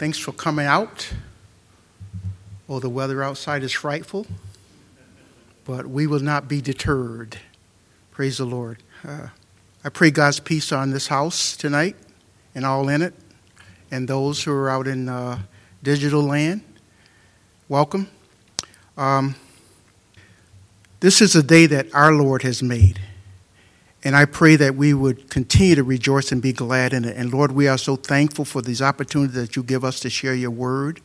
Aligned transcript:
Thanks 0.00 0.16
for 0.16 0.32
coming 0.32 0.64
out. 0.64 1.12
Oh, 2.70 2.80
the 2.80 2.88
weather 2.88 3.22
outside 3.22 3.62
is 3.62 3.72
frightful, 3.72 4.26
but 5.66 5.88
we 5.88 6.06
will 6.06 6.20
not 6.20 6.48
be 6.48 6.62
deterred. 6.62 7.38
Praise 8.10 8.38
the 8.38 8.46
Lord. 8.46 8.78
Uh, 9.06 9.26
I 9.84 9.90
pray 9.90 10.10
God's 10.10 10.40
peace 10.40 10.72
on 10.72 10.92
this 10.92 11.08
house 11.08 11.54
tonight 11.54 11.96
and 12.54 12.64
all 12.64 12.88
in 12.88 13.02
it, 13.02 13.12
and 13.90 14.08
those 14.08 14.42
who 14.42 14.52
are 14.52 14.70
out 14.70 14.86
in 14.86 15.10
uh, 15.10 15.40
digital 15.82 16.22
land. 16.22 16.62
Welcome. 17.68 18.08
Um, 18.96 19.34
this 21.00 21.20
is 21.20 21.36
a 21.36 21.42
day 21.42 21.66
that 21.66 21.94
our 21.94 22.14
Lord 22.14 22.40
has 22.40 22.62
made. 22.62 22.98
And 24.02 24.16
I 24.16 24.24
pray 24.24 24.56
that 24.56 24.76
we 24.76 24.94
would 24.94 25.28
continue 25.28 25.74
to 25.74 25.84
rejoice 25.84 26.32
and 26.32 26.40
be 26.40 26.52
glad 26.52 26.94
in 26.94 27.04
it. 27.04 27.16
And 27.16 27.32
Lord, 27.32 27.52
we 27.52 27.68
are 27.68 27.76
so 27.76 27.96
thankful 27.96 28.46
for 28.46 28.62
these 28.62 28.80
opportunities 28.80 29.34
that 29.36 29.56
you 29.56 29.62
give 29.62 29.84
us 29.84 30.00
to 30.00 30.10
share 30.10 30.34
your 30.34 30.50
word, 30.50 31.00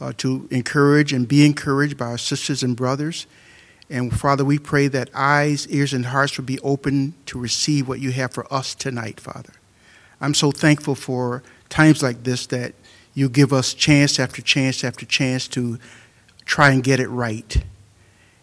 uh, 0.00 0.12
to 0.16 0.48
encourage 0.50 1.12
and 1.12 1.28
be 1.28 1.46
encouraged 1.46 1.96
by 1.96 2.06
our 2.06 2.18
sisters 2.18 2.64
and 2.64 2.76
brothers. 2.76 3.26
And 3.88 4.18
Father, 4.18 4.44
we 4.44 4.58
pray 4.58 4.88
that 4.88 5.10
eyes, 5.14 5.68
ears, 5.68 5.92
and 5.92 6.06
hearts 6.06 6.36
would 6.36 6.46
be 6.46 6.58
open 6.60 7.14
to 7.26 7.38
receive 7.38 7.86
what 7.86 8.00
you 8.00 8.10
have 8.10 8.32
for 8.32 8.52
us 8.52 8.74
tonight, 8.74 9.20
Father. 9.20 9.52
I'm 10.20 10.34
so 10.34 10.50
thankful 10.50 10.96
for 10.96 11.42
times 11.68 12.02
like 12.02 12.24
this 12.24 12.46
that 12.48 12.74
you 13.14 13.28
give 13.28 13.52
us 13.52 13.74
chance 13.74 14.18
after 14.18 14.42
chance 14.42 14.82
after 14.82 15.06
chance 15.06 15.46
to 15.48 15.78
try 16.44 16.70
and 16.70 16.82
get 16.82 16.98
it 16.98 17.08
right. 17.08 17.62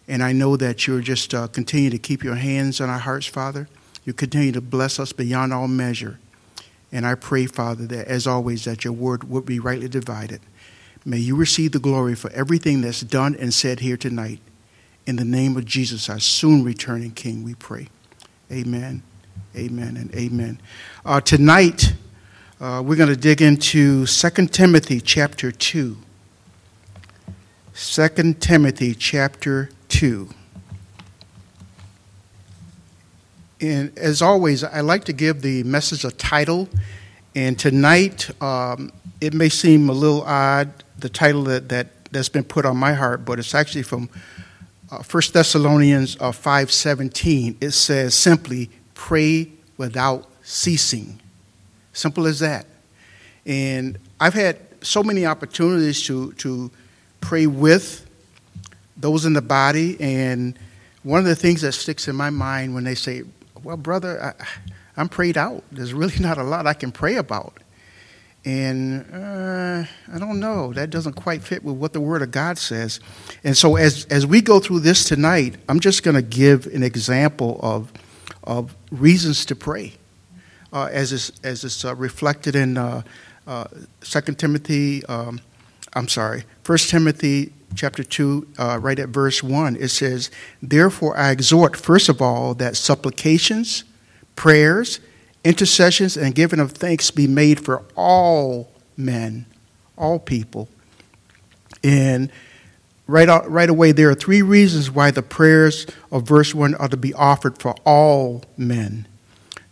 And 0.08 0.22
I 0.22 0.32
know 0.32 0.56
that 0.56 0.86
you're 0.86 1.00
just 1.00 1.34
uh, 1.34 1.48
continue 1.48 1.90
to 1.90 1.98
keep 1.98 2.24
your 2.24 2.36
hands 2.36 2.80
on 2.80 2.88
our 2.88 2.98
hearts, 2.98 3.26
Father. 3.26 3.68
You 4.04 4.12
continue 4.12 4.52
to 4.52 4.60
bless 4.60 4.98
us 4.98 5.12
beyond 5.12 5.52
all 5.52 5.68
measure. 5.68 6.18
And 6.90 7.06
I 7.06 7.14
pray, 7.14 7.46
Father, 7.46 7.86
that 7.86 8.08
as 8.08 8.26
always, 8.26 8.64
that 8.64 8.84
your 8.84 8.92
word 8.92 9.24
would 9.24 9.46
be 9.46 9.58
rightly 9.58 9.88
divided. 9.88 10.40
May 11.04 11.18
you 11.18 11.34
receive 11.34 11.72
the 11.72 11.78
glory 11.78 12.14
for 12.14 12.30
everything 12.32 12.80
that's 12.82 13.00
done 13.00 13.34
and 13.38 13.52
said 13.52 13.80
here 13.80 13.96
tonight. 13.96 14.40
In 15.06 15.16
the 15.16 15.24
name 15.24 15.56
of 15.56 15.64
Jesus, 15.64 16.08
our 16.08 16.20
soon 16.20 16.62
returning 16.62 17.10
King, 17.10 17.42
we 17.42 17.54
pray. 17.54 17.88
Amen, 18.52 19.02
amen, 19.56 19.96
and 19.96 20.14
amen. 20.14 20.60
Uh, 21.04 21.20
tonight, 21.20 21.94
uh, 22.60 22.82
we're 22.84 22.96
going 22.96 23.08
to 23.08 23.16
dig 23.16 23.42
into 23.42 24.06
2 24.06 24.46
Timothy 24.48 25.00
chapter 25.00 25.50
2. 25.50 25.96
2 27.74 28.34
Timothy 28.34 28.94
chapter 28.94 29.70
2. 29.88 30.28
And 33.62 33.96
as 33.96 34.20
always, 34.20 34.64
I 34.64 34.80
like 34.80 35.04
to 35.04 35.12
give 35.12 35.40
the 35.40 35.62
message 35.62 36.04
a 36.04 36.10
title. 36.10 36.68
And 37.36 37.56
tonight, 37.56 38.28
um, 38.42 38.90
it 39.20 39.32
may 39.32 39.48
seem 39.48 39.88
a 39.88 39.92
little 39.92 40.22
odd, 40.22 40.70
the 40.98 41.08
title 41.08 41.44
that, 41.44 41.68
that, 41.68 42.10
that's 42.10 42.28
been 42.28 42.42
put 42.42 42.66
on 42.66 42.76
my 42.76 42.92
heart, 42.92 43.24
but 43.24 43.38
it's 43.38 43.54
actually 43.54 43.84
from 43.84 44.10
uh, 44.90 45.02
1 45.04 45.22
Thessalonians 45.32 46.16
uh, 46.16 46.32
5.17. 46.32 47.56
It 47.60 47.70
says 47.70 48.16
simply, 48.16 48.68
pray 48.94 49.48
without 49.76 50.28
ceasing. 50.42 51.20
Simple 51.92 52.26
as 52.26 52.40
that. 52.40 52.66
And 53.46 53.96
I've 54.18 54.34
had 54.34 54.58
so 54.80 55.04
many 55.04 55.24
opportunities 55.24 56.02
to, 56.08 56.32
to 56.32 56.68
pray 57.20 57.46
with 57.46 58.08
those 58.96 59.24
in 59.24 59.34
the 59.34 59.42
body. 59.42 59.96
And 60.00 60.58
one 61.04 61.20
of 61.20 61.26
the 61.26 61.36
things 61.36 61.60
that 61.60 61.72
sticks 61.72 62.08
in 62.08 62.16
my 62.16 62.30
mind 62.30 62.74
when 62.74 62.82
they 62.82 62.96
say, 62.96 63.22
well, 63.62 63.76
brother, 63.76 64.34
I, 64.96 65.00
am 65.00 65.08
prayed 65.08 65.36
out. 65.36 65.62
There's 65.70 65.94
really 65.94 66.18
not 66.18 66.38
a 66.38 66.42
lot 66.42 66.66
I 66.66 66.74
can 66.74 66.92
pray 66.92 67.16
about. 67.16 67.58
And 68.44 69.06
uh, 69.12 69.84
I 70.12 70.18
don't 70.18 70.40
know. 70.40 70.72
That 70.72 70.90
doesn't 70.90 71.12
quite 71.12 71.42
fit 71.42 71.62
with 71.62 71.76
what 71.76 71.92
the 71.92 72.00
Word 72.00 72.22
of 72.22 72.32
God 72.32 72.58
says. 72.58 72.98
And 73.44 73.56
so, 73.56 73.76
as, 73.76 74.04
as 74.06 74.26
we 74.26 74.40
go 74.40 74.58
through 74.58 74.80
this 74.80 75.04
tonight, 75.04 75.56
I'm 75.68 75.78
just 75.78 76.02
going 76.02 76.16
to 76.16 76.22
give 76.22 76.66
an 76.66 76.82
example 76.82 77.60
of, 77.62 77.92
of 78.42 78.74
reasons 78.90 79.44
to 79.46 79.54
pray, 79.54 79.92
uh, 80.72 80.88
as 80.90 81.12
it's, 81.12 81.30
as 81.44 81.62
it's 81.62 81.84
uh, 81.84 81.94
reflected 81.94 82.56
in 82.56 82.76
uh, 82.76 83.02
uh, 83.46 83.64
2 84.00 84.20
Timothy, 84.34 85.04
um, 85.06 85.40
I'm 85.94 86.08
sorry, 86.08 86.44
1 86.64 86.78
Timothy 86.78 87.52
chapter 87.74 88.02
2, 88.02 88.48
uh, 88.58 88.78
right 88.80 88.98
at 88.98 89.08
verse 89.08 89.42
1, 89.42 89.76
it 89.76 89.88
says, 89.88 90.30
Therefore 90.60 91.16
I 91.16 91.30
exhort, 91.30 91.76
first 91.76 92.08
of 92.08 92.22
all, 92.22 92.54
that 92.54 92.76
supplications, 92.76 93.84
prayers, 94.36 95.00
intercessions, 95.44 96.16
and 96.16 96.34
giving 96.34 96.60
of 96.60 96.72
thanks 96.72 97.10
be 97.10 97.26
made 97.26 97.64
for 97.64 97.82
all 97.94 98.70
men, 98.96 99.46
all 99.96 100.18
people. 100.18 100.68
And 101.82 102.30
right, 103.06 103.28
out, 103.28 103.50
right 103.50 103.68
away, 103.68 103.92
there 103.92 104.10
are 104.10 104.14
three 104.14 104.42
reasons 104.42 104.90
why 104.90 105.10
the 105.10 105.22
prayers 105.22 105.86
of 106.10 106.26
verse 106.26 106.54
1 106.54 106.74
are 106.76 106.88
to 106.88 106.96
be 106.96 107.12
offered 107.14 107.58
for 107.58 107.74
all 107.84 108.44
men. 108.56 109.06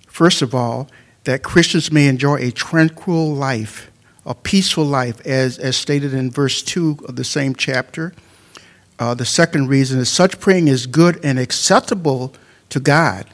First 0.06 0.42
of 0.42 0.54
all, 0.54 0.88
that 1.24 1.42
Christians 1.42 1.92
may 1.92 2.08
enjoy 2.08 2.36
a 2.36 2.50
tranquil 2.50 3.32
life 3.34 3.89
a 4.26 4.34
peaceful 4.34 4.84
life, 4.84 5.24
as, 5.26 5.58
as 5.58 5.76
stated 5.76 6.12
in 6.14 6.30
verse 6.30 6.62
2 6.62 6.98
of 7.08 7.16
the 7.16 7.24
same 7.24 7.54
chapter. 7.54 8.12
Uh, 8.98 9.14
the 9.14 9.24
second 9.24 9.68
reason 9.68 9.98
is 9.98 10.10
such 10.10 10.38
praying 10.40 10.68
is 10.68 10.86
good 10.86 11.18
and 11.24 11.38
acceptable 11.38 12.34
to 12.68 12.80
God. 12.80 13.26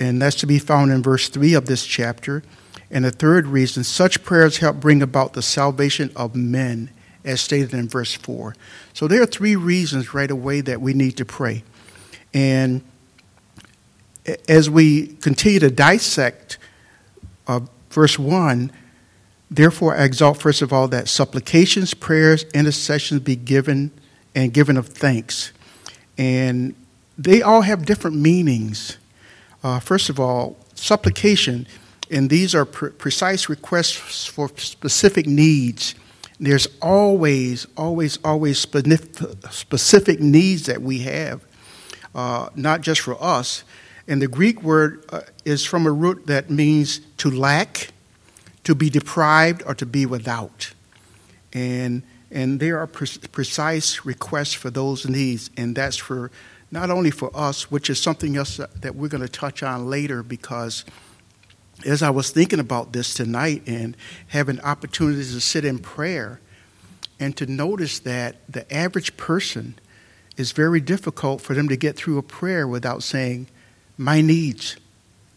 And 0.00 0.20
that's 0.20 0.36
to 0.36 0.46
be 0.46 0.58
found 0.58 0.90
in 0.90 1.02
verse 1.02 1.28
3 1.28 1.54
of 1.54 1.66
this 1.66 1.86
chapter. 1.86 2.42
And 2.90 3.04
the 3.04 3.10
third 3.10 3.46
reason, 3.46 3.84
such 3.84 4.24
prayers 4.24 4.58
help 4.58 4.80
bring 4.80 5.02
about 5.02 5.32
the 5.32 5.42
salvation 5.42 6.10
of 6.16 6.34
men, 6.34 6.90
as 7.24 7.40
stated 7.40 7.72
in 7.72 7.88
verse 7.88 8.14
4. 8.14 8.54
So 8.92 9.06
there 9.06 9.22
are 9.22 9.26
three 9.26 9.56
reasons 9.56 10.12
right 10.12 10.30
away 10.30 10.60
that 10.62 10.80
we 10.80 10.92
need 10.92 11.16
to 11.18 11.24
pray. 11.24 11.62
And 12.34 12.82
as 14.48 14.68
we 14.68 15.06
continue 15.06 15.60
to 15.60 15.70
dissect 15.70 16.58
uh, 17.46 17.60
verse 17.90 18.18
1, 18.18 18.70
Therefore, 19.52 19.94
I 19.94 20.04
exalt 20.04 20.38
first 20.38 20.62
of 20.62 20.72
all 20.72 20.88
that 20.88 21.08
supplications, 21.08 21.92
prayers, 21.92 22.44
intercessions 22.54 23.20
be 23.20 23.36
given 23.36 23.90
and 24.34 24.50
given 24.50 24.78
of 24.78 24.88
thanks. 24.88 25.52
And 26.16 26.74
they 27.18 27.42
all 27.42 27.60
have 27.60 27.84
different 27.84 28.16
meanings. 28.16 28.96
Uh, 29.62 29.78
first 29.78 30.08
of 30.08 30.18
all, 30.18 30.56
supplication, 30.74 31.66
and 32.10 32.30
these 32.30 32.54
are 32.54 32.64
pre- 32.64 32.92
precise 32.92 33.50
requests 33.50 34.24
for 34.24 34.50
specific 34.56 35.26
needs. 35.26 35.96
There's 36.40 36.66
always, 36.80 37.66
always, 37.76 38.18
always 38.24 38.58
specific 38.58 40.18
needs 40.18 40.64
that 40.64 40.80
we 40.80 41.00
have, 41.00 41.44
uh, 42.14 42.48
not 42.54 42.80
just 42.80 43.02
for 43.02 43.22
us. 43.22 43.64
And 44.08 44.22
the 44.22 44.28
Greek 44.28 44.62
word 44.62 45.04
uh, 45.10 45.20
is 45.44 45.62
from 45.62 45.86
a 45.86 45.92
root 45.92 46.26
that 46.28 46.48
means 46.48 47.00
to 47.18 47.30
lack 47.30 47.92
to 48.64 48.74
be 48.74 48.90
deprived 48.90 49.62
or 49.66 49.74
to 49.74 49.86
be 49.86 50.06
without. 50.06 50.72
And, 51.52 52.02
and 52.30 52.60
there 52.60 52.78
are 52.78 52.86
pre- 52.86 53.08
precise 53.30 54.04
requests 54.04 54.54
for 54.54 54.70
those 54.70 55.08
needs, 55.08 55.50
and 55.56 55.76
that's 55.76 55.96
for 55.96 56.30
not 56.70 56.90
only 56.90 57.10
for 57.10 57.30
us, 57.36 57.70
which 57.70 57.90
is 57.90 58.00
something 58.00 58.36
else 58.36 58.56
that 58.56 58.94
we're 58.94 59.08
going 59.08 59.22
to 59.22 59.28
touch 59.28 59.62
on 59.62 59.90
later 59.90 60.22
because 60.22 60.84
as 61.84 62.02
I 62.02 62.10
was 62.10 62.30
thinking 62.30 62.60
about 62.60 62.92
this 62.92 63.12
tonight 63.12 63.62
and 63.66 63.96
having 64.28 64.58
opportunities 64.60 65.34
to 65.34 65.40
sit 65.40 65.64
in 65.64 65.78
prayer 65.78 66.40
and 67.20 67.36
to 67.36 67.46
notice 67.46 67.98
that 68.00 68.36
the 68.48 68.72
average 68.72 69.16
person 69.16 69.74
is 70.36 70.52
very 70.52 70.80
difficult 70.80 71.40
for 71.40 71.54
them 71.54 71.68
to 71.68 71.76
get 71.76 71.96
through 71.96 72.18
a 72.18 72.22
prayer 72.22 72.66
without 72.66 73.02
saying, 73.02 73.48
My 73.98 74.22
needs, 74.22 74.76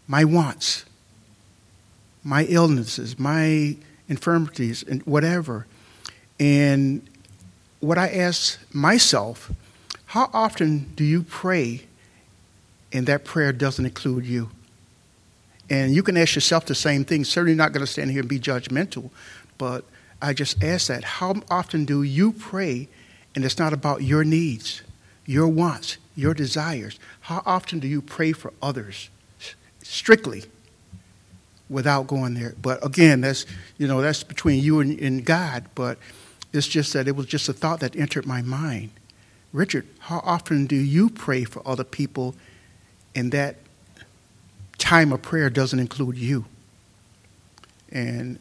my 0.08 0.24
wants, 0.24 0.85
my 2.26 2.44
illnesses, 2.46 3.20
my 3.20 3.76
infirmities, 4.08 4.82
and 4.82 5.00
whatever. 5.02 5.64
And 6.40 7.08
what 7.78 7.98
I 7.98 8.08
ask 8.08 8.58
myself, 8.74 9.52
how 10.06 10.28
often 10.32 10.92
do 10.96 11.04
you 11.04 11.22
pray 11.22 11.86
and 12.92 13.06
that 13.06 13.24
prayer 13.24 13.52
doesn't 13.52 13.84
include 13.84 14.26
you? 14.26 14.50
And 15.70 15.94
you 15.94 16.02
can 16.02 16.16
ask 16.16 16.34
yourself 16.34 16.66
the 16.66 16.74
same 16.74 17.04
thing. 17.04 17.24
Certainly 17.24 17.54
not 17.54 17.72
going 17.72 17.86
to 17.86 17.90
stand 17.90 18.10
here 18.10 18.20
and 18.20 18.28
be 18.28 18.40
judgmental, 18.40 19.10
but 19.56 19.84
I 20.20 20.32
just 20.32 20.62
ask 20.64 20.88
that. 20.88 21.04
How 21.04 21.36
often 21.48 21.84
do 21.84 22.02
you 22.02 22.32
pray 22.32 22.88
and 23.36 23.44
it's 23.44 23.58
not 23.58 23.72
about 23.72 24.02
your 24.02 24.24
needs, 24.24 24.82
your 25.26 25.46
wants, 25.46 25.98
your 26.16 26.34
desires? 26.34 26.98
How 27.20 27.44
often 27.46 27.78
do 27.78 27.86
you 27.86 28.02
pray 28.02 28.32
for 28.32 28.52
others 28.60 29.10
strictly? 29.82 30.44
Without 31.68 32.06
going 32.06 32.34
there. 32.34 32.54
But 32.60 32.84
again, 32.84 33.20
that's 33.20 33.46
you 33.78 33.86
know 33.86 34.00
that's 34.00 34.22
between 34.22 34.62
you 34.62 34.80
and, 34.80 34.98
and 35.00 35.24
God. 35.24 35.64
But 35.74 35.98
it's 36.52 36.66
just 36.66 36.92
that 36.92 37.08
it 37.08 37.16
was 37.16 37.26
just 37.26 37.48
a 37.48 37.52
thought 37.52 37.80
that 37.80 37.96
entered 37.96 38.26
my 38.26 38.42
mind. 38.42 38.90
Richard, 39.52 39.86
how 40.00 40.20
often 40.24 40.66
do 40.66 40.76
you 40.76 41.08
pray 41.08 41.44
for 41.44 41.66
other 41.66 41.84
people, 41.84 42.34
and 43.14 43.32
that 43.32 43.56
time 44.78 45.12
of 45.12 45.22
prayer 45.22 45.50
doesn't 45.50 45.78
include 45.78 46.18
you? 46.18 46.44
And 47.90 48.38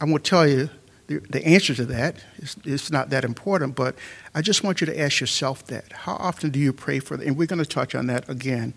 I'm 0.00 0.08
going 0.08 0.22
to 0.22 0.30
tell 0.30 0.46
you 0.46 0.70
the, 1.06 1.18
the 1.18 1.44
answer 1.46 1.74
to 1.74 1.84
that. 1.86 2.16
It's, 2.38 2.56
it's, 2.64 2.90
not 2.90 3.10
that 3.10 3.24
important, 3.24 3.74
but 3.74 3.96
I 4.34 4.42
just 4.42 4.64
want 4.64 4.80
you 4.80 4.86
to 4.86 4.98
ask 4.98 5.20
yourself 5.20 5.66
that. 5.66 5.92
How 5.92 6.14
often 6.14 6.50
do 6.50 6.58
you 6.58 6.72
pray 6.72 6.98
for 6.98 7.16
that? 7.16 7.26
And 7.26 7.36
we're 7.36 7.46
going 7.46 7.62
to 7.62 7.66
touch 7.66 7.94
on 7.94 8.06
that 8.06 8.28
again. 8.28 8.74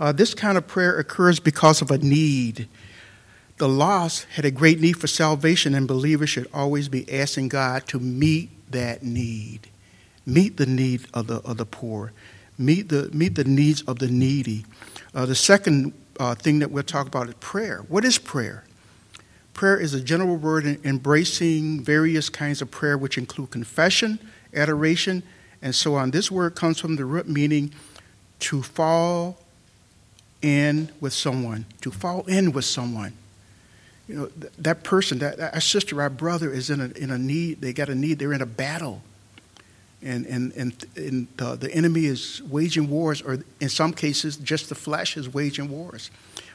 Uh, 0.00 0.12
this 0.12 0.32
kind 0.32 0.56
of 0.56 0.66
prayer 0.66 0.98
occurs 0.98 1.38
because 1.38 1.82
of 1.82 1.90
a 1.90 1.98
need. 1.98 2.66
The 3.58 3.68
lost 3.68 4.26
had 4.34 4.46
a 4.46 4.50
great 4.50 4.80
need 4.80 4.94
for 4.94 5.06
salvation, 5.06 5.74
and 5.74 5.86
believers 5.86 6.30
should 6.30 6.48
always 6.54 6.88
be 6.88 7.12
asking 7.12 7.50
God 7.50 7.86
to 7.88 8.00
meet 8.00 8.48
that 8.70 9.02
need. 9.02 9.68
Meet 10.24 10.56
the 10.56 10.64
need 10.64 11.06
of 11.12 11.26
the, 11.26 11.36
of 11.42 11.58
the 11.58 11.66
poor. 11.66 12.12
Meet 12.56 12.88
the, 12.88 13.10
meet 13.12 13.34
the 13.34 13.44
needs 13.44 13.82
of 13.82 13.98
the 13.98 14.08
needy. 14.08 14.64
Uh, 15.14 15.26
the 15.26 15.34
second 15.34 15.92
uh, 16.18 16.34
thing 16.34 16.60
that 16.60 16.70
we'll 16.70 16.82
talk 16.82 17.06
about 17.06 17.28
is 17.28 17.34
prayer. 17.34 17.84
What 17.88 18.02
is 18.06 18.16
prayer? 18.16 18.64
Prayer 19.52 19.78
is 19.78 19.92
a 19.92 20.00
general 20.00 20.36
word 20.36 20.64
embracing 20.86 21.84
various 21.84 22.30
kinds 22.30 22.62
of 22.62 22.70
prayer, 22.70 22.96
which 22.96 23.18
include 23.18 23.50
confession, 23.50 24.18
adoration, 24.54 25.22
and 25.60 25.74
so 25.74 25.94
on. 25.94 26.10
This 26.10 26.30
word 26.30 26.54
comes 26.54 26.78
from 26.78 26.96
the 26.96 27.04
root 27.04 27.28
meaning 27.28 27.74
to 28.38 28.62
fall 28.62 29.36
in 30.42 30.90
with 31.00 31.12
someone, 31.12 31.66
to 31.80 31.90
fall 31.90 32.24
in 32.26 32.52
with 32.52 32.64
someone. 32.64 33.14
You 34.08 34.14
know, 34.16 34.26
th- 34.26 34.52
that 34.58 34.82
person, 34.82 35.18
that, 35.20 35.36
that, 35.36 35.54
our 35.54 35.60
sister, 35.60 36.00
our 36.00 36.10
brother 36.10 36.50
is 36.50 36.70
in 36.70 36.80
a, 36.80 36.86
in 36.98 37.10
a 37.10 37.18
need, 37.18 37.60
they 37.60 37.72
got 37.72 37.88
a 37.88 37.94
need, 37.94 38.18
they're 38.18 38.32
in 38.32 38.42
a 38.42 38.46
battle. 38.46 39.02
And, 40.02 40.24
and, 40.26 40.52
and, 40.54 40.86
and 40.96 41.28
the, 41.36 41.56
the 41.56 41.72
enemy 41.72 42.06
is 42.06 42.42
waging 42.48 42.88
wars, 42.88 43.20
or 43.20 43.44
in 43.60 43.68
some 43.68 43.92
cases, 43.92 44.36
just 44.36 44.68
the 44.68 44.74
flesh 44.74 45.16
is 45.16 45.32
waging 45.32 45.70
wars. 45.70 46.10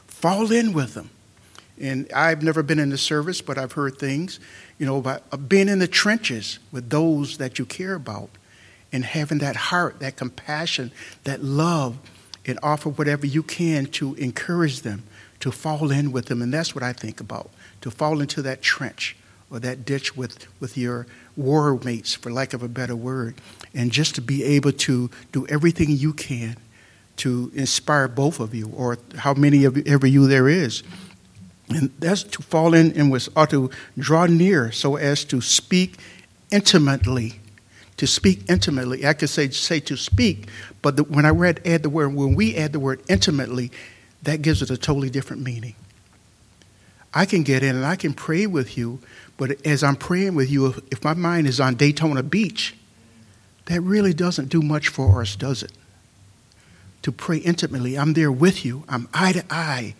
Fall 0.07 0.51
in 0.51 0.73
with 0.73 0.95
them. 0.95 1.11
And 1.79 2.11
I've 2.13 2.41
never 2.41 2.63
been 2.63 2.79
in 2.79 2.89
the 2.89 2.97
service, 2.97 3.41
but 3.41 3.57
I've 3.57 3.73
heard 3.73 3.99
things, 3.99 4.39
you 4.79 4.85
know, 4.85 4.97
about 4.97 5.23
uh, 5.31 5.37
being 5.37 5.67
in 5.67 5.79
the 5.79 5.87
trenches 5.87 6.59
with 6.71 6.89
those 6.89 7.37
that 7.37 7.59
you 7.59 7.65
care 7.65 7.95
about 7.95 8.29
and 8.91 9.03
having 9.03 9.39
that 9.39 9.55
heart, 9.55 9.99
that 9.99 10.15
compassion, 10.15 10.91
that 11.25 11.43
love, 11.43 11.97
and 12.47 12.59
offer 12.61 12.89
whatever 12.89 13.25
you 13.25 13.43
can 13.43 13.85
to 13.87 14.15
encourage 14.15 14.81
them, 14.81 15.03
to 15.39 15.51
fall 15.51 15.91
in 15.91 16.11
with 16.11 16.25
them. 16.25 16.41
And 16.41 16.53
that's 16.53 16.75
what 16.75 16.83
I 16.83 16.93
think 16.93 17.19
about, 17.19 17.49
to 17.81 17.91
fall 17.91 18.21
into 18.21 18.41
that 18.43 18.61
trench 18.61 19.15
or 19.51 19.59
that 19.59 19.85
ditch 19.85 20.15
with, 20.17 20.47
with 20.59 20.77
your 20.77 21.07
war 21.35 21.79
mates, 21.83 22.13
for 22.13 22.31
lack 22.31 22.53
of 22.53 22.63
a 22.63 22.67
better 22.67 22.95
word, 22.95 23.35
and 23.73 23.91
just 23.91 24.15
to 24.15 24.21
be 24.21 24.43
able 24.43 24.71
to 24.71 25.09
do 25.31 25.45
everything 25.47 25.89
you 25.89 26.13
can 26.13 26.57
to 27.17 27.51
inspire 27.55 28.07
both 28.07 28.39
of 28.39 28.53
you 28.53 28.71
or 28.75 28.97
how 29.15 29.33
many 29.33 29.63
of 29.63 29.77
ever 29.87 30.05
you 30.05 30.27
there 30.27 30.49
is 30.49 30.83
and 31.69 31.91
that's 31.99 32.23
to 32.23 32.41
fall 32.41 32.73
in 32.73 32.97
and 32.97 33.11
was 33.11 33.29
or 33.35 33.47
to 33.47 33.69
draw 33.97 34.25
near 34.25 34.71
so 34.71 34.95
as 34.95 35.23
to 35.25 35.41
speak 35.41 35.97
intimately. 36.51 37.39
To 37.97 38.07
speak 38.07 38.49
intimately. 38.49 39.05
I 39.05 39.13
could 39.13 39.29
say 39.29 39.49
say 39.49 39.79
to 39.81 39.95
speak, 39.95 40.49
but 40.81 40.97
the, 40.97 41.03
when 41.03 41.25
I 41.25 41.29
read 41.29 41.61
add 41.65 41.83
the 41.83 41.89
word, 41.89 42.13
when 42.13 42.35
we 42.35 42.55
add 42.55 42.73
the 42.73 42.79
word 42.79 43.01
intimately, 43.07 43.71
that 44.23 44.41
gives 44.41 44.61
it 44.61 44.69
a 44.69 44.77
totally 44.77 45.09
different 45.09 45.43
meaning. 45.43 45.75
I 47.13 47.25
can 47.25 47.43
get 47.43 47.63
in 47.63 47.75
and 47.75 47.85
I 47.85 47.95
can 47.95 48.13
pray 48.13 48.45
with 48.45 48.77
you, 48.77 48.99
but 49.37 49.65
as 49.65 49.83
I'm 49.83 49.95
praying 49.95 50.35
with 50.35 50.51
you, 50.51 50.67
if, 50.67 50.79
if 50.91 51.03
my 51.03 51.13
mind 51.13 51.47
is 51.47 51.61
on 51.61 51.75
Daytona 51.75 52.21
Beach, 52.21 52.75
that 53.67 53.79
really 53.81 54.13
doesn't 54.13 54.49
do 54.49 54.61
much 54.61 54.89
for 54.89 55.21
us, 55.21 55.37
does 55.37 55.63
it? 55.63 55.71
To 57.03 57.11
pray 57.11 57.37
intimately, 57.37 57.97
I'm 57.97 58.13
there 58.13 58.31
with 58.31 58.65
you, 58.65 58.83
I'm 58.89 59.07
eye 59.13 59.31
to 59.31 59.45
eye 59.49 59.95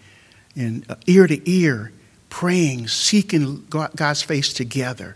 and 0.56 0.86
uh, 0.90 0.96
ear 1.08 1.28
to 1.28 1.50
ear, 1.50 1.92
praying, 2.30 2.90
seeking 2.90 3.66
God's 3.70 4.22
face 4.22 4.52
together. 4.54 5.16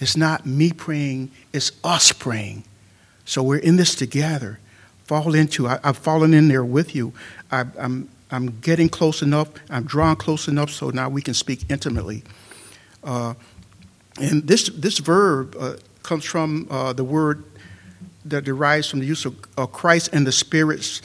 It's 0.00 0.16
not 0.16 0.46
me 0.46 0.72
praying, 0.72 1.30
it's 1.52 1.72
us 1.82 2.12
praying. 2.12 2.64
So 3.24 3.42
we're 3.42 3.58
in 3.58 3.76
this 3.76 3.94
together. 3.94 4.58
Fall 5.04 5.34
into, 5.34 5.66
I, 5.66 5.78
have 5.82 5.98
fallen 5.98 6.34
in 6.34 6.48
there 6.48 6.64
with 6.64 6.94
you. 6.94 7.12
I, 7.50 7.64
I'm, 7.78 8.08
I'm 8.30 8.60
getting 8.60 8.88
close 8.88 9.22
enough, 9.22 9.48
I'm 9.70 9.84
drawn 9.84 10.16
close 10.16 10.48
enough 10.48 10.70
so 10.70 10.90
now 10.90 11.08
we 11.08 11.22
can 11.22 11.34
speak 11.34 11.70
intimately. 11.70 12.22
Uh, 13.02 13.34
and 14.20 14.46
this, 14.46 14.68
this 14.68 14.98
verb 14.98 15.56
uh, 15.58 15.76
comes 16.02 16.24
from 16.24 16.66
uh, 16.70 16.92
the 16.92 17.04
word 17.04 17.44
that 18.24 18.44
derives 18.44 18.90
from 18.90 19.00
the 19.00 19.06
use 19.06 19.24
of 19.24 19.72
Christ 19.72 20.10
and 20.12 20.26
the 20.26 20.32
Spirit's 20.32 21.00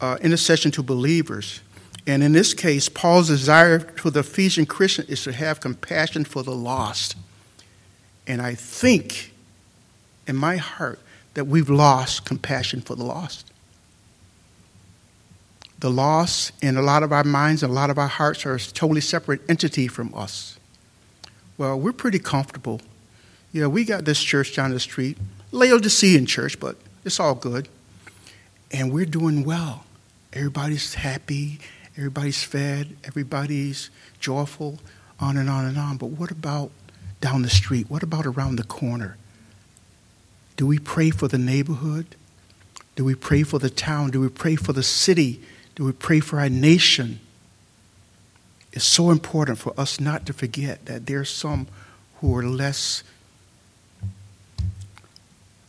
uh, 0.00 0.18
intercession 0.20 0.70
to 0.72 0.82
believers. 0.82 1.60
And 2.06 2.22
in 2.22 2.32
this 2.32 2.54
case, 2.54 2.88
Paul's 2.88 3.28
desire 3.28 3.80
for 3.80 4.10
the 4.10 4.20
Ephesian 4.20 4.66
Christian 4.66 5.04
is 5.08 5.24
to 5.24 5.32
have 5.32 5.60
compassion 5.60 6.24
for 6.24 6.42
the 6.42 6.54
lost. 6.54 7.16
And 8.28 8.40
I 8.40 8.54
think 8.54 9.32
in 10.28 10.36
my 10.36 10.56
heart 10.56 11.00
that 11.34 11.46
we've 11.46 11.68
lost 11.68 12.24
compassion 12.24 12.80
for 12.80 12.94
the 12.94 13.02
lost. 13.02 13.50
The 15.80 15.90
lost 15.90 16.52
in 16.62 16.76
a 16.76 16.82
lot 16.82 17.02
of 17.02 17.12
our 17.12 17.24
minds 17.24 17.62
a 17.62 17.68
lot 17.68 17.90
of 17.90 17.98
our 17.98 18.08
hearts 18.08 18.46
are 18.46 18.54
a 18.54 18.58
totally 18.60 19.00
separate 19.00 19.40
entity 19.48 19.88
from 19.88 20.14
us. 20.14 20.58
Well, 21.56 21.78
we're 21.80 21.92
pretty 21.92 22.20
comfortable. 22.20 22.80
Yeah, 23.52 23.66
we 23.66 23.84
got 23.84 24.04
this 24.04 24.22
church 24.22 24.54
down 24.54 24.70
the 24.70 24.78
street, 24.78 25.18
Laodicean 25.50 26.26
church, 26.26 26.60
but 26.60 26.76
it's 27.04 27.18
all 27.18 27.34
good. 27.34 27.68
And 28.70 28.92
we're 28.92 29.06
doing 29.06 29.44
well. 29.44 29.84
Everybody's 30.32 30.94
happy 30.94 31.58
Everybody's 31.98 32.44
fed, 32.44 32.96
everybody's 33.02 33.90
joyful, 34.20 34.78
on 35.18 35.36
and 35.36 35.50
on 35.50 35.64
and 35.64 35.76
on. 35.76 35.96
But 35.96 36.10
what 36.10 36.30
about 36.30 36.70
down 37.20 37.42
the 37.42 37.50
street? 37.50 37.90
What 37.90 38.02
about 38.02 38.26
around 38.26 38.56
the 38.56 38.64
corner? 38.64 39.16
Do 40.56 40.66
we 40.66 40.78
pray 40.78 41.10
for 41.10 41.28
the 41.28 41.38
neighborhood? 41.38 42.16
Do 42.96 43.04
we 43.04 43.14
pray 43.14 43.42
for 43.42 43.58
the 43.58 43.70
town? 43.70 44.10
Do 44.10 44.20
we 44.20 44.28
pray 44.28 44.56
for 44.56 44.72
the 44.72 44.82
city? 44.82 45.40
Do 45.74 45.84
we 45.84 45.92
pray 45.92 46.20
for 46.20 46.40
our 46.40 46.48
nation? 46.48 47.20
It's 48.72 48.84
so 48.84 49.10
important 49.10 49.58
for 49.58 49.72
us 49.78 50.00
not 50.00 50.26
to 50.26 50.32
forget 50.32 50.84
that 50.86 51.06
there 51.06 51.20
are 51.20 51.24
some 51.24 51.68
who 52.20 52.36
are 52.36 52.42
less 52.42 53.02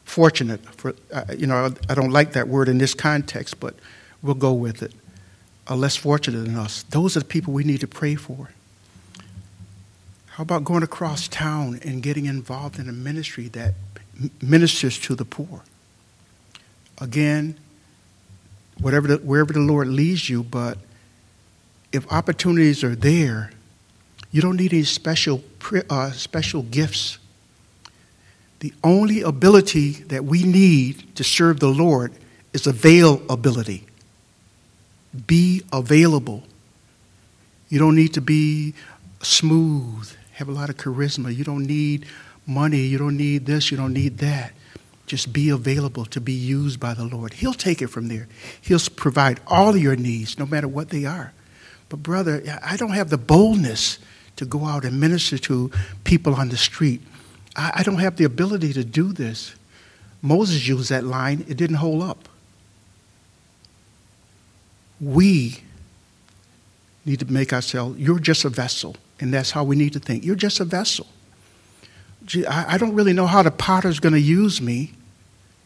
fortunate. 0.03 0.65
For, 0.75 0.95
uh, 1.13 1.25
you 1.37 1.45
know, 1.45 1.73
I 1.87 1.93
don't 1.93 2.11
like 2.11 2.33
that 2.33 2.47
word 2.47 2.67
in 2.67 2.79
this 2.79 2.93
context, 2.93 3.59
but 3.59 3.75
we'll 4.21 4.35
go 4.35 4.53
with 4.53 4.81
it 4.81 4.93
are 5.69 5.77
less 5.77 5.95
fortunate 5.95 6.41
than 6.41 6.57
us. 6.57 6.83
Those 6.89 7.15
are 7.15 7.19
the 7.19 7.25
people 7.25 7.53
we 7.53 7.63
need 7.63 7.81
to 7.81 7.87
pray 7.87 8.15
for. 8.15 8.49
How 10.39 10.43
about 10.43 10.63
going 10.63 10.83
across 10.83 11.27
town 11.27 11.81
and 11.83 12.01
getting 12.01 12.25
involved 12.25 12.79
in 12.79 12.87
a 12.87 12.93
ministry 12.93 13.49
that 13.49 13.73
ministers 14.41 14.97
to 14.99 15.13
the 15.13 15.25
poor? 15.25 15.65
Again, 17.01 17.59
whatever 18.79 19.09
the, 19.09 19.17
wherever 19.17 19.51
the 19.51 19.59
Lord 19.59 19.89
leads 19.89 20.29
you, 20.29 20.43
but 20.43 20.77
if 21.91 22.09
opportunities 22.09 22.85
are 22.85 22.95
there, 22.95 23.51
you 24.31 24.41
don't 24.41 24.55
need 24.55 24.71
any 24.71 24.83
special, 24.83 25.43
uh, 25.89 26.11
special 26.11 26.61
gifts. 26.61 27.17
The 28.61 28.73
only 28.81 29.21
ability 29.21 29.91
that 30.03 30.23
we 30.23 30.43
need 30.43 31.17
to 31.17 31.23
serve 31.25 31.59
the 31.59 31.67
Lord 31.67 32.13
is 32.53 32.65
availability. 32.65 33.87
Be 35.27 35.63
available. 35.73 36.43
You 37.67 37.79
don't 37.79 37.97
need 37.97 38.13
to 38.13 38.21
be 38.21 38.73
smooth, 39.21 40.15
have 40.39 40.49
a 40.49 40.51
lot 40.51 40.69
of 40.69 40.77
charisma. 40.77 41.35
You 41.35 41.43
don't 41.43 41.65
need 41.65 42.05
money. 42.47 42.79
You 42.79 42.97
don't 42.97 43.17
need 43.17 43.45
this. 43.45 43.69
You 43.69 43.77
don't 43.77 43.93
need 43.93 44.17
that. 44.17 44.53
Just 45.05 45.31
be 45.31 45.49
available 45.49 46.05
to 46.05 46.19
be 46.19 46.33
used 46.33 46.79
by 46.79 46.93
the 46.93 47.03
Lord. 47.03 47.33
He'll 47.33 47.53
take 47.53 47.81
it 47.81 47.87
from 47.87 48.07
there. 48.07 48.27
He'll 48.61 48.79
provide 48.95 49.39
all 49.47 49.77
your 49.77 49.95
needs, 49.95 50.37
no 50.39 50.45
matter 50.45 50.67
what 50.67 50.89
they 50.89 51.05
are. 51.05 51.33
But, 51.89 52.03
brother, 52.03 52.43
I 52.63 52.77
don't 52.77 52.91
have 52.91 53.09
the 53.09 53.17
boldness 53.17 53.99
to 54.35 54.45
go 54.45 54.65
out 54.65 54.85
and 54.85 54.99
minister 54.99 55.37
to 55.37 55.71
people 56.03 56.35
on 56.35 56.49
the 56.49 56.57
street. 56.57 57.01
I, 57.55 57.83
don't 57.83 57.99
have 57.99 58.15
the 58.15 58.23
ability 58.23 58.73
to 58.73 58.83
do 58.83 59.11
this. 59.11 59.55
Moses 60.21 60.67
used 60.67 60.89
that 60.89 61.03
line, 61.03 61.45
it 61.47 61.57
didn't 61.57 61.77
hold 61.77 62.03
up 62.03 62.29
we 64.99 65.61
need 67.05 67.19
to 67.19 67.31
make 67.31 67.53
ourselves, 67.53 67.97
you're 67.99 68.19
just 68.19 68.45
a 68.45 68.49
vessel. 68.49 68.95
And 69.19 69.33
that's 69.33 69.51
how 69.51 69.63
we 69.63 69.75
need 69.75 69.93
to 69.93 69.99
think. 69.99 70.23
You're 70.23 70.35
just 70.35 70.59
a 70.59 70.65
vessel. 70.65 71.07
Gee, 72.25 72.45
I, 72.45 72.73
I 72.73 72.77
don't 72.77 72.93
really 72.93 73.13
know 73.13 73.27
how 73.27 73.43
the 73.43 73.51
potter's 73.51 73.99
going 73.99 74.13
to 74.13 74.19
use 74.19 74.61
me. 74.61 74.93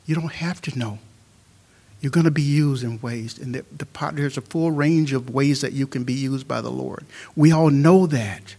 You 0.06 0.16
don't 0.16 0.34
have 0.34 0.62
to 0.62 0.78
know. 0.78 1.00
You're 2.02 2.12
going 2.12 2.26
to 2.26 2.32
be 2.32 2.42
used 2.42 2.84
in 2.84 3.00
ways, 3.00 3.38
and 3.38 3.56
the, 3.56 3.66
the 3.76 3.86
pot, 3.86 4.18
there's 4.18 4.38
a 4.38 4.42
full 4.42 4.72
range 4.72 5.14
of 5.14 5.30
ways 5.30 5.62
that 5.62 5.72
you 5.72 5.88
can 5.88 6.04
be 6.04 6.14
used 6.14 6.48
by 6.48 6.60
the 6.60 6.72
Lord. 6.72 7.06
We 7.36 7.52
all 7.52 7.70
know 7.70 8.08
that. 8.08 8.56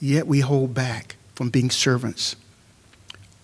Yet 0.00 0.26
we 0.26 0.40
hold 0.40 0.74
back 0.74 1.16
from 1.34 1.50
being 1.50 1.70
servants. 1.70 2.34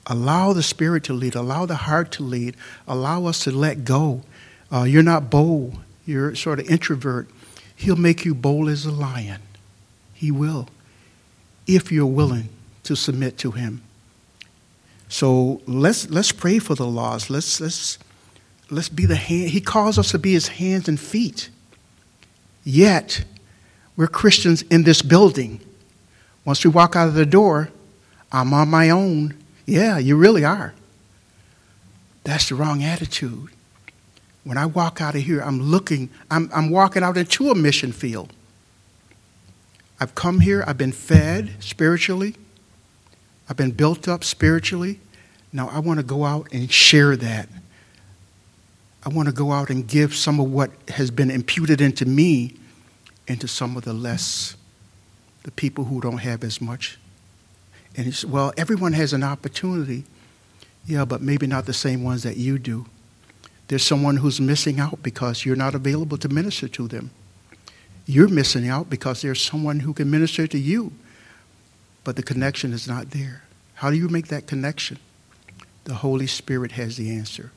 Allow 0.06 0.52
the 0.52 0.64
Spirit 0.64 1.04
to 1.04 1.12
lead, 1.12 1.36
allow 1.36 1.64
the 1.64 1.76
heart 1.76 2.10
to 2.12 2.24
lead, 2.24 2.56
allow 2.88 3.26
us 3.26 3.44
to 3.44 3.52
let 3.52 3.84
go. 3.84 4.22
Uh, 4.70 4.82
you're 4.82 5.02
not 5.02 5.30
bold 5.30 5.78
you're 6.06 6.34
sort 6.34 6.58
of 6.60 6.68
introvert, 6.68 7.28
he'll 7.76 7.96
make 7.96 8.24
you 8.24 8.34
bold 8.34 8.68
as 8.68 8.84
a 8.84 8.90
lion. 8.90 9.40
He 10.22 10.30
will. 10.30 10.68
if 11.66 11.90
you're 11.90 12.06
willing 12.06 12.48
to 12.84 12.94
submit 12.94 13.38
to 13.38 13.50
Him. 13.50 13.82
So 15.08 15.60
let's, 15.66 16.08
let's 16.10 16.30
pray 16.30 16.60
for 16.60 16.76
the 16.76 16.86
lost. 16.86 17.28
Let's, 17.28 17.60
let's, 17.60 17.98
let's 18.70 18.88
be 18.88 19.04
the 19.04 19.16
hand. 19.16 19.50
He 19.50 19.60
calls 19.60 19.98
us 19.98 20.12
to 20.12 20.20
be 20.20 20.32
His 20.34 20.46
hands 20.46 20.86
and 20.88 20.98
feet. 21.00 21.50
Yet, 22.62 23.24
we're 23.96 24.06
Christians 24.06 24.62
in 24.62 24.84
this 24.84 25.02
building. 25.02 25.60
Once 26.44 26.64
we 26.64 26.70
walk 26.70 26.94
out 26.94 27.08
of 27.08 27.14
the 27.14 27.26
door, 27.26 27.70
I'm 28.30 28.54
on 28.54 28.68
my 28.68 28.90
own. 28.90 29.34
Yeah, 29.66 29.98
you 29.98 30.16
really 30.16 30.44
are. 30.44 30.72
That's 32.22 32.48
the 32.48 32.54
wrong 32.54 32.84
attitude. 32.84 33.48
When 34.44 34.56
I 34.56 34.66
walk 34.66 35.00
out 35.00 35.16
of 35.16 35.22
here, 35.22 35.40
I'm 35.40 35.60
looking, 35.60 36.10
I'm, 36.30 36.48
I'm 36.54 36.70
walking 36.70 37.02
out 37.02 37.16
into 37.16 37.50
a 37.50 37.56
mission 37.56 37.90
field. 37.90 38.32
I've 40.02 40.16
come 40.16 40.40
here, 40.40 40.64
I've 40.66 40.76
been 40.76 40.90
fed 40.90 41.52
spiritually, 41.60 42.34
I've 43.48 43.56
been 43.56 43.70
built 43.70 44.08
up 44.08 44.24
spiritually. 44.24 44.98
Now 45.52 45.68
I 45.68 45.78
want 45.78 46.00
to 46.00 46.02
go 46.02 46.24
out 46.24 46.52
and 46.52 46.68
share 46.72 47.14
that. 47.14 47.48
I 49.06 49.10
want 49.10 49.28
to 49.28 49.32
go 49.32 49.52
out 49.52 49.70
and 49.70 49.86
give 49.86 50.16
some 50.16 50.40
of 50.40 50.50
what 50.50 50.72
has 50.88 51.12
been 51.12 51.30
imputed 51.30 51.80
into 51.80 52.04
me 52.04 52.56
into 53.28 53.46
some 53.46 53.76
of 53.76 53.84
the 53.84 53.92
less, 53.92 54.56
the 55.44 55.52
people 55.52 55.84
who 55.84 56.00
don't 56.00 56.18
have 56.18 56.42
as 56.42 56.60
much. 56.60 56.98
And 57.96 58.12
said, 58.12 58.28
Well, 58.28 58.52
everyone 58.56 58.94
has 58.94 59.12
an 59.12 59.22
opportunity. 59.22 60.02
Yeah, 60.84 61.04
but 61.04 61.22
maybe 61.22 61.46
not 61.46 61.66
the 61.66 61.72
same 61.72 62.02
ones 62.02 62.24
that 62.24 62.36
you 62.36 62.58
do. 62.58 62.86
There's 63.68 63.84
someone 63.84 64.16
who's 64.16 64.40
missing 64.40 64.80
out 64.80 65.00
because 65.00 65.46
you're 65.46 65.54
not 65.54 65.76
available 65.76 66.18
to 66.18 66.28
minister 66.28 66.66
to 66.66 66.88
them. 66.88 67.12
You're 68.06 68.28
missing 68.28 68.68
out 68.68 68.90
because 68.90 69.22
there's 69.22 69.40
someone 69.40 69.80
who 69.80 69.92
can 69.92 70.10
minister 70.10 70.46
to 70.46 70.58
you, 70.58 70.92
but 72.04 72.16
the 72.16 72.22
connection 72.22 72.72
is 72.72 72.88
not 72.88 73.10
there. 73.10 73.44
How 73.74 73.90
do 73.90 73.96
you 73.96 74.08
make 74.08 74.28
that 74.28 74.46
connection? 74.46 74.98
The 75.84 75.94
Holy 75.94 76.26
Spirit 76.26 76.72
has 76.72 76.96
the 76.96 77.10
answer. 77.10 77.52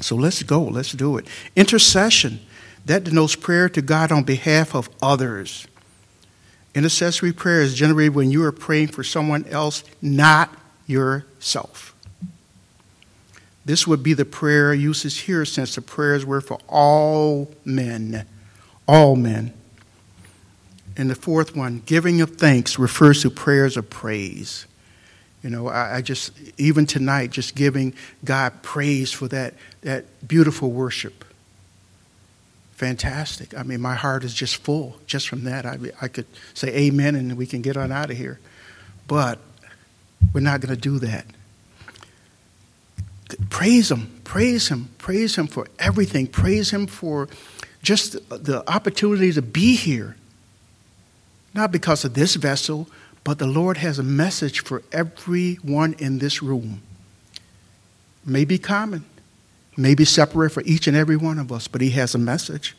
So 0.00 0.16
let's 0.16 0.42
go, 0.42 0.62
let's 0.62 0.92
do 0.92 1.16
it. 1.16 1.26
Intercession, 1.56 2.40
that 2.86 3.04
denotes 3.04 3.34
prayer 3.34 3.68
to 3.70 3.82
God 3.82 4.12
on 4.12 4.22
behalf 4.22 4.74
of 4.74 4.88
others. 5.02 5.66
Intercessory 6.74 7.32
prayer 7.32 7.60
is 7.60 7.74
generated 7.74 8.14
when 8.14 8.30
you 8.30 8.44
are 8.44 8.52
praying 8.52 8.88
for 8.88 9.02
someone 9.02 9.44
else, 9.46 9.82
not 10.00 10.54
yourself. 10.86 11.94
This 13.64 13.86
would 13.86 14.02
be 14.02 14.14
the 14.14 14.24
prayer 14.24 14.72
usage 14.72 15.18
here 15.18 15.44
since 15.44 15.74
the 15.74 15.82
prayers 15.82 16.24
were 16.24 16.40
for 16.40 16.58
all 16.68 17.50
men. 17.64 18.26
All 18.88 19.14
men. 19.14 19.54
And 20.96 21.08
the 21.08 21.14
fourth 21.14 21.54
one, 21.54 21.82
giving 21.86 22.20
of 22.20 22.36
thanks, 22.36 22.76
refers 22.76 23.22
to 23.22 23.30
prayers 23.30 23.76
of 23.76 23.88
praise. 23.88 24.66
You 25.44 25.50
know, 25.50 25.68
I, 25.68 25.96
I, 25.96 26.02
just, 26.02 26.32
even 26.58 26.86
tonight, 26.86 27.30
just 27.30 27.54
giving 27.54 27.94
God 28.24 28.62
praise 28.62 29.12
for 29.12 29.28
that, 29.28 29.54
that 29.82 30.26
beautiful 30.26 30.72
worship. 30.72 31.24
Fantastic. 32.72 33.56
I 33.56 33.62
mean, 33.62 33.80
my 33.80 33.94
heart 33.94 34.24
is 34.24 34.34
just 34.34 34.56
full 34.56 34.96
just 35.06 35.28
from 35.28 35.44
that. 35.44 35.66
I, 35.66 35.78
I 36.00 36.08
could 36.08 36.26
say 36.54 36.68
amen 36.74 37.14
and 37.14 37.36
we 37.36 37.46
can 37.46 37.62
get 37.62 37.76
on 37.76 37.92
out 37.92 38.10
of 38.10 38.16
here. 38.16 38.40
But 39.06 39.38
we're 40.32 40.40
not 40.40 40.60
going 40.60 40.74
to 40.74 40.80
do 40.80 40.98
that. 41.00 41.26
Praise 43.50 43.90
Him, 43.90 44.20
praise 44.24 44.68
Him, 44.68 44.88
praise 44.98 45.36
Him 45.36 45.46
for 45.46 45.66
everything. 45.78 46.26
Praise 46.26 46.70
Him 46.70 46.86
for 46.86 47.28
just 47.88 48.28
the 48.28 48.62
opportunity 48.70 49.32
to 49.32 49.40
be 49.40 49.74
here. 49.74 50.14
Not 51.54 51.72
because 51.72 52.04
of 52.04 52.12
this 52.12 52.34
vessel, 52.34 52.86
but 53.24 53.38
the 53.38 53.46
Lord 53.46 53.78
has 53.78 53.98
a 53.98 54.02
message 54.02 54.62
for 54.62 54.82
everyone 54.92 55.94
in 55.94 56.18
this 56.18 56.42
room. 56.42 56.82
May 58.26 58.44
be 58.44 58.58
common, 58.58 59.06
may 59.74 59.94
be 59.94 60.04
separate 60.04 60.50
for 60.50 60.62
each 60.66 60.86
and 60.86 60.94
every 60.94 61.16
one 61.16 61.38
of 61.38 61.50
us, 61.50 61.66
but 61.66 61.80
He 61.80 61.88
has 61.92 62.14
a 62.14 62.18
message. 62.18 62.76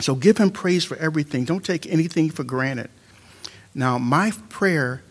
So 0.00 0.16
give 0.16 0.38
Him 0.38 0.50
praise 0.50 0.84
for 0.84 0.96
everything. 0.96 1.44
Don't 1.44 1.64
take 1.64 1.86
anything 1.86 2.28
for 2.28 2.42
granted. 2.42 2.90
Now, 3.76 3.96
my 3.96 4.32
prayer, 4.48 5.04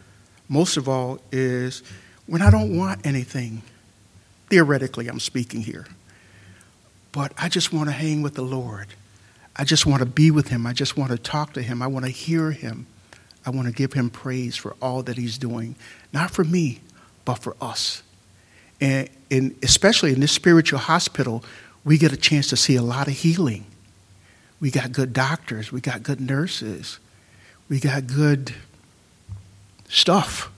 most 0.50 0.75
of 0.75 0.89
all, 0.89 1.22
is 1.31 1.84
when 2.25 2.41
I 2.41 2.50
don't 2.50 2.77
want 2.77 3.05
anything. 3.05 3.62
Theoretically, 4.50 5.07
I'm 5.07 5.22
speaking 5.22 5.62
here. 5.62 5.88
But 7.13 7.31
I 7.38 7.48
just 7.48 7.72
want 7.72 7.88
to 7.88 7.93
hang 7.93 8.22
with 8.22 8.34
the 8.34 8.41
Lord. 8.41 8.88
I 9.55 9.63
just 9.63 9.85
want 9.85 10.01
to 10.01 10.05
be 10.05 10.31
with 10.31 10.50
Him. 10.50 10.67
I 10.67 10.74
just 10.74 10.97
want 10.97 11.12
to 11.12 11.17
talk 11.17 11.53
to 11.53 11.62
Him. 11.62 11.81
I 11.81 11.88
want 11.88 12.05
to 12.05 12.12
hear 12.12 12.51
Him. 12.51 12.88
I 13.45 13.51
want 13.51 13.67
to 13.67 13.74
give 13.74 13.93
Him 13.93 14.09
praise 14.09 14.55
for 14.55 14.75
all 14.81 15.03
that 15.03 15.17
He's 15.17 15.38
doing, 15.38 15.75
not 16.12 16.31
for 16.31 16.43
me, 16.43 16.81
but 17.24 17.35
for 17.35 17.55
us. 17.62 18.03
And, 18.81 19.09
and 19.31 19.55
especially 19.63 20.13
in 20.13 20.19
this 20.19 20.31
spiritual 20.31 20.79
hospital, 20.79 21.43
we 21.83 21.97
get 21.97 22.12
a 22.12 22.17
chance 22.17 22.47
to 22.50 22.57
see 22.57 22.75
a 22.75 22.81
lot 22.81 23.07
of 23.07 23.13
healing. 23.13 23.65
We 24.59 24.71
got 24.71 24.91
good 24.91 25.13
doctors, 25.13 25.71
we 25.71 25.81
got 25.81 26.03
good 26.03 26.19
nurses, 26.19 27.00
we 27.69 27.79
got 27.79 28.07
good 28.07 28.53
stuff. 29.88 30.51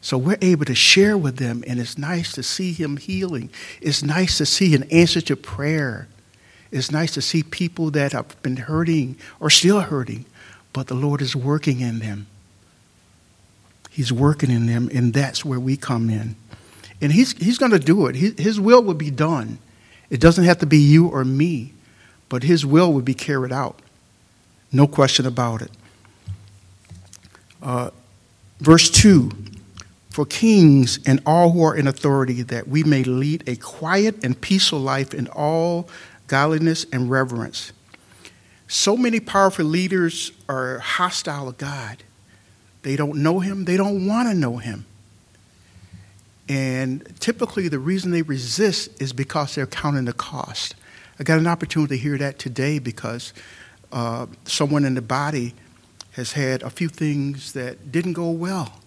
So 0.00 0.16
we're 0.16 0.38
able 0.40 0.64
to 0.64 0.74
share 0.74 1.16
with 1.16 1.36
them, 1.36 1.62
and 1.66 1.78
it's 1.78 1.98
nice 1.98 2.32
to 2.32 2.42
see 2.42 2.72
him 2.72 2.96
healing. 2.96 3.50
It's 3.80 4.02
nice 4.02 4.38
to 4.38 4.46
see 4.46 4.74
an 4.74 4.84
answer 4.84 5.20
to 5.20 5.36
prayer. 5.36 6.08
It's 6.70 6.90
nice 6.90 7.14
to 7.14 7.22
see 7.22 7.42
people 7.42 7.90
that 7.92 8.12
have 8.12 8.40
been 8.42 8.56
hurting 8.56 9.16
or 9.40 9.50
still 9.50 9.80
hurting, 9.80 10.24
but 10.72 10.86
the 10.86 10.94
Lord 10.94 11.20
is 11.20 11.34
working 11.34 11.80
in 11.80 11.98
them. 11.98 12.26
He's 13.90 14.12
working 14.12 14.50
in 14.50 14.66
them, 14.66 14.88
and 14.94 15.12
that's 15.12 15.44
where 15.44 15.58
we 15.58 15.76
come 15.76 16.10
in. 16.10 16.36
And 17.00 17.12
He's, 17.12 17.32
he's 17.32 17.58
going 17.58 17.72
to 17.72 17.78
do 17.78 18.06
it. 18.06 18.14
His, 18.14 18.38
his 18.38 18.60
will 18.60 18.82
will 18.82 18.94
be 18.94 19.10
done. 19.10 19.58
It 20.10 20.20
doesn't 20.20 20.44
have 20.44 20.58
to 20.58 20.66
be 20.66 20.78
you 20.78 21.08
or 21.08 21.24
me, 21.24 21.72
but 22.28 22.44
His 22.44 22.64
will 22.64 22.92
will 22.92 23.02
be 23.02 23.14
carried 23.14 23.52
out. 23.52 23.80
No 24.72 24.86
question 24.86 25.26
about 25.26 25.62
it. 25.62 25.70
Uh, 27.60 27.90
verse 28.60 28.88
2 28.90 29.30
for 30.10 30.26
kings 30.26 30.98
and 31.06 31.22
all 31.24 31.50
who 31.52 31.62
are 31.62 31.74
in 31.74 31.86
authority, 31.86 32.42
that 32.42 32.66
we 32.68 32.82
may 32.82 33.04
lead 33.04 33.44
a 33.46 33.56
quiet 33.56 34.24
and 34.24 34.38
peaceful 34.40 34.80
life 34.80 35.14
in 35.14 35.28
all 35.28 35.88
godliness 36.30 36.86
and 36.92 37.10
reverence. 37.10 37.72
So 38.68 38.96
many 38.96 39.18
powerful 39.18 39.64
leaders 39.64 40.30
are 40.48 40.78
hostile 40.78 41.52
to 41.52 41.58
God. 41.58 42.04
They 42.82 42.94
don't 42.94 43.22
know 43.22 43.40
Him, 43.40 43.64
they 43.64 43.76
don't 43.76 44.06
want 44.06 44.28
to 44.28 44.34
know 44.34 44.58
Him. 44.58 44.86
And 46.48 47.12
typically, 47.20 47.68
the 47.68 47.78
reason 47.78 48.12
they 48.12 48.22
resist 48.22 49.02
is 49.02 49.12
because 49.12 49.54
they're 49.54 49.66
counting 49.66 50.04
the 50.04 50.12
cost. 50.12 50.74
I 51.18 51.24
got 51.24 51.38
an 51.38 51.46
opportunity 51.46 51.96
to 51.96 52.02
hear 52.02 52.16
that 52.18 52.38
today 52.38 52.78
because 52.78 53.34
uh, 53.92 54.26
someone 54.44 54.84
in 54.84 54.94
the 54.94 55.02
body 55.02 55.54
has 56.12 56.32
had 56.32 56.62
a 56.62 56.70
few 56.70 56.88
things 56.88 57.52
that 57.54 57.90
didn't 57.90 58.14
go 58.14 58.30
well 58.30 58.80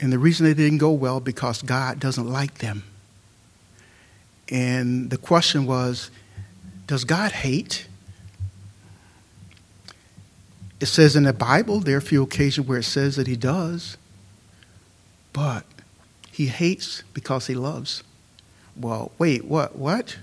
and 0.00 0.12
the 0.12 0.18
reason 0.18 0.46
they 0.46 0.54
didn't 0.54 0.78
go 0.78 0.90
well 0.90 1.20
because 1.20 1.62
God 1.62 1.98
doesn't 1.98 2.28
like 2.28 2.58
them. 2.58 2.84
And 4.50 5.10
the 5.10 5.18
question 5.18 5.66
was, 5.66 6.10
does 6.86 7.04
God 7.04 7.32
hate? 7.32 7.86
It 10.80 10.86
says 10.86 11.16
in 11.16 11.24
the 11.24 11.32
Bible, 11.32 11.80
there 11.80 11.96
are 11.96 11.98
a 11.98 12.02
few 12.02 12.22
occasions 12.22 12.66
where 12.66 12.78
it 12.78 12.84
says 12.84 13.16
that 13.16 13.26
he 13.26 13.36
does, 13.36 13.96
but 15.32 15.64
he 16.30 16.46
hates 16.46 17.02
because 17.12 17.48
he 17.48 17.54
loves. 17.54 18.02
Well, 18.76 19.10
wait, 19.18 19.44
what? 19.44 19.76
What? 19.76 20.18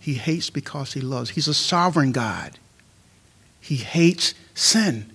He 0.00 0.14
hates 0.14 0.50
because 0.50 0.94
he 0.94 1.00
loves. 1.00 1.30
He's 1.30 1.48
a 1.48 1.54
sovereign 1.54 2.12
God. 2.12 2.58
He 3.60 3.76
hates 3.76 4.34
sin 4.54 5.12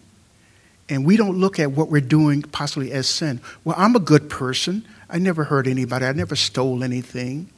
and 0.89 1.05
we 1.05 1.17
don't 1.17 1.37
look 1.37 1.59
at 1.59 1.71
what 1.71 1.89
we're 1.89 2.01
doing 2.01 2.41
possibly 2.41 2.91
as 2.91 3.07
sin. 3.07 3.41
Well, 3.63 3.75
I'm 3.77 3.95
a 3.95 3.99
good 3.99 4.29
person. 4.29 4.85
I 5.09 5.17
never 5.17 5.45
hurt 5.45 5.67
anybody. 5.67 6.05
I 6.05 6.11
never 6.11 6.35
stole 6.35 6.83
anything. 6.83 7.49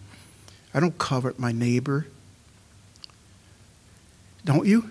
I 0.76 0.82
don't 0.82 0.98
covet 0.98 1.40
my 1.40 1.54
neighbor. 1.54 2.06
Don't 4.44 4.68
you? 4.68 4.90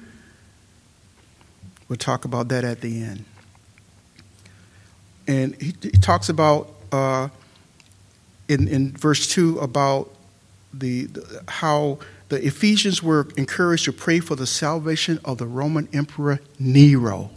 We'll 1.88 1.98
talk 1.98 2.24
about 2.24 2.48
that 2.48 2.64
at 2.64 2.80
the 2.80 3.02
end. 3.02 3.26
And 5.28 5.60
he, 5.60 5.74
he 5.82 5.90
talks 5.90 6.30
about 6.30 6.70
uh, 6.90 7.28
in, 8.48 8.66
in 8.66 8.92
verse 8.92 9.28
2 9.28 9.58
about 9.58 10.10
the, 10.72 11.04
the, 11.04 11.44
how 11.48 11.98
the 12.30 12.44
Ephesians 12.44 13.02
were 13.02 13.28
encouraged 13.36 13.84
to 13.84 13.92
pray 13.92 14.20
for 14.20 14.36
the 14.36 14.46
salvation 14.46 15.20
of 15.22 15.36
the 15.36 15.46
Roman 15.46 15.86
Emperor 15.92 16.40
Nero. 16.58 17.30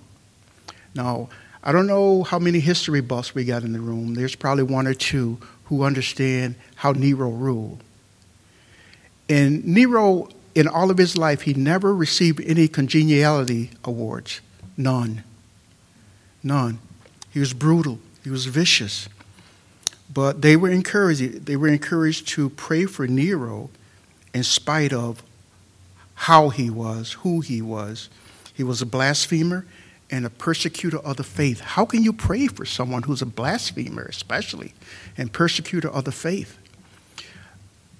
Now, 0.95 1.27
I 1.61 1.73
don't 1.73 1.85
know 1.85 2.23
how 2.23 2.39
many 2.39 2.61
history 2.61 3.01
buffs 3.01 3.35
we 3.35 3.43
got 3.43 3.63
in 3.63 3.73
the 3.73 3.81
room. 3.81 4.13
There's 4.13 4.35
probably 4.35 4.63
one 4.63 4.87
or 4.87 4.93
two 4.93 5.37
who 5.65 5.83
understand 5.83 6.55
how 6.75 6.93
Nero 6.93 7.29
ruled. 7.29 7.83
And 9.29 9.65
Nero, 9.65 10.29
in 10.55 10.67
all 10.67 10.89
of 10.89 10.97
his 10.97 11.17
life, 11.17 11.41
he 11.41 11.53
never 11.53 11.93
received 11.93 12.41
any 12.41 12.67
congeniality 12.67 13.71
awards. 13.83 14.41
None. 14.77 15.23
None. 16.43 16.79
He 17.31 17.39
was 17.39 17.53
brutal. 17.53 17.99
He 18.23 18.29
was 18.29 18.45
vicious. 18.45 19.09
But 20.13 20.41
they 20.41 20.55
were 20.55 20.69
encouraged. 20.69 21.45
They 21.45 21.55
were 21.55 21.67
encouraged 21.67 22.27
to 22.29 22.49
pray 22.51 22.85
for 22.85 23.07
Nero 23.07 23.69
in 24.33 24.43
spite 24.43 24.93
of 24.93 25.21
how 26.15 26.49
he 26.49 26.69
was, 26.69 27.13
who 27.13 27.41
he 27.41 27.61
was. 27.61 28.09
He 28.53 28.63
was 28.63 28.81
a 28.81 28.85
blasphemer 28.85 29.65
and 30.09 30.25
a 30.25 30.29
persecutor 30.29 30.99
of 30.99 31.17
the 31.17 31.23
faith. 31.23 31.59
How 31.59 31.85
can 31.85 32.01
you 32.01 32.13
pray 32.13 32.47
for 32.47 32.65
someone 32.65 33.03
who's 33.03 33.21
a 33.21 33.25
blasphemer, 33.25 34.03
especially, 34.03 34.73
and 35.17 35.31
persecutor 35.31 35.89
of 35.89 36.05
the 36.05 36.11
faith? 36.11 36.57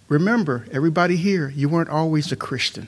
Remember, 0.10 0.66
everybody 0.72 1.18
here, 1.18 1.50
you 1.50 1.68
weren't 1.68 1.90
always 1.90 2.32
a 2.32 2.36
Christian. 2.36 2.88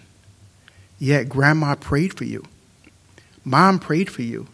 Yet 0.97 1.29
grandma 1.29 1.75
prayed 1.75 2.17
for 2.17 2.23
you. 2.23 2.45
Mom 3.43 3.79
prayed 3.79 4.09
for 4.09 4.21
you. 4.21 4.47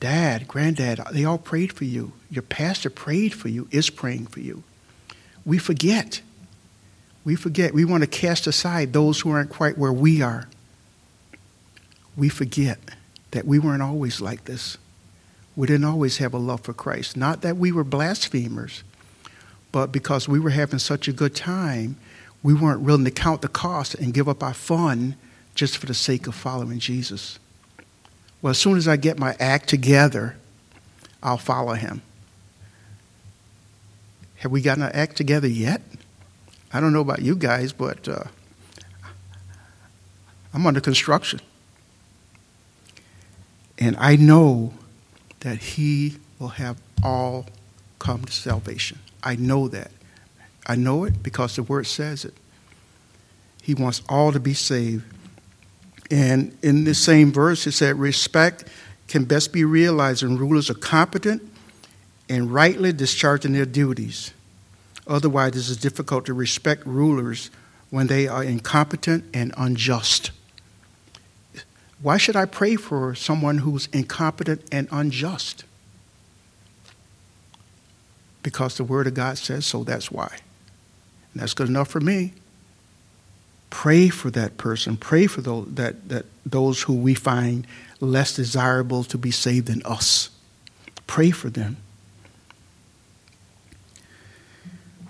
Dad, 0.00 0.48
granddad, 0.48 1.00
they 1.12 1.24
all 1.24 1.38
prayed 1.38 1.72
for 1.72 1.84
you. 1.84 2.12
Your 2.30 2.42
pastor 2.42 2.88
prayed 2.88 3.34
for 3.34 3.48
you, 3.48 3.68
is 3.70 3.90
praying 3.90 4.26
for 4.26 4.40
you. 4.40 4.62
We 5.44 5.58
forget. 5.58 6.22
We 7.24 7.36
forget. 7.36 7.74
We 7.74 7.84
want 7.84 8.02
to 8.02 8.06
cast 8.06 8.46
aside 8.46 8.92
those 8.92 9.20
who 9.20 9.30
aren't 9.30 9.50
quite 9.50 9.76
where 9.76 9.92
we 9.92 10.22
are. 10.22 10.48
We 12.16 12.28
forget 12.28 12.78
that 13.30 13.46
we 13.46 13.58
weren't 13.58 13.82
always 13.82 14.20
like 14.20 14.44
this. 14.44 14.78
We 15.54 15.66
didn't 15.66 15.84
always 15.84 16.18
have 16.18 16.32
a 16.32 16.38
love 16.38 16.62
for 16.62 16.72
Christ. 16.72 17.16
Not 17.16 17.42
that 17.42 17.56
we 17.56 17.72
were 17.72 17.84
blasphemers, 17.84 18.82
but 19.72 19.92
because 19.92 20.28
we 20.28 20.40
were 20.40 20.50
having 20.50 20.78
such 20.78 21.08
a 21.08 21.12
good 21.12 21.34
time, 21.34 21.96
we 22.42 22.54
weren't 22.54 22.80
willing 22.80 23.04
to 23.04 23.10
count 23.10 23.42
the 23.42 23.48
cost 23.48 23.94
and 23.94 24.14
give 24.14 24.28
up 24.28 24.42
our 24.42 24.54
fun 24.54 25.16
just 25.54 25.78
for 25.78 25.86
the 25.86 25.94
sake 25.94 26.26
of 26.26 26.34
following 26.34 26.78
Jesus. 26.78 27.38
Well, 28.40 28.50
as 28.50 28.58
soon 28.58 28.76
as 28.76 28.88
I 28.88 28.96
get 28.96 29.18
my 29.18 29.36
act 29.38 29.68
together, 29.68 30.36
I'll 31.22 31.36
follow 31.36 31.74
him. 31.74 32.02
Have 34.36 34.50
we 34.50 34.62
gotten 34.62 34.82
our 34.82 34.90
act 34.94 35.16
together 35.16 35.48
yet? 35.48 35.82
I 36.72 36.80
don't 36.80 36.92
know 36.92 37.00
about 37.02 37.20
you 37.20 37.36
guys, 37.36 37.72
but 37.72 38.08
uh, 38.08 38.24
I'm 40.54 40.66
under 40.66 40.80
construction. 40.80 41.40
And 43.78 43.96
I 43.98 44.16
know 44.16 44.72
that 45.40 45.58
he 45.58 46.16
will 46.38 46.48
have 46.48 46.78
all 47.02 47.46
come 47.98 48.24
to 48.24 48.32
salvation. 48.32 48.98
I 49.22 49.36
know 49.36 49.68
that. 49.68 49.90
I 50.66 50.76
know 50.76 51.04
it 51.04 51.22
because 51.22 51.56
the 51.56 51.62
word 51.62 51.86
says 51.86 52.24
it. 52.24 52.34
He 53.62 53.74
wants 53.74 54.02
all 54.08 54.32
to 54.32 54.40
be 54.40 54.54
saved. 54.54 55.04
And 56.10 56.56
in 56.62 56.84
the 56.84 56.94
same 56.94 57.32
verse, 57.32 57.66
it 57.66 57.72
said, 57.72 57.98
respect 57.98 58.64
can 59.08 59.24
best 59.24 59.52
be 59.52 59.64
realized 59.64 60.22
when 60.22 60.38
rulers 60.38 60.70
are 60.70 60.74
competent 60.74 61.42
and 62.28 62.52
rightly 62.52 62.92
discharging 62.92 63.52
their 63.52 63.66
duties. 63.66 64.32
Otherwise, 65.06 65.56
it 65.56 65.68
is 65.70 65.76
difficult 65.76 66.26
to 66.26 66.34
respect 66.34 66.86
rulers 66.86 67.50
when 67.90 68.06
they 68.06 68.28
are 68.28 68.44
incompetent 68.44 69.24
and 69.34 69.52
unjust. 69.56 70.30
Why 72.02 72.16
should 72.16 72.36
I 72.36 72.46
pray 72.46 72.76
for 72.76 73.14
someone 73.14 73.58
who's 73.58 73.88
incompetent 73.92 74.62
and 74.72 74.88
unjust? 74.90 75.64
Because 78.42 78.76
the 78.76 78.84
Word 78.84 79.06
of 79.06 79.14
God 79.14 79.38
says 79.38 79.66
so, 79.66 79.84
that's 79.84 80.10
why. 80.10 80.38
And 81.32 81.42
that's 81.42 81.54
good 81.54 81.68
enough 81.68 81.88
for 81.88 82.00
me. 82.00 82.32
Pray 83.68 84.08
for 84.08 84.30
that 84.30 84.56
person. 84.56 84.96
Pray 84.96 85.26
for 85.26 85.40
those, 85.42 85.66
that, 85.74 86.08
that, 86.08 86.26
those 86.44 86.82
who 86.82 86.94
we 86.94 87.14
find 87.14 87.66
less 88.00 88.34
desirable 88.34 89.04
to 89.04 89.16
be 89.18 89.30
saved 89.30 89.68
than 89.68 89.82
us. 89.84 90.30
Pray 91.06 91.30
for 91.30 91.50
them. 91.50 91.76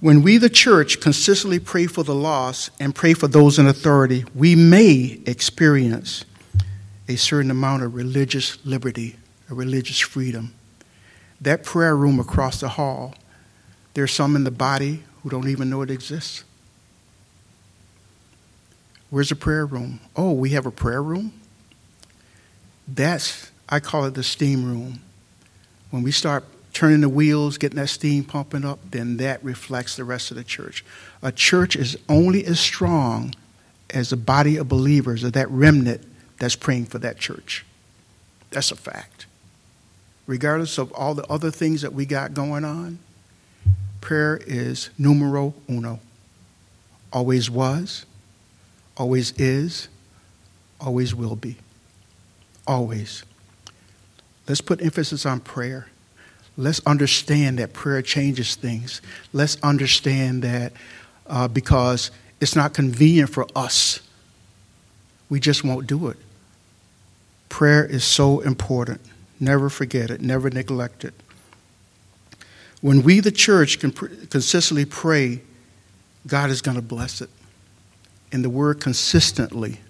When 0.00 0.22
we, 0.22 0.38
the 0.38 0.48
church, 0.48 1.00
consistently 1.00 1.58
pray 1.58 1.86
for 1.86 2.02
the 2.02 2.14
lost 2.14 2.70
and 2.80 2.94
pray 2.94 3.12
for 3.12 3.28
those 3.28 3.58
in 3.58 3.66
authority, 3.66 4.24
we 4.34 4.54
may 4.54 5.20
experience 5.26 6.24
a 7.06 7.16
certain 7.16 7.50
amount 7.50 7.82
of 7.82 7.94
religious 7.94 8.64
liberty, 8.64 9.16
a 9.50 9.54
religious 9.54 9.98
freedom. 10.00 10.54
That 11.40 11.64
prayer 11.64 11.96
room 11.96 12.18
across 12.18 12.60
the 12.60 12.68
hall, 12.68 13.14
there's 13.94 14.12
some 14.12 14.36
in 14.36 14.44
the 14.44 14.50
body 14.50 15.02
who 15.22 15.30
don't 15.30 15.48
even 15.48 15.70
know 15.70 15.82
it 15.82 15.90
exists. 15.90 16.44
Where's 19.10 19.28
the 19.28 19.36
prayer 19.36 19.66
room? 19.66 20.00
Oh, 20.16 20.32
we 20.32 20.50
have 20.50 20.66
a 20.66 20.70
prayer 20.70 21.02
room? 21.02 21.32
That's, 22.86 23.50
I 23.68 23.80
call 23.80 24.04
it 24.04 24.14
the 24.14 24.22
steam 24.22 24.64
room. 24.64 25.00
When 25.90 26.02
we 26.02 26.12
start 26.12 26.44
turning 26.72 27.00
the 27.00 27.08
wheels, 27.08 27.58
getting 27.58 27.78
that 27.78 27.88
steam 27.88 28.24
pumping 28.24 28.64
up, 28.64 28.78
then 28.90 29.16
that 29.16 29.42
reflects 29.42 29.96
the 29.96 30.04
rest 30.04 30.30
of 30.30 30.36
the 30.36 30.44
church. 30.44 30.84
A 31.22 31.32
church 31.32 31.74
is 31.74 31.98
only 32.08 32.44
as 32.46 32.60
strong 32.60 33.34
as 33.90 34.12
a 34.12 34.16
body 34.16 34.56
of 34.56 34.68
believers 34.68 35.24
or 35.24 35.30
that 35.30 35.50
remnant 35.50 36.06
that's 36.38 36.54
praying 36.54 36.86
for 36.86 36.98
that 36.98 37.18
church. 37.18 37.64
That's 38.50 38.70
a 38.70 38.76
fact. 38.76 39.26
Regardless 40.26 40.78
of 40.78 40.92
all 40.92 41.14
the 41.14 41.26
other 41.26 41.50
things 41.50 41.82
that 41.82 41.92
we 41.92 42.06
got 42.06 42.34
going 42.34 42.64
on, 42.64 43.00
prayer 44.00 44.40
is 44.46 44.90
numero 44.98 45.54
uno. 45.68 46.00
Always 47.12 47.50
was, 47.50 48.06
always 48.96 49.32
is, 49.32 49.88
always 50.80 51.14
will 51.14 51.36
be. 51.36 51.56
Always. 52.66 53.24
Let's 54.48 54.60
put 54.60 54.82
emphasis 54.82 55.26
on 55.26 55.40
prayer. 55.40 55.86
Let's 56.56 56.80
understand 56.86 57.58
that 57.58 57.72
prayer 57.72 58.02
changes 58.02 58.54
things. 58.54 59.00
Let's 59.32 59.56
understand 59.62 60.42
that 60.42 60.72
uh, 61.26 61.48
because 61.48 62.10
it's 62.40 62.56
not 62.56 62.74
convenient 62.74 63.30
for 63.30 63.46
us, 63.54 64.00
we 65.28 65.40
just 65.40 65.64
won't 65.64 65.86
do 65.86 66.08
it. 66.08 66.16
Prayer 67.48 67.84
is 67.84 68.04
so 68.04 68.40
important. 68.40 69.00
Never 69.38 69.70
forget 69.70 70.10
it, 70.10 70.20
never 70.20 70.50
neglect 70.50 71.04
it. 71.04 71.14
When 72.80 73.02
we, 73.02 73.20
the 73.20 73.30
church, 73.30 73.78
can 73.78 73.92
pr- 73.92 74.06
consistently 74.30 74.84
pray, 74.84 75.42
God 76.26 76.50
is 76.50 76.62
going 76.62 76.76
to 76.76 76.82
bless 76.82 77.20
it 77.20 77.30
And 78.32 78.44
the 78.44 78.50
word 78.50 78.80
consistently 78.80 79.80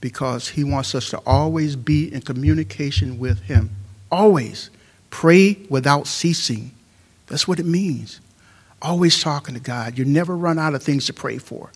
because 0.00 0.48
he 0.48 0.64
wants 0.64 0.94
us 0.94 1.08
to 1.10 1.18
always 1.24 1.76
be 1.76 2.12
in 2.12 2.20
communication 2.20 3.18
with 3.18 3.40
him. 3.40 3.70
Always. 4.10 4.70
Pray 5.08 5.58
without 5.70 6.06
ceasing. 6.06 6.72
That's 7.26 7.48
what 7.48 7.58
it 7.58 7.66
means. 7.66 8.20
Always 8.82 9.22
talking 9.22 9.54
to 9.54 9.60
God. 9.60 9.96
You 9.96 10.04
never 10.04 10.36
run 10.36 10.58
out 10.58 10.74
of 10.74 10.82
things 10.82 11.06
to 11.06 11.14
pray 11.14 11.38
for. 11.38 11.70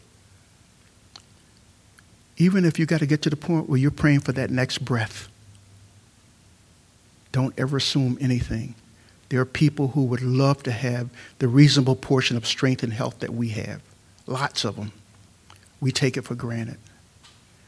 Even 2.37 2.65
if 2.65 2.79
you 2.79 2.85
got 2.85 3.01
to 3.01 3.07
get 3.07 3.23
to 3.23 3.31
the 3.31 3.37
point 3.37 3.69
where 3.69 3.79
you're 3.79 3.91
praying 3.91 4.21
for 4.21 4.33
that 4.33 4.51
next 4.51 4.85
breath, 4.85 5.29
don't 7.33 7.55
ever 7.59 7.79
assume 7.79 8.19
anything. 8.21 8.75
There 9.29 9.41
are 9.41 9.47
people 9.47 9.89
who 9.89 10.05
would 10.05 10.23
love 10.23 10.63
to 10.63 10.71
have 10.71 11.11
the 11.39 11.49
reasonable 11.49 11.97
portion 11.97 12.37
of 12.37 12.47
strength 12.47 12.83
and 12.83 12.93
health 12.93 13.19
that 13.21 13.35
we 13.35 13.51
have. 13.51 13.83
Lots 14.27 14.65
of 14.65 14.77
them. 14.77 14.93
We 15.81 15.93
take 15.93 16.17
it 16.17 16.23
for 16.23 16.35
granted. 16.35 16.79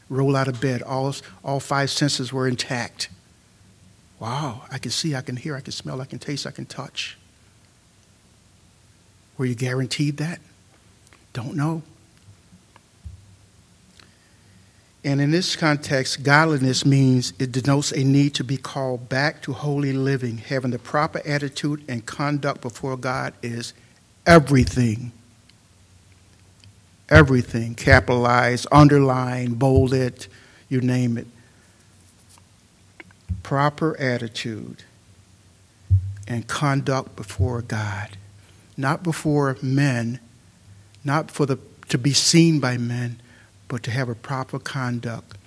Roll 0.09 0.35
out 0.35 0.47
of 0.47 0.59
bed, 0.59 0.81
all, 0.81 1.15
all 1.43 1.59
five 1.59 1.89
senses 1.89 2.33
were 2.33 2.47
intact. 2.47 3.09
Wow, 4.19 4.63
I 4.71 4.77
can 4.77 4.91
see, 4.91 5.15
I 5.15 5.21
can 5.21 5.37
hear, 5.37 5.55
I 5.55 5.61
can 5.61 5.71
smell, 5.71 6.01
I 6.01 6.05
can 6.05 6.19
taste, 6.19 6.45
I 6.45 6.51
can 6.51 6.65
touch. 6.65 7.17
Were 9.37 9.45
you 9.45 9.55
guaranteed 9.55 10.17
that? 10.17 10.39
Don't 11.33 11.55
know. 11.55 11.81
And 15.03 15.19
in 15.19 15.31
this 15.31 15.55
context, 15.55 16.23
godliness 16.23 16.85
means 16.85 17.33
it 17.39 17.51
denotes 17.51 17.91
a 17.91 18.03
need 18.03 18.35
to 18.35 18.43
be 18.43 18.57
called 18.57 19.09
back 19.09 19.41
to 19.43 19.53
holy 19.53 19.93
living. 19.93 20.37
Having 20.37 20.71
the 20.71 20.79
proper 20.79 21.21
attitude 21.25 21.83
and 21.89 22.05
conduct 22.05 22.61
before 22.61 22.97
God 22.97 23.33
is 23.41 23.73
everything 24.27 25.11
everything 27.11 27.75
capitalized, 27.75 28.65
underlined, 28.71 29.59
bolded, 29.59 30.25
you 30.69 30.79
name 30.79 31.17
it. 31.17 31.27
Proper 33.43 33.99
attitude 33.99 34.83
and 36.27 36.47
conduct 36.47 37.17
before 37.17 37.61
God, 37.61 38.15
not 38.77 39.03
before 39.03 39.57
men, 39.61 40.19
not 41.03 41.29
for 41.29 41.45
the 41.45 41.59
to 41.89 41.97
be 41.97 42.13
seen 42.13 42.61
by 42.61 42.77
men, 42.77 43.20
but 43.71 43.83
to 43.83 43.91
have 43.91 44.09
a 44.09 44.15
proper 44.15 44.59
conduct. 44.59 45.37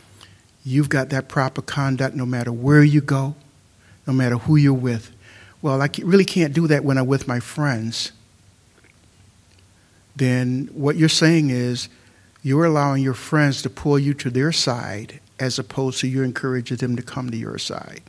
You've 0.64 0.88
got 0.88 1.10
that 1.10 1.28
proper 1.28 1.62
conduct 1.62 2.16
no 2.16 2.26
matter 2.26 2.50
where 2.50 2.82
you 2.82 3.00
go, 3.00 3.36
no 4.06 4.12
matter 4.12 4.38
who 4.38 4.56
you're 4.56 4.72
with. 4.72 5.12
Well, 5.62 5.80
I 5.80 5.88
really 6.02 6.24
can't 6.24 6.52
do 6.52 6.66
that 6.66 6.84
when 6.84 6.98
I'm 6.98 7.06
with 7.06 7.28
my 7.28 7.38
friends 7.38 8.12
then 10.16 10.68
what 10.72 10.96
you're 10.96 11.08
saying 11.08 11.50
is 11.50 11.88
you're 12.42 12.64
allowing 12.64 13.02
your 13.02 13.14
friends 13.14 13.62
to 13.62 13.70
pull 13.70 13.98
you 13.98 14.14
to 14.14 14.30
their 14.30 14.52
side 14.52 15.20
as 15.40 15.58
opposed 15.58 16.00
to 16.00 16.08
you 16.08 16.22
encouraging 16.22 16.76
them 16.76 16.96
to 16.96 17.02
come 17.02 17.30
to 17.30 17.36
your 17.36 17.58
side. 17.58 18.02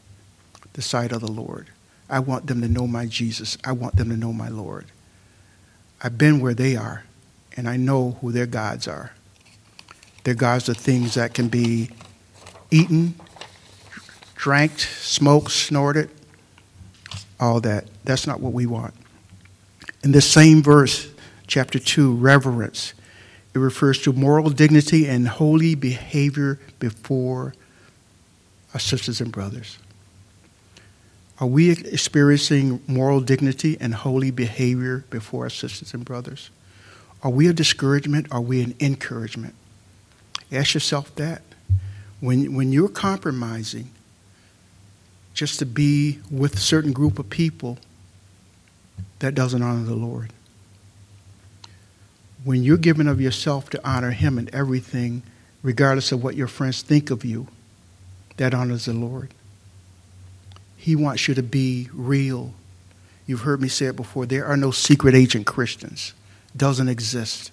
the 0.73 0.81
side 0.81 1.13
of 1.13 1.21
the 1.21 1.31
Lord. 1.31 1.69
I 2.09 2.19
want 2.19 2.47
them 2.47 2.61
to 2.61 2.67
know 2.67 2.85
my 2.85 3.05
Jesus. 3.05 3.57
I 3.63 3.71
want 3.71 3.95
them 3.95 4.09
to 4.09 4.17
know 4.17 4.33
my 4.33 4.49
Lord. 4.49 4.87
I've 6.03 6.17
been 6.17 6.41
where 6.41 6.53
they 6.53 6.75
are, 6.75 7.05
and 7.55 7.69
I 7.69 7.77
know 7.77 8.17
who 8.19 8.33
their 8.33 8.45
gods 8.45 8.85
are. 8.85 9.13
Their 10.25 10.33
gods 10.33 10.67
are 10.69 10.73
things 10.73 11.13
that 11.13 11.35
can 11.35 11.49
be 11.49 11.91
eaten, 12.71 13.13
drank, 14.33 14.79
smoked, 14.79 15.51
snorted, 15.51 16.09
all 17.39 17.61
that. 17.61 17.85
That's 18.03 18.25
not 18.25 18.39
what 18.39 18.51
we 18.51 18.65
want. 18.65 18.95
In 20.03 20.11
this 20.11 20.27
same 20.27 20.63
verse, 20.63 21.11
chapter 21.45 21.77
2, 21.77 22.15
reverence, 22.15 22.95
it 23.53 23.59
refers 23.59 24.01
to 24.01 24.13
moral 24.13 24.49
dignity 24.49 25.07
and 25.07 25.27
holy 25.27 25.75
behavior 25.75 26.59
before 26.79 27.53
our 28.73 28.79
sisters 28.79 29.21
and 29.21 29.31
brothers. 29.31 29.77
Are 31.39 31.47
we 31.47 31.69
experiencing 31.69 32.81
moral 32.87 33.21
dignity 33.21 33.77
and 33.79 33.93
holy 33.93 34.31
behavior 34.31 35.05
before 35.11 35.43
our 35.43 35.49
sisters 35.51 35.93
and 35.93 36.03
brothers? 36.03 36.49
Are 37.21 37.29
we 37.29 37.47
a 37.47 37.53
discouragement? 37.53 38.25
Are 38.31 38.41
we 38.41 38.63
an 38.63 38.73
encouragement? 38.79 39.53
Ask 40.51 40.73
yourself 40.73 41.13
that. 41.15 41.41
When, 42.19 42.53
when 42.55 42.71
you're 42.71 42.89
compromising 42.89 43.91
just 45.33 45.59
to 45.59 45.65
be 45.65 46.19
with 46.31 46.55
a 46.55 46.59
certain 46.59 46.93
group 46.93 47.19
of 47.19 47.29
people, 47.29 47.77
that 49.19 49.35
doesn't 49.35 49.61
honor 49.61 49.83
the 49.83 49.95
Lord. 49.95 50.31
When 52.43 52.63
you're 52.63 52.77
giving 52.77 53.07
of 53.07 53.19
yourself 53.19 53.69
to 53.71 53.87
honor 53.87 54.11
Him 54.11 54.37
in 54.37 54.53
everything, 54.53 55.23
regardless 55.63 56.11
of 56.11 56.23
what 56.23 56.35
your 56.35 56.47
friends 56.47 56.81
think 56.81 57.09
of 57.09 57.25
you, 57.25 57.47
that 58.37 58.53
honors 58.53 58.85
the 58.85 58.93
Lord. 58.93 59.33
He 60.77 60.95
wants 60.95 61.27
you 61.27 61.33
to 61.33 61.43
be 61.43 61.89
real. 61.93 62.53
You've 63.25 63.41
heard 63.41 63.61
me 63.61 63.67
say 63.67 63.87
it 63.87 63.95
before. 63.95 64.25
There 64.25 64.45
are 64.45 64.57
no 64.57 64.71
secret 64.71 65.15
agent 65.15 65.47
Christians. 65.47 66.13
Doesn't 66.55 66.89
exist. 66.89 67.51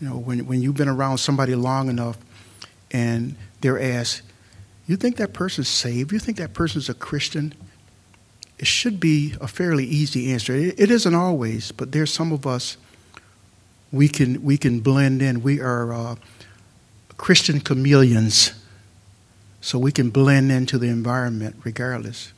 You 0.00 0.08
know, 0.08 0.16
when, 0.16 0.46
when 0.46 0.62
you've 0.62 0.76
been 0.76 0.88
around 0.88 1.18
somebody 1.18 1.54
long 1.54 1.88
enough 1.88 2.16
and 2.90 3.36
they're 3.60 3.80
asked, 3.80 4.22
you 4.86 4.96
think 4.96 5.16
that 5.16 5.32
person's 5.32 5.68
saved? 5.68 6.12
You 6.12 6.18
think 6.18 6.38
that 6.38 6.54
person's 6.54 6.88
a 6.88 6.94
Christian? 6.94 7.54
It 8.58 8.66
should 8.66 8.98
be 8.98 9.34
a 9.40 9.46
fairly 9.46 9.84
easy 9.84 10.32
answer. 10.32 10.54
It, 10.54 10.80
it 10.80 10.90
isn't 10.90 11.14
always, 11.14 11.70
but 11.72 11.92
there's 11.92 12.12
some 12.12 12.32
of 12.32 12.46
us 12.46 12.76
we 13.92 14.08
can 14.08 14.42
we 14.42 14.56
can 14.56 14.80
blend 14.80 15.20
in. 15.20 15.42
We 15.42 15.60
are 15.60 15.92
uh, 15.92 16.16
Christian 17.16 17.60
chameleons. 17.60 18.52
So 19.60 19.78
we 19.78 19.92
can 19.92 20.10
blend 20.10 20.50
into 20.50 20.78
the 20.78 20.88
environment 20.88 21.56
regardless. 21.64 22.32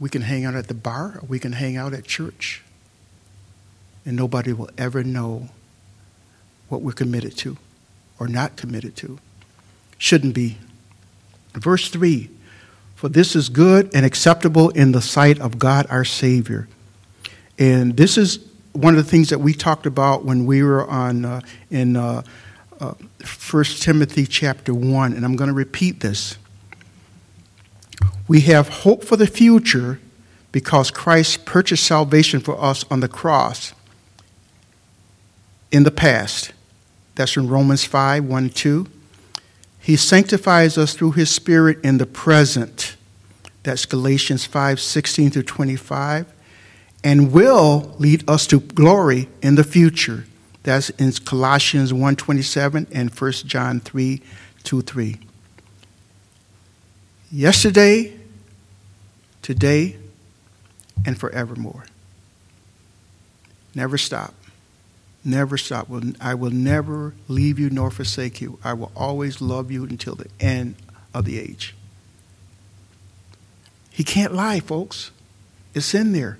We 0.00 0.08
can 0.08 0.22
hang 0.22 0.44
out 0.44 0.54
at 0.54 0.68
the 0.68 0.74
bar 0.74 1.18
or 1.20 1.26
we 1.28 1.38
can 1.38 1.52
hang 1.52 1.76
out 1.76 1.92
at 1.92 2.04
church. 2.04 2.62
And 4.06 4.16
nobody 4.16 4.52
will 4.52 4.70
ever 4.78 5.04
know 5.04 5.50
what 6.68 6.82
we're 6.82 6.92
committed 6.92 7.36
to 7.38 7.56
or 8.18 8.28
not 8.28 8.56
committed 8.56 8.96
to. 8.96 9.18
Shouldn't 9.98 10.34
be. 10.34 10.58
Verse 11.54 11.88
3 11.88 12.30
For 12.94 13.08
this 13.08 13.36
is 13.36 13.48
good 13.48 13.90
and 13.94 14.04
acceptable 14.04 14.70
in 14.70 14.92
the 14.92 15.02
sight 15.02 15.40
of 15.40 15.58
God 15.58 15.86
our 15.90 16.04
Savior. 16.04 16.68
And 17.58 17.96
this 17.96 18.18
is 18.18 18.44
one 18.72 18.96
of 18.96 19.04
the 19.04 19.08
things 19.08 19.30
that 19.30 19.38
we 19.38 19.54
talked 19.54 19.86
about 19.86 20.24
when 20.24 20.46
we 20.46 20.62
were 20.62 20.88
on 20.88 21.24
uh, 21.24 21.40
in 21.70 21.96
uh, 21.96 22.22
uh, 22.80 22.94
1 23.50 23.64
Timothy 23.64 24.26
chapter 24.26 24.74
1, 24.74 25.12
and 25.12 25.24
I'm 25.24 25.36
going 25.36 25.48
to 25.48 25.54
repeat 25.54 26.00
this. 26.00 26.36
We 28.26 28.40
have 28.42 28.68
hope 28.68 29.04
for 29.04 29.16
the 29.16 29.26
future 29.26 30.00
because 30.50 30.90
Christ 30.90 31.44
purchased 31.44 31.84
salvation 31.84 32.40
for 32.40 32.60
us 32.60 32.84
on 32.90 33.00
the 33.00 33.08
cross 33.08 33.74
in 35.74 35.82
the 35.82 35.90
past. 35.90 36.52
That's 37.16 37.36
in 37.36 37.48
Romans 37.48 37.84
5 37.84 38.24
1 38.24 38.50
2. 38.50 38.86
He 39.80 39.96
sanctifies 39.96 40.78
us 40.78 40.94
through 40.94 41.12
his 41.12 41.30
Spirit 41.30 41.84
in 41.84 41.98
the 41.98 42.06
present. 42.06 42.96
That's 43.64 43.84
Galatians 43.84 44.46
5 44.46 44.80
16 44.80 45.32
through 45.32 45.42
25. 45.42 46.32
And 47.02 47.32
will 47.32 47.94
lead 47.98 48.28
us 48.30 48.46
to 48.46 48.60
glory 48.60 49.28
in 49.42 49.56
the 49.56 49.64
future. 49.64 50.26
That's 50.62 50.88
in 50.90 51.12
Colossians 51.12 51.92
1.27 51.92 52.86
and 52.92 53.10
1 53.10 53.32
John 53.32 53.80
3, 53.80 54.22
2, 54.62 54.80
3. 54.80 55.18
Yesterday, 57.30 58.16
today, 59.42 59.96
and 61.04 61.18
forevermore. 61.18 61.84
Never 63.74 63.98
stop. 63.98 64.32
Never 65.24 65.56
stop. 65.56 65.88
I 66.20 66.34
will 66.34 66.50
never 66.50 67.14
leave 67.28 67.58
you 67.58 67.70
nor 67.70 67.90
forsake 67.90 68.40
you. 68.40 68.58
I 68.62 68.74
will 68.74 68.92
always 68.94 69.40
love 69.40 69.70
you 69.70 69.84
until 69.84 70.14
the 70.14 70.28
end 70.38 70.76
of 71.14 71.24
the 71.24 71.38
age. 71.38 71.74
He 73.90 74.04
can't 74.04 74.34
lie, 74.34 74.60
folks. 74.60 75.10
It's 75.72 75.94
in 75.94 76.12
there. 76.12 76.38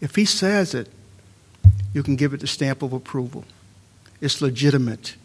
If 0.00 0.16
he 0.16 0.24
says 0.24 0.74
it, 0.74 0.88
you 1.92 2.02
can 2.02 2.16
give 2.16 2.34
it 2.34 2.40
the 2.40 2.46
stamp 2.46 2.82
of 2.82 2.92
approval. 2.92 3.44
It's 4.20 4.42
legitimate. 4.42 5.16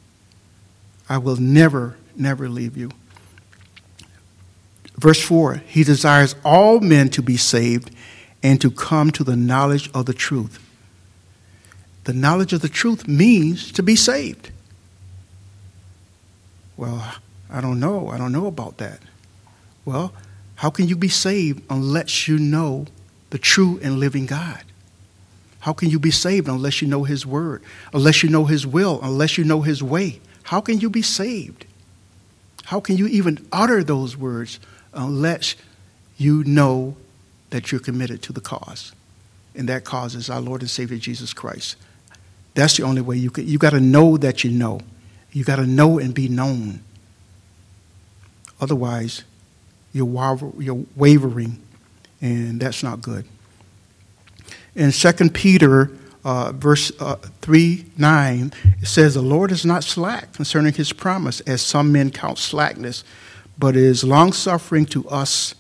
I 1.10 1.18
will 1.18 1.38
never, 1.38 1.98
never 2.16 2.48
leave 2.48 2.78
you. 2.78 2.92
Verse 4.96 5.22
4 5.22 5.56
He 5.68 5.84
desires 5.84 6.36
all 6.46 6.80
men 6.80 7.10
to 7.10 7.22
be 7.22 7.38
saved 7.38 7.92
and 8.44 8.62
to 8.62 8.70
come 8.70 9.12
to 9.12 9.24
the 9.24 9.36
knowledge 9.36 9.90
of 9.94 10.06
the 10.06 10.14
truth. 10.14 10.60
The 12.04 12.14
knowledge 12.14 12.54
of 12.54 12.62
the 12.62 12.70
truth 12.70 13.08
means 13.08 13.72
to 13.74 13.84
be 13.84 13.96
saved. 13.96 14.52
Well, 16.78 17.16
I 17.50 17.62
don't 17.62 17.80
know. 17.80 18.10
I 18.10 18.18
don't 18.18 18.32
know 18.32 18.48
about 18.48 18.78
that. 18.78 19.00
Well, 19.86 20.14
how 20.56 20.70
can 20.70 20.88
you 20.88 20.96
be 20.96 21.10
saved 21.10 21.64
unless 21.70 22.28
you 22.28 22.38
know 22.38 22.86
the 23.30 23.38
true 23.38 23.80
and 23.84 24.00
living 24.00 24.26
God? 24.26 24.64
How 25.60 25.74
can 25.74 25.90
you 25.90 26.00
be 26.00 26.12
saved 26.12 26.48
unless 26.48 26.82
you 26.82 26.88
know 26.88 27.04
His 27.04 27.26
Word, 27.26 27.62
unless 27.94 28.24
you 28.24 28.30
know 28.30 28.46
His 28.46 28.66
will, 28.66 29.00
unless 29.04 29.38
you 29.38 29.44
know 29.44 29.62
His 29.62 29.84
way? 29.84 30.20
How 30.44 30.60
can 30.60 30.80
you 30.80 30.90
be 30.90 31.04
saved? 31.04 31.66
How 32.66 32.80
can 32.80 32.98
you 32.98 33.08
even 33.08 33.46
utter 33.52 33.84
those 33.84 34.18
words 34.18 34.60
unless 34.94 35.56
you 36.18 36.44
know 36.46 36.96
that 37.52 37.72
you're 37.72 37.82
committed 37.82 38.24
to 38.24 38.34
the 38.34 38.42
cause? 38.42 38.92
And 39.54 39.70
that 39.70 39.84
cause 39.84 40.16
is 40.16 40.30
our 40.30 40.42
Lord 40.42 40.62
and 40.62 40.70
Savior 40.70 40.98
Jesus 40.98 41.34
Christ. 41.34 41.76
That's 42.62 42.78
the 42.78 42.84
only 42.84 43.02
way 43.02 43.18
you 43.18 43.32
can. 43.32 43.48
You 43.48 43.58
got 43.58 43.72
to 43.72 43.80
know 43.80 44.18
that 44.18 44.44
you 44.44 44.52
know. 44.52 44.82
You 45.32 45.44
got 45.44 45.56
to 45.56 45.66
know 45.66 45.98
and 45.98 46.14
be 46.14 46.28
known. 46.28 46.84
Otherwise, 48.60 49.24
you're, 49.94 50.06
waver, 50.06 50.52
you're 50.60 50.86
wavering, 50.96 51.60
and 52.22 52.60
that's 52.60 52.84
not 52.84 53.02
good. 53.02 53.26
In 54.76 54.92
2 54.92 55.12
Peter 55.32 55.90
uh, 56.24 56.52
verse 56.52 56.92
uh, 57.00 57.16
3 57.42 57.84
9, 57.98 58.54
it 58.80 58.86
says, 58.86 59.16
The 59.16 59.24
Lord 59.24 59.52
is 59.52 59.66
not 59.66 59.84
slack 59.84 60.32
concerning 60.34 60.74
his 60.74 60.94
promise, 60.94 61.40
as 61.42 61.64
some 61.64 61.92
men 61.92 62.12
count 62.12 62.38
slackness, 62.38 63.04
but 63.58 63.76
is 63.76 64.04
longsuffering 64.04 64.86
to 64.86 65.10
us, 65.10 65.56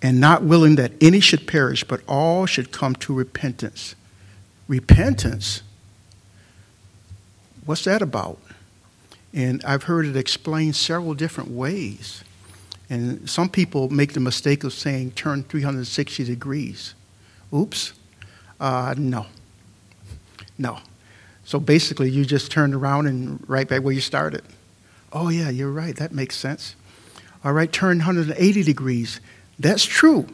and 0.00 0.18
not 0.18 0.42
willing 0.42 0.76
that 0.76 0.92
any 1.02 1.20
should 1.20 1.46
perish, 1.46 1.84
but 1.84 2.00
all 2.08 2.46
should 2.46 2.72
come 2.72 2.94
to 2.94 3.12
repentance. 3.12 3.94
Repentance? 4.68 5.60
What's 7.64 7.84
that 7.84 8.02
about? 8.02 8.38
And 9.32 9.62
I've 9.64 9.84
heard 9.84 10.06
it 10.06 10.16
explained 10.16 10.76
several 10.76 11.14
different 11.14 11.50
ways. 11.50 12.24
And 12.88 13.30
some 13.30 13.48
people 13.48 13.88
make 13.88 14.14
the 14.14 14.20
mistake 14.20 14.64
of 14.64 14.72
saying 14.72 15.12
turn 15.12 15.44
360 15.44 16.24
degrees. 16.24 16.94
Oops. 17.54 17.92
Uh, 18.58 18.94
no. 18.98 19.26
No. 20.58 20.78
So 21.44 21.60
basically, 21.60 22.10
you 22.10 22.24
just 22.24 22.50
turned 22.50 22.74
around 22.74 23.06
and 23.06 23.42
right 23.48 23.68
back 23.68 23.82
where 23.82 23.94
you 23.94 24.00
started. 24.00 24.42
Oh, 25.12 25.28
yeah, 25.28 25.50
you're 25.50 25.70
right. 25.70 25.96
That 25.96 26.12
makes 26.12 26.36
sense. 26.36 26.74
All 27.44 27.52
right, 27.52 27.72
turn 27.72 27.98
180 27.98 28.62
degrees. 28.62 29.20
That's 29.58 29.84
true. 29.84 30.26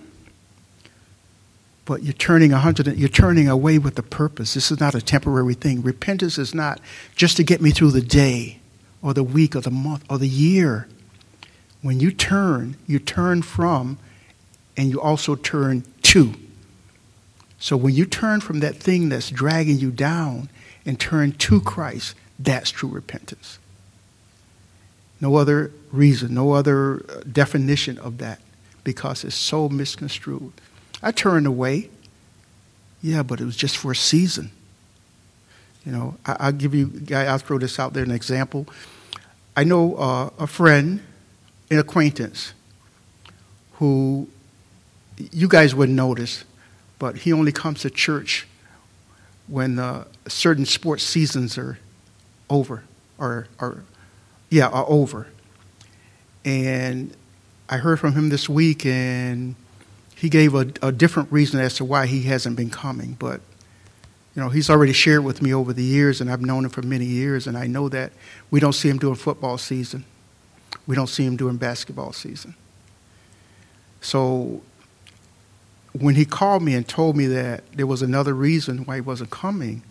But 1.86 2.02
you're 2.02 2.12
turning 2.12 2.50
100, 2.50 2.98
you're 2.98 3.08
turning 3.08 3.48
away 3.48 3.78
with 3.78 3.98
a 3.98 4.02
purpose. 4.02 4.54
This 4.54 4.70
is 4.70 4.80
not 4.80 4.94
a 4.94 5.00
temporary 5.00 5.54
thing. 5.54 5.80
Repentance 5.82 6.36
is 6.36 6.54
not 6.54 6.80
just 7.14 7.36
to 7.38 7.44
get 7.44 7.62
me 7.62 7.70
through 7.70 7.92
the 7.92 8.02
day 8.02 8.58
or 9.00 9.14
the 9.14 9.22
week 9.22 9.56
or 9.56 9.60
the 9.60 9.70
month 9.70 10.04
or 10.10 10.18
the 10.18 10.28
year. 10.28 10.88
When 11.82 12.00
you 12.00 12.10
turn, 12.10 12.76
you 12.86 12.98
turn 12.98 13.42
from 13.42 13.98
and 14.76 14.90
you 14.90 15.00
also 15.00 15.36
turn 15.36 15.84
to. 16.02 16.34
So 17.58 17.76
when 17.76 17.94
you 17.94 18.04
turn 18.04 18.40
from 18.40 18.60
that 18.60 18.76
thing 18.76 19.08
that's 19.08 19.30
dragging 19.30 19.78
you 19.78 19.90
down 19.90 20.50
and 20.84 21.00
turn 21.00 21.32
to 21.32 21.60
Christ, 21.60 22.14
that's 22.38 22.70
true 22.70 22.88
repentance. 22.88 23.58
No 25.20 25.36
other 25.36 25.72
reason, 25.92 26.34
no 26.34 26.52
other 26.52 27.06
uh, 27.08 27.22
definition 27.30 27.96
of 27.98 28.18
that. 28.18 28.40
because 28.86 29.24
it's 29.24 29.34
so 29.34 29.68
misconstrued. 29.68 30.52
I 31.02 31.12
turned 31.12 31.46
away. 31.46 31.90
Yeah, 33.02 33.22
but 33.22 33.40
it 33.40 33.44
was 33.44 33.56
just 33.56 33.76
for 33.76 33.92
a 33.92 33.96
season. 33.96 34.50
You 35.84 35.92
know, 35.92 36.16
I, 36.26 36.50
will 36.50 36.58
give 36.58 36.74
you, 36.74 36.90
I'll 37.14 37.38
throw 37.38 37.58
this 37.58 37.78
out 37.78 37.92
there 37.92 38.02
an 38.02 38.10
example. 38.10 38.66
I 39.56 39.64
know 39.64 39.94
uh, 39.94 40.30
a 40.38 40.46
friend, 40.46 41.00
an 41.70 41.78
acquaintance, 41.78 42.52
who 43.74 44.28
you 45.30 45.48
guys 45.48 45.74
wouldn't 45.74 45.96
notice, 45.96 46.44
but 46.98 47.18
he 47.18 47.32
only 47.32 47.52
comes 47.52 47.82
to 47.82 47.90
church 47.90 48.46
when 49.46 49.78
uh, 49.78 50.04
certain 50.26 50.66
sports 50.66 51.04
seasons 51.04 51.56
are 51.56 51.78
over, 52.50 52.82
or, 53.18 53.46
or 53.60 53.84
yeah, 54.50 54.68
are 54.68 54.86
over. 54.88 55.28
And 56.44 57.14
I 57.68 57.76
heard 57.76 58.00
from 58.00 58.14
him 58.14 58.28
this 58.28 58.48
week, 58.48 58.84
and 58.84 59.54
he 60.16 60.30
gave 60.30 60.54
a, 60.54 60.66
a 60.80 60.90
different 60.90 61.30
reason 61.30 61.60
as 61.60 61.74
to 61.74 61.84
why 61.84 62.06
he 62.06 62.22
hasn't 62.22 62.56
been 62.56 62.70
coming. 62.70 63.16
But, 63.18 63.42
you 64.34 64.42
know, 64.42 64.48
he's 64.48 64.70
already 64.70 64.94
shared 64.94 65.22
with 65.22 65.42
me 65.42 65.52
over 65.52 65.74
the 65.74 65.84
years, 65.84 66.22
and 66.22 66.30
I've 66.30 66.40
known 66.40 66.64
him 66.64 66.70
for 66.70 66.80
many 66.80 67.04
years, 67.04 67.46
and 67.46 67.56
I 67.56 67.66
know 67.66 67.90
that 67.90 68.12
we 68.50 68.58
don't 68.58 68.72
see 68.72 68.88
him 68.88 68.98
during 68.98 69.16
football 69.16 69.58
season. 69.58 70.06
We 70.86 70.96
don't 70.96 71.08
see 71.08 71.24
him 71.24 71.36
during 71.36 71.58
basketball 71.58 72.14
season. 72.14 72.54
So 74.00 74.62
when 75.92 76.14
he 76.14 76.24
called 76.24 76.62
me 76.62 76.74
and 76.74 76.88
told 76.88 77.14
me 77.14 77.26
that 77.26 77.64
there 77.74 77.86
was 77.86 78.00
another 78.00 78.32
reason 78.32 78.78
why 78.86 78.96
he 78.96 79.00
wasn't 79.02 79.30
coming, 79.30 79.82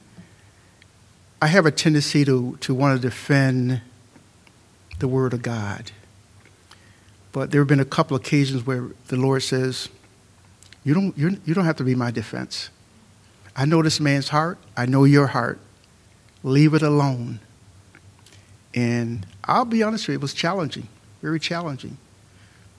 I 1.40 1.48
have 1.48 1.68
a 1.68 1.72
tendency 1.72 2.26
to, 2.26 2.58
to 2.62 2.74
want 2.74 3.00
to 3.00 3.08
defend 3.08 3.82
the 4.98 5.08
Word 5.08 5.34
of 5.34 5.44
God. 5.44 5.92
But 7.32 7.52
there 7.52 7.62
have 7.62 7.68
been 7.68 7.80
a 7.80 7.86
couple 7.86 8.18
occasions 8.18 8.66
where 8.66 8.88
the 9.10 9.18
Lord 9.18 9.44
says, 9.44 9.90
you 10.86 10.94
don't, 10.94 11.18
you're, 11.18 11.32
you 11.46 11.54
don't 11.54 11.66
have 11.66 11.78
to 11.78 11.84
be 11.84 11.96
my 11.96 12.12
defense. 12.12 12.70
I 13.56 13.66
know 13.66 13.82
this 13.82 14.00
man's 14.00 14.30
heart. 14.30 14.60
I 14.78 14.86
know 14.86 15.04
your 15.04 15.28
heart. 15.28 15.60
Leave 16.44 16.74
it 16.74 16.84
alone. 16.84 17.40
And 18.76 19.26
I'll 19.46 19.66
be 19.66 19.82
honest 19.82 20.08
with 20.08 20.14
you, 20.14 20.20
it 20.20 20.22
was 20.22 20.34
challenging, 20.34 20.88
very 21.22 21.40
challenging. 21.40 21.98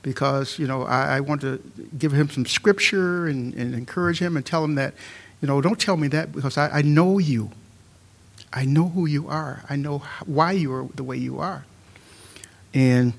Because, 0.02 0.58
you 0.58 0.68
know, 0.68 0.84
I, 0.84 1.16
I 1.16 1.20
want 1.20 1.40
to 1.40 1.60
give 1.98 2.12
him 2.12 2.30
some 2.30 2.46
scripture 2.46 3.26
and, 3.26 3.52
and, 3.54 3.74
encourage 3.74 4.20
him 4.20 4.36
and 4.36 4.46
tell 4.46 4.62
him 4.62 4.76
that, 4.76 4.94
you 5.40 5.48
know, 5.48 5.60
don't 5.60 5.80
tell 5.80 5.96
me 5.96 6.06
that 6.08 6.30
because 6.30 6.56
I, 6.56 6.68
I 6.68 6.82
know 6.82 7.18
you. 7.18 7.50
I 8.52 8.66
know 8.66 8.88
who 8.88 9.06
you 9.06 9.26
are. 9.28 9.64
I 9.68 9.74
know 9.74 10.02
why 10.24 10.52
you 10.52 10.72
are 10.72 10.86
the 10.94 11.02
way 11.02 11.16
you 11.16 11.40
are. 11.40 11.64
And 12.72 13.14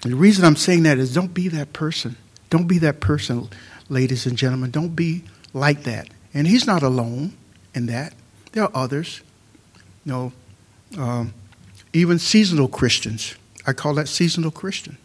the 0.00 0.16
reason 0.16 0.46
I'm 0.46 0.56
saying 0.56 0.84
that 0.84 0.96
is 0.98 1.12
don't 1.12 1.34
be 1.34 1.48
that 1.48 1.74
person. 1.74 2.16
Don't 2.48 2.66
be 2.66 2.78
that 2.78 3.00
person, 3.00 3.48
ladies 3.88 4.26
and 4.26 4.36
gentlemen. 4.36 4.70
Don't 4.70 4.94
be 4.94 5.24
like 5.52 5.84
that. 5.84 6.08
And 6.32 6.46
he's 6.46 6.66
not 6.66 6.82
alone 6.82 7.34
in 7.74 7.86
that. 7.86 8.14
There 8.52 8.64
are 8.64 8.70
others. 8.74 9.20
You 10.04 10.12
know, 10.12 10.32
um, 10.98 11.34
even 11.92 12.18
seasonal 12.18 12.68
Christians. 12.68 13.34
I 13.66 13.72
call 13.72 13.94
that 13.94 14.08
seasonal 14.08 14.50
Christian. 14.50 14.98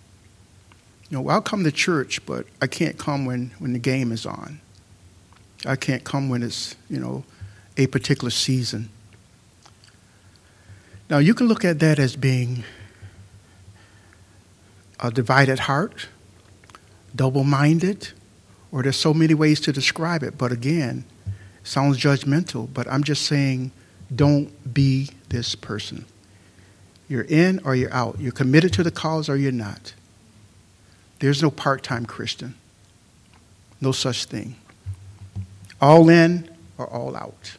You 1.09 1.17
know, 1.17 1.29
I'll 1.29 1.41
come 1.41 1.63
to 1.63 1.71
church, 1.71 2.25
but 2.25 2.45
I 2.61 2.67
can't 2.67 2.97
come 2.97 3.25
when, 3.25 3.51
when 3.59 3.73
the 3.73 3.79
game 3.79 4.11
is 4.11 4.25
on. 4.25 4.59
I 5.65 5.75
can't 5.75 6.03
come 6.03 6.29
when 6.29 6.43
it's, 6.43 6.75
you 6.89 6.99
know, 6.99 7.23
a 7.77 7.87
particular 7.87 8.29
season. 8.29 8.89
Now, 11.09 11.17
you 11.17 11.33
can 11.33 11.47
look 11.47 11.65
at 11.65 11.79
that 11.79 11.97
as 11.97 12.15
being 12.15 12.63
a 14.99 15.09
divided 15.09 15.59
heart, 15.59 16.07
double 17.15 17.43
minded, 17.43 18.09
or 18.71 18.83
there's 18.83 18.97
so 18.97 19.13
many 19.13 19.33
ways 19.33 19.59
to 19.61 19.71
describe 19.71 20.23
it. 20.23 20.37
But 20.37 20.51
again, 20.51 21.05
sounds 21.63 21.97
judgmental, 21.97 22.71
but 22.73 22.87
I'm 22.87 23.03
just 23.03 23.25
saying 23.25 23.71
don't 24.13 24.73
be 24.73 25.09
this 25.29 25.55
person. 25.55 26.05
You're 27.07 27.23
in 27.23 27.59
or 27.65 27.75
you're 27.75 27.93
out. 27.93 28.19
You're 28.19 28.31
committed 28.31 28.73
to 28.73 28.83
the 28.83 28.91
cause 28.91 29.29
or 29.29 29.35
you're 29.35 29.51
not. 29.51 29.93
There's 31.19 31.41
no 31.41 31.51
part 31.51 31.83
time 31.83 32.05
Christian. 32.05 32.55
No 33.81 33.91
such 33.91 34.25
thing. 34.25 34.55
All 35.81 36.09
in 36.09 36.49
or 36.77 36.87
all 36.87 37.15
out. 37.15 37.57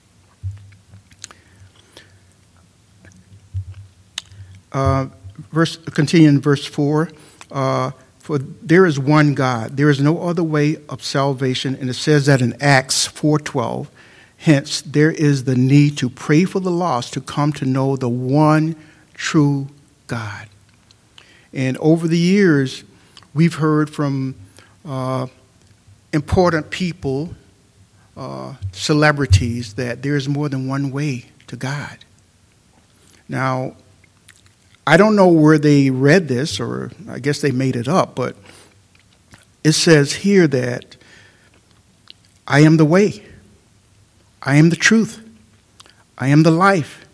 Uh, 4.73 5.07
verse, 5.51 5.77
continue 5.77 6.29
in 6.29 6.41
verse 6.41 6.65
4. 6.65 7.11
Uh, 7.51 7.91
for 8.21 8.39
there 8.39 8.87
is 8.87 8.99
one 8.99 9.35
God. 9.35 9.77
There 9.77 9.91
is 9.91 10.01
no 10.01 10.23
other 10.23 10.45
way 10.45 10.77
of 10.89 11.03
salvation. 11.03 11.75
And 11.75 11.91
it 11.91 11.95
says 11.95 12.27
that 12.27 12.41
in 12.41 12.55
Acts 12.61 13.09
4.12. 13.09 13.89
Hence, 14.37 14.83
there 14.83 15.11
is 15.11 15.45
the 15.45 15.57
need 15.57 15.99
to 15.99 16.09
pray 16.09 16.45
for 16.45 16.61
the 16.61 16.71
lost 16.71 17.13
to 17.15 17.21
come 17.21 17.53
to 17.55 17.67
know 17.67 17.97
the 17.97 18.09
one 18.09 18.77
true 19.15 19.69
God. 20.07 20.49
And 21.53 21.77
over 21.79 22.09
the 22.09 22.19
years, 22.19 22.85
we've 23.35 23.55
heard 23.55 23.91
from 23.91 24.35
uh, 24.85 25.27
important 26.13 26.71
people, 26.71 27.35
uh, 28.17 28.55
celebrities, 28.73 29.75
that 29.75 30.03
there 30.03 30.17
is 30.17 30.29
more 30.29 30.49
than 30.49 30.69
one 30.69 30.91
way 30.91 31.27
to 31.49 31.57
God. 31.57 31.99
Now, 33.29 33.77
I 34.91 34.97
don't 34.97 35.15
know 35.15 35.29
where 35.29 35.57
they 35.57 35.89
read 35.89 36.27
this, 36.27 36.59
or 36.59 36.91
I 37.09 37.21
guess 37.21 37.41
they 37.41 37.53
made 37.53 37.77
it 37.77 37.87
up, 37.87 38.17
but 38.17 38.35
it 39.63 39.75
says 39.75 40.13
here 40.15 40.49
that 40.49 40.97
I 42.49 42.63
am 42.63 42.77
the 42.77 42.85
way, 42.85 43.25
I 44.43 44.57
am 44.57 44.71
the 44.71 44.75
truth, 44.75 45.25
I 46.19 46.27
am 46.27 46.43
the 46.43 46.51
life. 46.51 47.07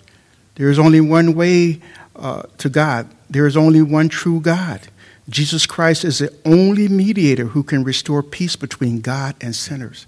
There 0.54 0.70
is 0.70 0.78
only 0.78 1.02
one 1.02 1.34
way 1.34 1.82
uh, 2.14 2.44
to 2.56 2.70
God, 2.70 3.10
there 3.28 3.46
is 3.46 3.58
only 3.58 3.82
one 3.82 4.08
true 4.08 4.40
God. 4.40 4.88
Jesus 5.28 5.66
Christ 5.66 6.02
is 6.02 6.20
the 6.20 6.34
only 6.46 6.88
mediator 6.88 7.48
who 7.48 7.62
can 7.62 7.84
restore 7.84 8.22
peace 8.22 8.56
between 8.56 9.02
God 9.02 9.36
and 9.42 9.54
sinners. 9.54 10.06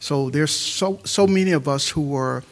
So 0.00 0.28
there's 0.28 0.50
so, 0.50 1.00
so 1.06 1.26
many 1.26 1.52
of 1.52 1.66
us 1.66 1.88
who 1.88 2.14
are 2.14 2.44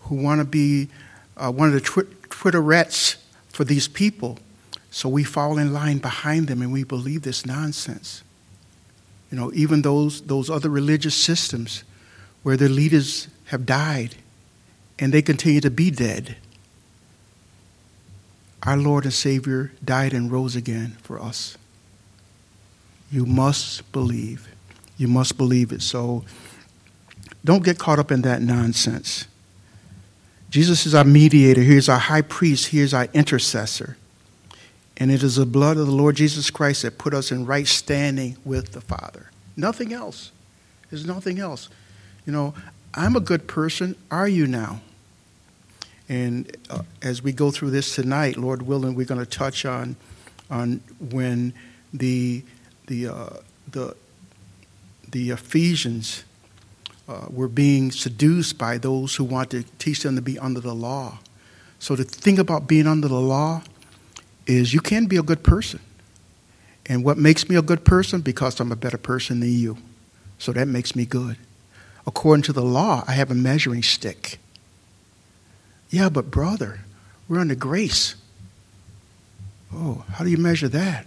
who 0.00 0.16
want 0.16 0.40
to 0.40 0.44
be 0.44 0.90
uh, 1.38 1.50
one 1.50 1.68
of 1.68 1.72
the 1.72 1.80
twi- 1.80 2.04
Twitterettes 2.28 3.16
for 3.54 3.64
these 3.64 3.86
people. 3.86 4.38
So 4.90 5.08
we 5.08 5.24
fall 5.24 5.58
in 5.58 5.72
line 5.72 5.98
behind 5.98 6.48
them 6.48 6.60
and 6.60 6.72
we 6.72 6.84
believe 6.84 7.22
this 7.22 7.46
nonsense. 7.46 8.22
You 9.30 9.38
know, 9.38 9.52
even 9.54 9.82
those, 9.82 10.22
those 10.22 10.50
other 10.50 10.68
religious 10.68 11.14
systems 11.14 11.84
where 12.42 12.56
their 12.56 12.68
leaders 12.68 13.28
have 13.46 13.64
died 13.64 14.16
and 14.98 15.12
they 15.12 15.22
continue 15.22 15.60
to 15.60 15.70
be 15.70 15.90
dead. 15.90 16.36
Our 18.64 18.76
Lord 18.76 19.04
and 19.04 19.12
Savior 19.12 19.72
died 19.84 20.12
and 20.12 20.30
rose 20.30 20.56
again 20.56 20.96
for 21.02 21.20
us. 21.20 21.56
You 23.10 23.26
must 23.26 23.90
believe. 23.92 24.48
You 24.96 25.08
must 25.08 25.36
believe 25.36 25.70
it. 25.70 25.82
So 25.82 26.24
don't 27.44 27.64
get 27.64 27.78
caught 27.78 27.98
up 27.98 28.10
in 28.10 28.22
that 28.22 28.42
nonsense. 28.42 29.26
Jesus 30.54 30.86
is 30.86 30.94
our 30.94 31.02
mediator. 31.02 31.62
He 31.62 31.76
is 31.76 31.88
our 31.88 31.98
high 31.98 32.22
priest. 32.22 32.68
He 32.68 32.78
is 32.78 32.94
our 32.94 33.08
intercessor. 33.12 33.96
And 34.96 35.10
it 35.10 35.24
is 35.24 35.34
the 35.34 35.46
blood 35.46 35.76
of 35.78 35.88
the 35.88 35.92
Lord 35.92 36.14
Jesus 36.14 36.48
Christ 36.48 36.82
that 36.82 36.96
put 36.96 37.12
us 37.12 37.32
in 37.32 37.44
right 37.44 37.66
standing 37.66 38.36
with 38.44 38.70
the 38.70 38.80
Father. 38.80 39.32
Nothing 39.56 39.92
else. 39.92 40.30
There's 40.88 41.04
nothing 41.04 41.40
else. 41.40 41.70
You 42.24 42.32
know, 42.32 42.54
I'm 42.94 43.16
a 43.16 43.20
good 43.20 43.48
person. 43.48 43.96
Are 44.12 44.28
you 44.28 44.46
now? 44.46 44.80
And 46.08 46.56
uh, 46.70 46.82
as 47.02 47.20
we 47.20 47.32
go 47.32 47.50
through 47.50 47.70
this 47.70 47.92
tonight, 47.92 48.36
Lord 48.36 48.62
willing, 48.62 48.94
we're 48.94 49.06
going 49.06 49.18
to 49.18 49.26
touch 49.26 49.64
on 49.64 49.96
on 50.52 50.80
when 51.10 51.52
the 51.92 52.44
the 52.86 53.08
uh, 53.08 53.30
the 53.72 53.96
the 55.10 55.30
Ephesians 55.30 56.22
uh, 57.08 57.26
were 57.30 57.48
being 57.48 57.90
seduced 57.90 58.58
by 58.58 58.78
those 58.78 59.16
who 59.16 59.24
want 59.24 59.50
to 59.50 59.64
teach 59.78 60.02
them 60.02 60.16
to 60.16 60.22
be 60.22 60.38
under 60.38 60.60
the 60.60 60.74
law. 60.74 61.18
So 61.78 61.96
the 61.96 62.04
thing 62.04 62.38
about 62.38 62.66
being 62.66 62.86
under 62.86 63.08
the 63.08 63.20
law 63.20 63.62
is 64.46 64.72
you 64.72 64.80
can 64.80 65.06
be 65.06 65.16
a 65.16 65.22
good 65.22 65.42
person. 65.42 65.80
And 66.86 67.04
what 67.04 67.18
makes 67.18 67.48
me 67.48 67.56
a 67.56 67.62
good 67.62 67.84
person? 67.84 68.20
Because 68.20 68.60
I'm 68.60 68.72
a 68.72 68.76
better 68.76 68.98
person 68.98 69.40
than 69.40 69.52
you. 69.52 69.78
So 70.38 70.52
that 70.52 70.68
makes 70.68 70.94
me 70.94 71.06
good. 71.06 71.36
According 72.06 72.42
to 72.44 72.52
the 72.52 72.62
law, 72.62 73.04
I 73.06 73.12
have 73.12 73.30
a 73.30 73.34
measuring 73.34 73.82
stick. 73.82 74.38
Yeah, 75.90 76.08
but 76.08 76.30
brother, 76.30 76.80
we're 77.28 77.40
under 77.40 77.54
grace. 77.54 78.16
Oh, 79.72 80.04
how 80.12 80.24
do 80.24 80.30
you 80.30 80.36
measure 80.36 80.68
that? 80.68 81.06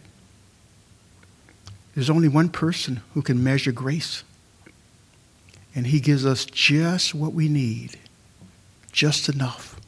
There's 1.93 2.09
only 2.09 2.27
one 2.27 2.49
person 2.49 3.01
who 3.13 3.21
can 3.21 3.43
measure 3.43 3.71
grace. 3.71 4.23
And 5.77 5.85
He 5.85 5.99
gives 5.99 6.25
us 6.25 6.43
just 6.43 7.13
what 7.13 7.33
we 7.33 7.47
need, 7.47 7.99
just 8.91 9.29
enough. 9.29 9.79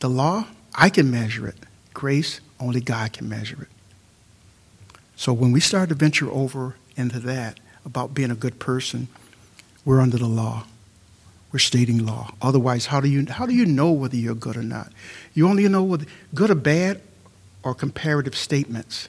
The 0.00 0.10
law, 0.10 0.48
I 0.74 0.90
can 0.90 1.12
measure 1.12 1.46
it. 1.46 1.54
Grace, 1.94 2.40
only 2.58 2.80
God 2.80 3.12
can 3.12 3.28
measure 3.28 3.62
it. 3.62 3.68
So 5.14 5.32
when 5.32 5.52
we 5.52 5.60
start 5.60 5.90
to 5.90 5.94
venture 5.94 6.28
over 6.28 6.74
into 6.96 7.20
that 7.20 7.60
about 7.84 8.14
being 8.14 8.32
a 8.32 8.34
good 8.34 8.58
person, 8.58 9.06
we're 9.84 10.00
under 10.00 10.18
the 10.18 10.26
law. 10.26 10.64
We're 11.52 11.60
stating 11.60 12.04
law. 12.04 12.34
Otherwise, 12.42 12.86
how 12.86 13.00
do 13.00 13.08
you 13.08 13.26
how 13.30 13.46
do 13.46 13.54
you 13.54 13.64
know 13.64 13.92
whether 13.92 14.16
you're 14.16 14.34
good 14.34 14.56
or 14.56 14.64
not? 14.64 14.92
You 15.34 15.48
only 15.48 15.68
know 15.68 15.84
whether 15.84 16.06
good 16.34 16.50
or 16.50 16.56
bad 16.56 17.00
or 17.62 17.76
comparative 17.76 18.34
statements. 18.34 19.08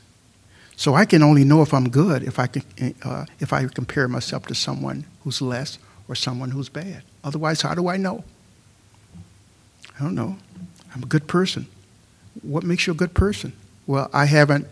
So 0.75 0.93
I 0.93 1.05
can 1.05 1.23
only 1.23 1.43
know 1.43 1.63
if 1.63 1.73
I'm 1.73 1.89
good 1.89 2.23
if 2.23 2.38
I 2.38 2.47
can 2.47 2.63
uh, 3.03 3.25
if 3.39 3.51
I 3.51 3.65
compare 3.65 4.07
myself 4.07 4.45
to 4.45 4.55
someone 4.55 5.05
who's 5.29 5.43
less 5.43 5.77
or 6.07 6.15
someone 6.15 6.49
who's 6.49 6.69
bad. 6.69 7.03
Otherwise, 7.23 7.61
how 7.61 7.75
do 7.75 7.87
I 7.87 7.97
know? 7.97 8.23
I 9.99 10.03
don't 10.03 10.15
know. 10.15 10.37
I'm 10.95 11.03
a 11.03 11.05
good 11.05 11.27
person. 11.27 11.67
What 12.41 12.63
makes 12.63 12.87
you 12.87 12.93
a 12.93 12.95
good 12.95 13.13
person? 13.13 13.53
Well, 13.85 14.09
I 14.11 14.25
haven't 14.25 14.65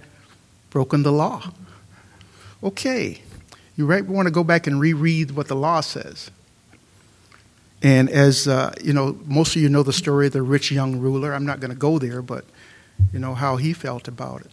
broken 0.72 1.04
the 1.04 1.12
law. 1.12 1.52
Okay. 2.64 3.22
You 3.76 3.86
right 3.86 4.04
want 4.04 4.26
to 4.28 4.32
go 4.32 4.44
back 4.44 4.66
and 4.66 4.80
reread 4.80 5.32
what 5.32 5.48
the 5.48 5.56
law 5.56 5.82
says. 5.82 6.32
And 7.84 8.10
as 8.10 8.48
uh, 8.48 8.74
you 8.84 8.94
know, 8.94 9.20
most 9.26 9.56
of 9.56 9.62
you 9.62 9.70
know 9.70 9.84
the 9.84 9.94
story 9.94 10.26
of 10.26 10.34
the 10.34 10.42
rich 10.42 10.72
young 10.72 10.98
ruler. 10.98 11.34
I'm 11.34 11.46
not 11.46 11.60
going 11.60 11.70
to 11.70 11.78
go 11.78 12.00
there, 12.00 12.24
but 12.24 12.46
you 13.14 13.20
know 13.20 13.36
how 13.36 13.58
he 13.58 13.74
felt 13.74 14.08
about 14.08 14.42
it. 14.42 14.52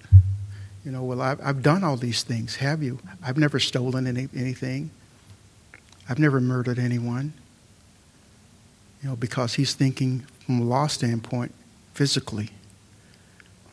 You 0.85 0.91
know, 0.91 1.03
well, 1.03 1.23
I've, 1.23 1.41
I've 1.43 1.63
done 1.63 1.83
all 1.83 1.97
these 1.97 2.23
things. 2.23 2.57
Have 2.57 2.83
you? 2.83 2.99
I've 3.23 3.39
never 3.39 3.59
stolen 3.59 4.07
any, 4.07 4.29
anything. 4.37 4.91
I've 6.09 6.19
never 6.19 6.41
murdered 6.41 6.79
anyone. 6.79 7.33
You 9.03 9.11
know, 9.11 9.17
because 9.17 9.55
he's 9.55 9.75
thinking 9.75 10.25
from 10.45 10.61
a 10.61 10.65
law 10.65 10.87
standpoint, 10.87 11.55
physically. 11.93 12.51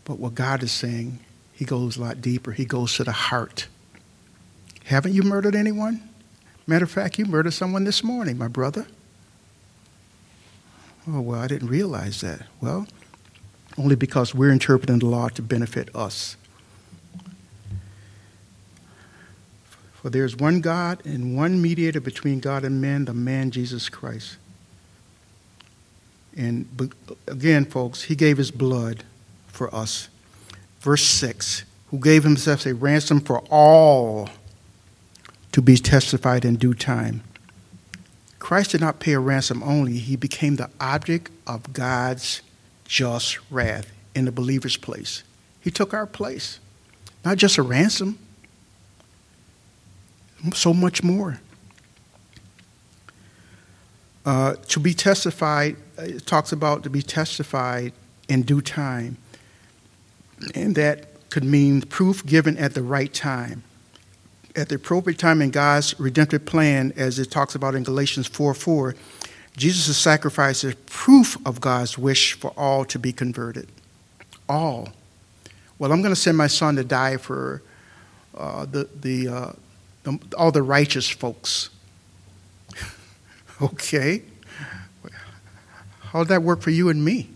But 0.06 0.20
what 0.20 0.36
God 0.36 0.63
is 0.63 0.72
saying, 0.72 1.20
he 1.54 1.65
goes 1.65 1.98
a 1.98 2.02
lot 2.02 2.22
deeper. 2.22 2.52
He 2.52 2.65
goes 2.65 2.96
to 2.96 3.04
the 3.04 3.12
heart. 3.12 3.67
Haven't 4.86 5.13
you 5.13 5.24
murdered 5.24 5.56
anyone? 5.56 6.02
Matter 6.67 6.86
of 6.86 6.91
fact, 6.91 7.17
you 7.20 7.26
murdered 7.26 7.54
someone 7.54 7.84
this 7.84 8.04
morning, 8.04 8.38
my 8.38 8.48
brother. 8.48 8.88
Oh, 11.08 11.22
well, 11.22 11.39
I 11.39 11.48
didn't 11.48 11.70
realize 11.70 12.22
that. 12.22 12.48
Well, 12.60 12.88
only 13.78 13.96
because 13.96 14.36
we're 14.36 14.52
interpreting 14.52 15.00
the 15.00 15.06
law 15.06 15.30
to 15.30 15.41
benefit 15.41 15.94
us. 15.96 16.36
For 20.02 20.10
there 20.10 20.26
is 20.26 20.36
one 20.36 20.62
God 20.62 21.06
and 21.06 21.36
one 21.36 21.62
mediator 21.62 22.02
between 22.02 22.40
God 22.40 22.64
and 22.64 22.82
men, 22.82 23.06
the 23.06 23.14
man 23.14 23.52
Jesus 23.52 23.90
Christ. 23.90 24.38
And 26.36 26.68
again, 27.28 27.66
folks, 27.66 28.04
he 28.04 28.16
gave 28.16 28.38
his 28.38 28.52
blood 28.52 29.04
for 29.48 29.74
us. 29.74 30.10
Verse 30.80 31.04
6 31.04 31.66
who 31.92 32.00
gave 32.00 32.24
himself 32.24 32.66
a 32.66 32.74
ransom 32.74 33.20
for 33.20 33.40
all 33.52 34.30
to 35.52 35.62
be 35.62 35.76
testified 35.76 36.46
in 36.46 36.56
due 36.56 36.74
time. 36.74 37.22
Christ 38.40 38.72
did 38.72 38.82
not 38.82 39.00
pay 39.00 39.12
a 39.12 39.20
ransom 39.20 39.62
only, 39.62 39.98
he 39.98 40.16
became 40.16 40.56
the 40.56 40.70
object 40.80 41.30
of 41.46 41.74
God's 41.74 42.42
just 42.86 43.40
wrath 43.52 43.92
in 44.16 44.24
the 44.26 44.32
believer's 44.32 44.78
place. 44.78 45.24
He 45.60 45.70
took 45.70 45.94
our 45.94 46.08
place. 46.08 46.60
Not 47.24 47.38
just 47.38 47.58
a 47.58 47.62
ransom, 47.62 48.18
so 50.54 50.74
much 50.74 51.04
more. 51.04 51.40
Uh, 54.26 54.56
to 54.68 54.80
be 54.80 54.94
testified, 54.94 55.76
it 55.98 56.26
talks 56.26 56.52
about 56.52 56.84
to 56.84 56.90
be 56.90 57.02
testified 57.02 57.92
in 58.30 58.44
due 58.44 58.62
time. 58.62 59.18
And 60.54 60.76
that 60.76 61.30
could 61.30 61.44
mean 61.44 61.82
proof 61.82 62.26
given 62.26 62.58
at 62.58 62.74
the 62.74 62.84
right 62.84 63.12
time. 63.12 63.64
At 64.56 64.70
the 64.70 64.76
appropriate 64.76 65.18
time 65.18 65.42
in 65.42 65.50
God's 65.50 65.98
redemptive 66.00 66.46
plan, 66.46 66.94
as 66.96 67.20
it 67.20 67.32
talks 67.32 67.56
about 67.56 67.74
in 67.74 67.84
Galatians 67.84 68.28
4 68.28 68.54
4, 68.54 68.96
Jesus' 69.58 69.98
sacrifice 69.98 70.64
is 70.64 70.76
proof 70.86 71.38
of 71.46 71.62
God's 71.62 71.98
wish 71.98 72.34
for 72.34 72.52
all 72.58 72.86
to 72.86 73.00
be 73.00 73.12
converted. 73.14 73.70
All. 74.48 74.90
Well, 75.80 75.92
I'm 75.92 76.02
going 76.02 76.14
to 76.14 76.20
send 76.20 76.38
my 76.38 76.48
son 76.48 76.76
to 76.76 76.84
die 76.84 77.18
for 77.18 77.62
uh, 78.36 78.66
the, 78.66 78.88
the, 78.94 79.28
uh, 79.28 79.52
the, 80.04 80.20
all 80.38 80.52
the 80.52 80.64
righteous 80.64 81.10
folks. 81.10 81.70
okay. 83.62 84.24
How'd 86.00 86.28
that 86.28 86.44
work 86.44 86.62
for 86.62 86.72
you 86.72 86.90
and 86.90 87.04
me? 87.04 87.30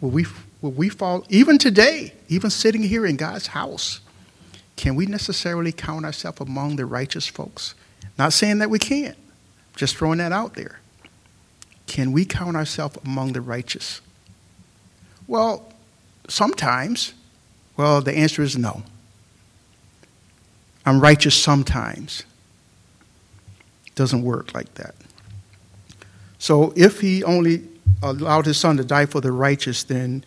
Will 0.00 0.10
we, 0.10 0.26
will 0.62 0.72
we 0.72 0.88
fall, 0.88 1.26
even 1.28 1.58
today, 1.58 2.12
even 2.28 2.50
sitting 2.50 2.82
here 2.82 3.04
in 3.04 3.16
God's 3.16 3.48
house, 3.48 4.00
can 4.76 4.94
we 4.94 5.06
necessarily 5.06 5.72
count 5.72 6.04
ourselves 6.04 6.40
among 6.40 6.76
the 6.76 6.86
righteous 6.86 7.26
folks? 7.26 7.74
Not 8.18 8.32
saying 8.32 8.58
that 8.58 8.70
we 8.70 8.78
can't, 8.78 9.16
just 9.74 9.96
throwing 9.96 10.18
that 10.18 10.32
out 10.32 10.54
there. 10.54 10.80
Can 11.86 12.12
we 12.12 12.24
count 12.24 12.56
ourselves 12.56 12.98
among 13.04 13.32
the 13.32 13.40
righteous? 13.40 14.00
Well, 15.26 15.72
sometimes. 16.28 17.14
Well, 17.76 18.00
the 18.00 18.16
answer 18.16 18.42
is 18.42 18.56
no. 18.56 18.82
I'm 20.86 21.00
righteous 21.00 21.34
sometimes. 21.34 22.22
Doesn't 23.96 24.22
work 24.22 24.54
like 24.54 24.72
that. 24.74 24.94
So 26.38 26.72
if 26.76 27.00
he 27.00 27.24
only 27.24 27.64
allowed 28.02 28.46
his 28.46 28.56
son 28.56 28.76
to 28.76 28.84
die 28.84 29.06
for 29.06 29.20
the 29.20 29.32
righteous, 29.32 29.82
then 29.82 30.24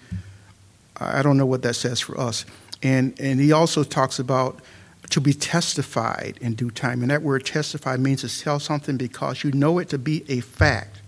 I 0.97 1.21
don't 1.21 1.37
know 1.37 1.45
what 1.45 1.61
that 1.61 1.75
says 1.75 2.01
for 2.01 2.19
us. 2.19 2.45
And, 2.83 3.17
and 3.19 3.39
he 3.39 3.51
also 3.51 3.83
talks 3.83 4.19
about 4.19 4.59
to 5.11 5.21
be 5.21 5.33
testified 5.33 6.37
in 6.41 6.55
due 6.55 6.71
time. 6.71 7.01
And 7.01 7.09
that 7.09 7.21
word 7.21 7.45
testify 7.45 7.97
means 7.97 8.21
to 8.21 8.43
tell 8.43 8.59
something 8.59 8.97
because 8.97 9.43
you 9.43 9.51
know 9.51 9.79
it 9.79 9.89
to 9.89 9.97
be 9.97 10.23
a 10.29 10.41
fact. 10.41 11.01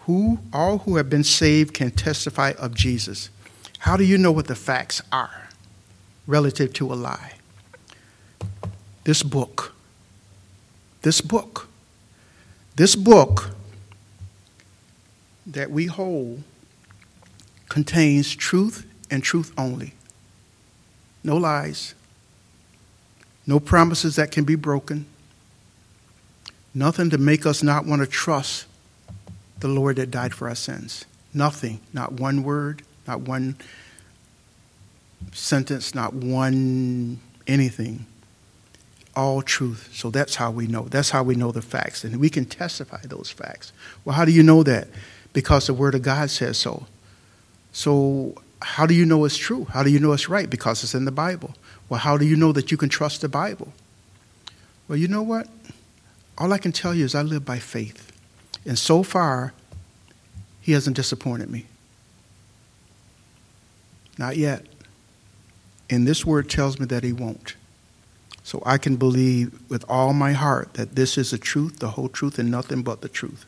Who, 0.00 0.38
all 0.52 0.78
who 0.78 0.96
have 0.96 1.08
been 1.08 1.24
saved 1.24 1.72
can 1.72 1.90
testify 1.90 2.52
of 2.58 2.74
Jesus. 2.74 3.30
How 3.78 3.96
do 3.96 4.04
you 4.04 4.18
know 4.18 4.32
what 4.32 4.48
the 4.48 4.54
facts 4.54 5.00
are 5.10 5.48
relative 6.26 6.72
to 6.74 6.92
a 6.92 6.94
lie? 6.94 7.32
This 9.04 9.22
book. 9.22 9.74
This 11.02 11.20
book. 11.20 11.68
This 12.76 12.96
book 12.96 13.50
that 15.46 15.70
we 15.70 15.86
hold 15.86 16.42
contains 17.68 18.34
truth 18.34 18.86
and 19.10 19.22
truth 19.22 19.52
only. 19.56 19.94
No 21.22 21.36
lies, 21.36 21.94
no 23.46 23.60
promises 23.60 24.16
that 24.16 24.30
can 24.30 24.44
be 24.44 24.56
broken, 24.56 25.06
nothing 26.74 27.10
to 27.10 27.18
make 27.18 27.46
us 27.46 27.62
not 27.62 27.86
want 27.86 28.02
to 28.02 28.06
trust 28.06 28.66
the 29.60 29.68
Lord 29.68 29.96
that 29.96 30.10
died 30.10 30.34
for 30.34 30.48
our 30.48 30.54
sins. 30.54 31.04
Nothing, 31.32 31.80
not 31.92 32.12
one 32.12 32.42
word, 32.42 32.82
not 33.06 33.22
one 33.22 33.56
sentence, 35.32 35.94
not 35.94 36.12
one 36.12 37.20
anything. 37.46 38.06
All 39.16 39.42
truth. 39.42 39.90
So 39.92 40.10
that's 40.10 40.36
how 40.36 40.50
we 40.50 40.66
know. 40.66 40.82
That's 40.82 41.10
how 41.10 41.22
we 41.22 41.34
know 41.34 41.52
the 41.52 41.62
facts. 41.62 42.04
And 42.04 42.18
we 42.18 42.28
can 42.28 42.44
testify 42.44 43.00
those 43.04 43.30
facts. 43.30 43.72
Well, 44.04 44.16
how 44.16 44.24
do 44.24 44.32
you 44.32 44.42
know 44.42 44.62
that? 44.62 44.88
Because 45.32 45.66
the 45.66 45.74
Word 45.74 45.94
of 45.94 46.02
God 46.02 46.30
says 46.30 46.58
so. 46.58 46.86
So, 47.72 48.34
how 48.62 48.86
do 48.86 48.94
you 48.94 49.04
know 49.04 49.24
it's 49.24 49.36
true? 49.36 49.66
How 49.66 49.82
do 49.82 49.90
you 49.90 49.98
know 49.98 50.12
it's 50.12 50.28
right? 50.28 50.48
Because 50.48 50.82
it's 50.82 50.94
in 50.94 51.04
the 51.04 51.12
Bible. 51.12 51.54
Well, 51.88 52.00
how 52.00 52.16
do 52.16 52.24
you 52.24 52.36
know 52.36 52.52
that 52.52 52.70
you 52.70 52.76
can 52.76 52.88
trust 52.88 53.20
the 53.20 53.28
Bible? 53.28 53.72
Well, 54.88 54.96
you 54.96 55.08
know 55.08 55.22
what? 55.22 55.48
All 56.38 56.52
I 56.52 56.58
can 56.58 56.72
tell 56.72 56.94
you 56.94 57.04
is 57.04 57.14
I 57.14 57.22
live 57.22 57.44
by 57.44 57.58
faith. 57.58 58.12
And 58.64 58.78
so 58.78 59.02
far, 59.02 59.52
He 60.60 60.72
hasn't 60.72 60.96
disappointed 60.96 61.50
me. 61.50 61.66
Not 64.18 64.36
yet. 64.36 64.64
And 65.90 66.06
this 66.06 66.24
word 66.24 66.48
tells 66.48 66.78
me 66.78 66.86
that 66.86 67.04
He 67.04 67.12
won't. 67.12 67.56
So 68.44 68.62
I 68.66 68.76
can 68.76 68.96
believe 68.96 69.58
with 69.70 69.86
all 69.88 70.12
my 70.12 70.32
heart 70.32 70.74
that 70.74 70.94
this 70.94 71.16
is 71.16 71.30
the 71.30 71.38
truth, 71.38 71.78
the 71.78 71.88
whole 71.88 72.10
truth, 72.10 72.38
and 72.38 72.50
nothing 72.50 72.82
but 72.82 73.00
the 73.00 73.08
truth. 73.08 73.46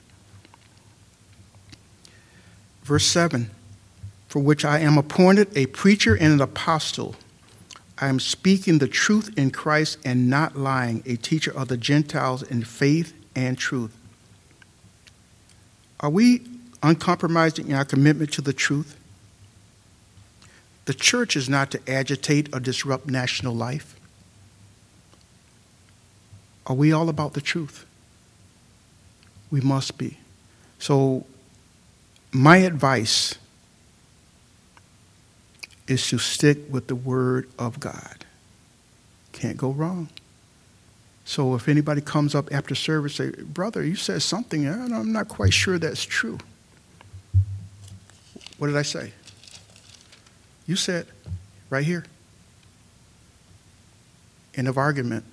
Verse 2.83 3.05
7 3.05 3.51
For 4.27 4.41
which 4.41 4.65
I 4.65 4.79
am 4.79 4.97
appointed 4.97 5.55
a 5.55 5.67
preacher 5.67 6.15
and 6.15 6.33
an 6.33 6.41
apostle. 6.41 7.15
I 7.99 8.09
am 8.09 8.19
speaking 8.19 8.79
the 8.79 8.89
truth 8.89 9.37
in 9.39 9.51
Christ 9.51 9.99
and 10.05 10.31
not 10.31 10.57
lying, 10.57 11.03
a 11.07 11.17
teacher 11.17 11.57
of 11.57 11.69
the 11.69 11.77
Gentiles 11.77 12.43
in 12.43 12.65
faith 12.65 13.13
and 13.35 13.59
truth. 13.59 13.95
Are 16.01 16.11
we 16.11 16.43
uncompromising 16.83 17.69
in 17.69 17.75
our 17.75 17.85
commitment 17.85 18.33
to 18.33 18.43
the 18.43 18.53
truth? 18.53 18.97
The 20.87 20.95
church 20.95 21.37
is 21.37 21.49
not 21.49 21.71
to 21.73 21.91
agitate 21.91 22.55
or 22.55 22.61
disrupt 22.61 23.09
national 23.09 23.55
life. 23.55 23.96
Are 26.67 26.75
we 26.75 26.93
all 26.93 27.09
about 27.09 27.35
the 27.35 27.41
truth? 27.41 27.87
We 29.51 29.61
must 29.61 29.97
be. 29.97 30.19
So 30.79 31.25
my 32.33 32.59
advice 32.59 33.37
is 35.87 36.09
to 36.09 36.19
stick 36.19 36.59
with 36.69 36.89
the 36.89 36.95
Word 36.95 37.49
of 37.59 37.79
God. 37.79 38.25
Can't 39.33 39.57
go 39.57 39.71
wrong. 39.71 40.09
So 41.25 41.55
if 41.55 41.69
anybody 41.69 42.01
comes 42.01 42.35
up 42.35 42.53
after 42.53 42.75
service, 42.75 43.17
say, 43.17 43.31
brother, 43.31 43.83
you 43.85 43.97
said 43.97 44.23
something, 44.23 44.67
and 44.67 44.95
I'm 44.95 45.13
not 45.13 45.29
quite 45.29 45.53
sure 45.53 45.79
that's 45.79 46.05
true. 46.05 46.39
What 48.59 48.69
did 48.69 48.77
I 48.77 48.83
say? 48.83 49.13
You 50.67 50.77
said 50.77 51.07
right 51.71 51.85
here. 51.85 52.05
End 54.55 54.69
of 54.69 54.79
argument. 54.79 55.25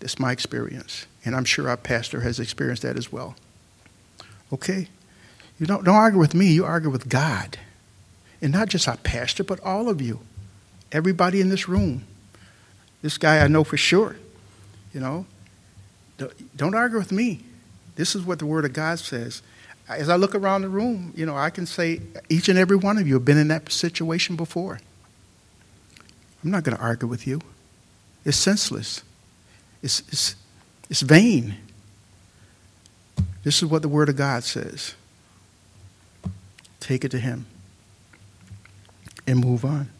That's 0.00 0.18
my 0.18 0.32
experience. 0.32 1.06
And 1.24 1.34
I'm 1.34 1.44
sure 1.44 1.68
our 1.68 1.76
pastor 1.76 2.20
has 2.20 2.38
experienced 2.38 2.82
that 2.82 2.96
as 2.96 3.12
well. 3.12 3.34
Okay? 4.52 4.88
You 5.58 5.66
don't, 5.66 5.84
don't 5.84 5.96
argue 5.96 6.20
with 6.20 6.34
me, 6.34 6.52
you 6.52 6.64
argue 6.64 6.90
with 6.90 7.08
God. 7.08 7.58
And 8.40 8.52
not 8.52 8.68
just 8.68 8.86
our 8.86 8.96
pastor, 8.98 9.42
but 9.42 9.58
all 9.60 9.88
of 9.88 10.00
you. 10.00 10.20
Everybody 10.92 11.40
in 11.40 11.48
this 11.48 11.68
room. 11.68 12.04
This 13.02 13.18
guy 13.18 13.38
I 13.38 13.48
know 13.48 13.64
for 13.64 13.76
sure. 13.76 14.16
You 14.94 15.00
know? 15.00 15.26
Don't 16.56 16.74
argue 16.74 16.98
with 16.98 17.12
me. 17.12 17.40
This 17.96 18.14
is 18.14 18.22
what 18.22 18.38
the 18.38 18.46
Word 18.46 18.64
of 18.64 18.72
God 18.72 18.98
says. 18.98 19.42
As 19.88 20.08
I 20.08 20.16
look 20.16 20.34
around 20.34 20.62
the 20.62 20.68
room, 20.68 21.12
you 21.16 21.26
know, 21.26 21.36
I 21.36 21.50
can 21.50 21.66
say 21.66 22.00
each 22.28 22.48
and 22.48 22.58
every 22.58 22.76
one 22.76 22.98
of 22.98 23.08
you 23.08 23.14
have 23.14 23.24
been 23.24 23.38
in 23.38 23.48
that 23.48 23.72
situation 23.72 24.36
before. 24.36 24.80
I'm 26.44 26.50
not 26.50 26.62
going 26.62 26.76
to 26.76 26.82
argue 26.82 27.08
with 27.08 27.26
you. 27.26 27.40
It's 28.24 28.36
senseless. 28.36 29.02
It's, 29.82 30.00
it's, 30.08 30.36
it's 30.90 31.02
vain. 31.02 31.56
This 33.44 33.62
is 33.62 33.68
what 33.68 33.82
the 33.82 33.88
Word 33.88 34.08
of 34.08 34.16
God 34.16 34.44
says. 34.44 34.94
Take 36.80 37.04
it 37.04 37.10
to 37.10 37.18
Him 37.18 37.46
and 39.26 39.38
move 39.38 39.64
on. 39.64 39.90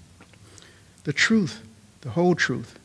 The 1.05 1.13
truth, 1.13 1.63
the 2.01 2.11
whole 2.11 2.35
truth. 2.35 2.79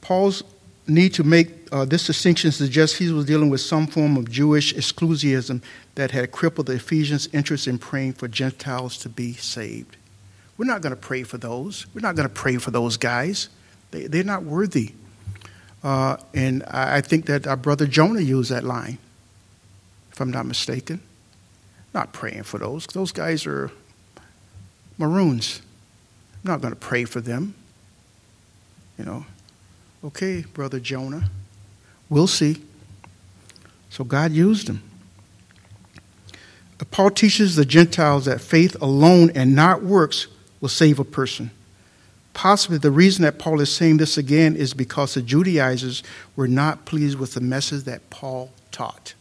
Paul's 0.00 0.42
need 0.86 1.14
to 1.14 1.24
make 1.24 1.62
uh, 1.72 1.84
this 1.86 2.06
distinction 2.06 2.52
suggests 2.52 2.98
he 2.98 3.10
was 3.10 3.24
dealing 3.24 3.48
with 3.48 3.60
some 3.60 3.86
form 3.86 4.16
of 4.16 4.30
Jewish 4.30 4.74
exclusivism 4.74 5.62
that 5.94 6.10
had 6.10 6.30
crippled 6.30 6.66
the 6.66 6.74
Ephesians' 6.74 7.28
interest 7.32 7.66
in 7.66 7.78
praying 7.78 8.12
for 8.14 8.28
Gentiles 8.28 8.98
to 8.98 9.08
be 9.08 9.32
saved. 9.32 9.96
We're 10.62 10.68
not 10.68 10.80
going 10.80 10.94
to 10.94 11.00
pray 11.00 11.24
for 11.24 11.38
those. 11.38 11.86
We're 11.92 12.02
not 12.02 12.14
going 12.14 12.28
to 12.28 12.32
pray 12.32 12.56
for 12.56 12.70
those 12.70 12.96
guys. 12.96 13.48
They, 13.90 14.06
they're 14.06 14.22
not 14.22 14.44
worthy. 14.44 14.92
Uh, 15.82 16.18
and 16.34 16.62
I 16.62 17.00
think 17.00 17.26
that 17.26 17.48
our 17.48 17.56
brother 17.56 17.84
Jonah 17.84 18.20
used 18.20 18.52
that 18.52 18.62
line, 18.62 18.98
if 20.12 20.20
I'm 20.20 20.30
not 20.30 20.46
mistaken. 20.46 21.00
Not 21.92 22.12
praying 22.12 22.44
for 22.44 22.58
those. 22.58 22.86
Those 22.86 23.10
guys 23.10 23.44
are 23.44 23.72
maroons. 24.98 25.62
I'm 26.44 26.52
not 26.52 26.60
going 26.60 26.74
to 26.74 26.78
pray 26.78 27.06
for 27.06 27.20
them. 27.20 27.56
You 29.00 29.04
know, 29.04 29.26
okay, 30.04 30.42
brother 30.42 30.78
Jonah, 30.78 31.28
we'll 32.08 32.28
see. 32.28 32.62
So 33.90 34.04
God 34.04 34.30
used 34.30 34.68
him. 34.68 34.80
Paul 36.92 37.10
teaches 37.10 37.56
the 37.56 37.64
Gentiles 37.64 38.26
that 38.26 38.40
faith 38.40 38.76
alone 38.80 39.32
and 39.34 39.56
not 39.56 39.82
works 39.82 40.28
will 40.62 40.70
save 40.70 40.98
a 40.98 41.04
person. 41.04 41.50
Possibly 42.32 42.78
the 42.78 42.90
reason 42.90 43.24
that 43.24 43.38
Paul 43.38 43.60
is 43.60 43.70
saying 43.70 43.98
this 43.98 44.16
again 44.16 44.56
is 44.56 44.72
because 44.72 45.12
the 45.12 45.20
Judaizers 45.20 46.02
were 46.34 46.48
not 46.48 46.86
pleased 46.86 47.18
with 47.18 47.34
the 47.34 47.42
message 47.42 47.84
that 47.84 48.08
Paul 48.08 48.50
taught. 48.70 49.12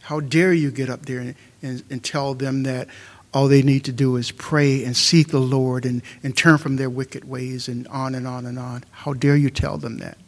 How 0.00 0.18
dare 0.18 0.52
you 0.52 0.72
get 0.72 0.90
up 0.90 1.06
there 1.06 1.20
and, 1.20 1.34
and, 1.62 1.84
and 1.88 2.02
tell 2.02 2.34
them 2.34 2.64
that 2.64 2.88
all 3.32 3.46
they 3.46 3.62
need 3.62 3.84
to 3.84 3.92
do 3.92 4.16
is 4.16 4.32
pray 4.32 4.82
and 4.82 4.96
seek 4.96 5.28
the 5.28 5.38
Lord 5.38 5.84
and, 5.84 6.02
and 6.24 6.36
turn 6.36 6.58
from 6.58 6.74
their 6.74 6.90
wicked 6.90 7.28
ways 7.28 7.68
and 7.68 7.86
on 7.86 8.16
and 8.16 8.26
on 8.26 8.44
and 8.44 8.58
on? 8.58 8.82
How 8.90 9.12
dare 9.12 9.36
you 9.36 9.50
tell 9.50 9.78
them 9.78 9.98
that? 9.98 10.18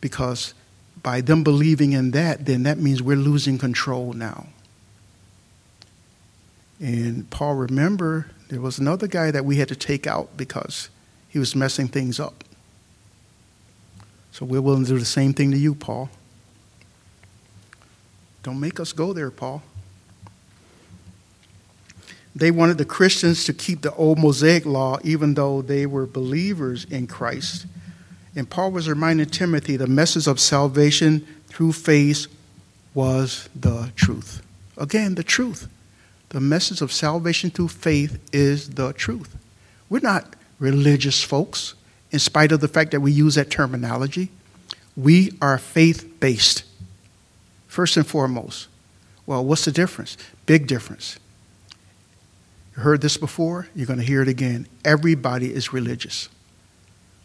Because 0.00 0.52
by 1.00 1.20
them 1.20 1.44
believing 1.44 1.92
in 1.92 2.10
that, 2.10 2.46
then 2.46 2.64
that 2.64 2.78
means 2.78 3.00
we're 3.00 3.14
losing 3.14 3.56
control 3.56 4.14
now. 4.14 4.48
And 6.80 7.30
Paul, 7.30 7.54
remember, 7.54 8.26
there 8.54 8.60
was 8.60 8.78
another 8.78 9.08
guy 9.08 9.32
that 9.32 9.44
we 9.44 9.56
had 9.56 9.66
to 9.66 9.74
take 9.74 10.06
out 10.06 10.36
because 10.36 10.88
he 11.28 11.40
was 11.40 11.56
messing 11.56 11.88
things 11.88 12.20
up. 12.20 12.44
So 14.30 14.46
we're 14.46 14.60
willing 14.60 14.84
to 14.84 14.90
do 14.90 14.98
the 15.00 15.04
same 15.04 15.34
thing 15.34 15.50
to 15.50 15.58
you, 15.58 15.74
Paul. 15.74 16.08
Don't 18.44 18.60
make 18.60 18.78
us 18.78 18.92
go 18.92 19.12
there, 19.12 19.32
Paul. 19.32 19.64
They 22.36 22.52
wanted 22.52 22.78
the 22.78 22.84
Christians 22.84 23.42
to 23.46 23.52
keep 23.52 23.82
the 23.82 23.92
old 23.94 24.20
Mosaic 24.20 24.64
law 24.64 24.98
even 25.02 25.34
though 25.34 25.60
they 25.60 25.84
were 25.84 26.06
believers 26.06 26.84
in 26.84 27.08
Christ. 27.08 27.66
And 28.36 28.48
Paul 28.48 28.70
was 28.70 28.88
reminding 28.88 29.30
Timothy 29.30 29.76
the 29.76 29.88
message 29.88 30.28
of 30.28 30.38
salvation 30.38 31.26
through 31.48 31.72
faith 31.72 32.28
was 32.94 33.48
the 33.52 33.90
truth. 33.96 34.42
Again, 34.76 35.16
the 35.16 35.24
truth. 35.24 35.66
The 36.34 36.40
message 36.40 36.82
of 36.82 36.90
salvation 36.90 37.50
through 37.50 37.68
faith 37.68 38.18
is 38.32 38.70
the 38.70 38.92
truth. 38.92 39.36
We're 39.88 40.00
not 40.00 40.34
religious 40.58 41.22
folks, 41.22 41.74
in 42.10 42.18
spite 42.18 42.50
of 42.50 42.58
the 42.58 42.66
fact 42.66 42.90
that 42.90 42.98
we 42.98 43.12
use 43.12 43.36
that 43.36 43.52
terminology. 43.52 44.30
We 44.96 45.38
are 45.40 45.58
faith 45.58 46.18
based, 46.18 46.64
first 47.68 47.96
and 47.96 48.04
foremost. 48.04 48.66
Well, 49.26 49.44
what's 49.44 49.64
the 49.64 49.70
difference? 49.70 50.16
Big 50.44 50.66
difference. 50.66 51.20
You 52.76 52.82
heard 52.82 53.00
this 53.00 53.16
before, 53.16 53.68
you're 53.72 53.86
going 53.86 54.00
to 54.00 54.04
hear 54.04 54.20
it 54.20 54.26
again. 54.26 54.66
Everybody 54.84 55.54
is 55.54 55.72
religious. 55.72 56.28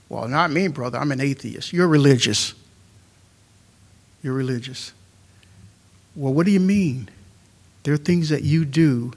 Well, 0.07 0.27
not 0.27 0.51
me, 0.51 0.67
brother. 0.67 0.99
I'm 0.99 1.11
an 1.11 1.19
atheist. 1.19 1.73
You're 1.73 1.87
religious. 1.87 2.53
You're 4.21 4.35
religious. 4.35 4.93
Well, 6.15 6.31
what 6.31 6.45
do 6.45 6.51
you 6.51 6.59
mean? 6.59 7.09
There 7.83 7.93
are 7.93 7.97
things 7.97 8.29
that 8.29 8.43
you 8.43 8.65
do 8.65 9.13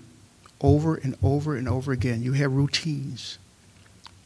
over 0.60 0.94
and 0.94 1.16
over 1.22 1.56
and 1.56 1.68
over 1.68 1.92
again. 1.92 2.22
You 2.22 2.32
have 2.34 2.52
routines. 2.52 3.38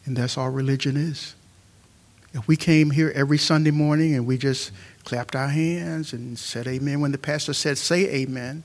And 0.04 0.16
that's 0.16 0.38
all 0.38 0.50
religion 0.50 0.96
is. 0.96 1.34
If 2.32 2.46
we 2.46 2.56
came 2.56 2.90
here 2.90 3.12
every 3.14 3.38
Sunday 3.38 3.70
morning 3.70 4.14
and 4.14 4.26
we 4.26 4.36
just 4.36 4.70
clapped 5.04 5.34
our 5.34 5.48
hands 5.48 6.12
and 6.12 6.38
said 6.38 6.66
amen 6.66 7.00
when 7.00 7.12
the 7.12 7.18
pastor 7.18 7.54
said 7.54 7.78
say 7.78 8.08
amen, 8.08 8.62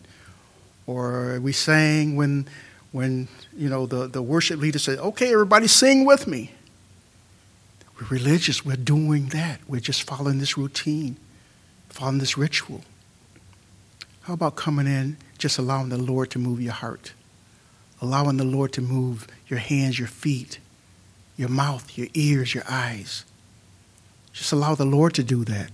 or 0.87 1.39
we 1.39 1.53
sang 1.53 2.15
when, 2.15 2.47
when 2.91 3.27
you 3.55 3.69
know, 3.69 3.85
the, 3.85 4.07
the 4.07 4.21
worship 4.21 4.59
leader 4.59 4.79
said, 4.79 4.99
okay, 4.99 5.31
everybody 5.31 5.67
sing 5.67 6.05
with 6.05 6.27
me. 6.27 6.51
We're 7.99 8.07
religious. 8.07 8.65
We're 8.65 8.75
doing 8.75 9.27
that. 9.27 9.61
We're 9.67 9.79
just 9.79 10.03
following 10.03 10.39
this 10.39 10.57
routine, 10.57 11.15
following 11.89 12.17
this 12.17 12.37
ritual. 12.37 12.81
How 14.21 14.33
about 14.33 14.55
coming 14.55 14.87
in 14.87 15.17
just 15.37 15.57
allowing 15.57 15.89
the 15.89 15.97
Lord 15.97 16.29
to 16.31 16.39
move 16.39 16.61
your 16.61 16.73
heart, 16.73 17.13
allowing 18.01 18.37
the 18.37 18.43
Lord 18.43 18.71
to 18.73 18.81
move 18.81 19.27
your 19.47 19.59
hands, 19.59 19.97
your 19.97 20.07
feet, 20.07 20.59
your 21.37 21.49
mouth, 21.49 21.97
your 21.97 22.07
ears, 22.13 22.53
your 22.53 22.63
eyes. 22.69 23.25
Just 24.31 24.51
allow 24.51 24.75
the 24.75 24.85
Lord 24.85 25.15
to 25.15 25.23
do 25.23 25.43
that. 25.45 25.71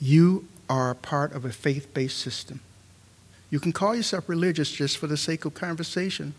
You 0.00 0.48
are 0.68 0.94
part 0.94 1.32
of 1.32 1.44
a 1.44 1.52
faith 1.52 1.94
based 1.94 2.18
system. 2.18 2.60
You 3.48 3.60
can 3.60 3.72
call 3.72 3.94
yourself 3.94 4.28
religious 4.28 4.72
just 4.72 4.98
for 4.98 5.06
the 5.06 5.16
sake 5.16 5.44
of 5.44 5.54
conversation, 5.54 6.34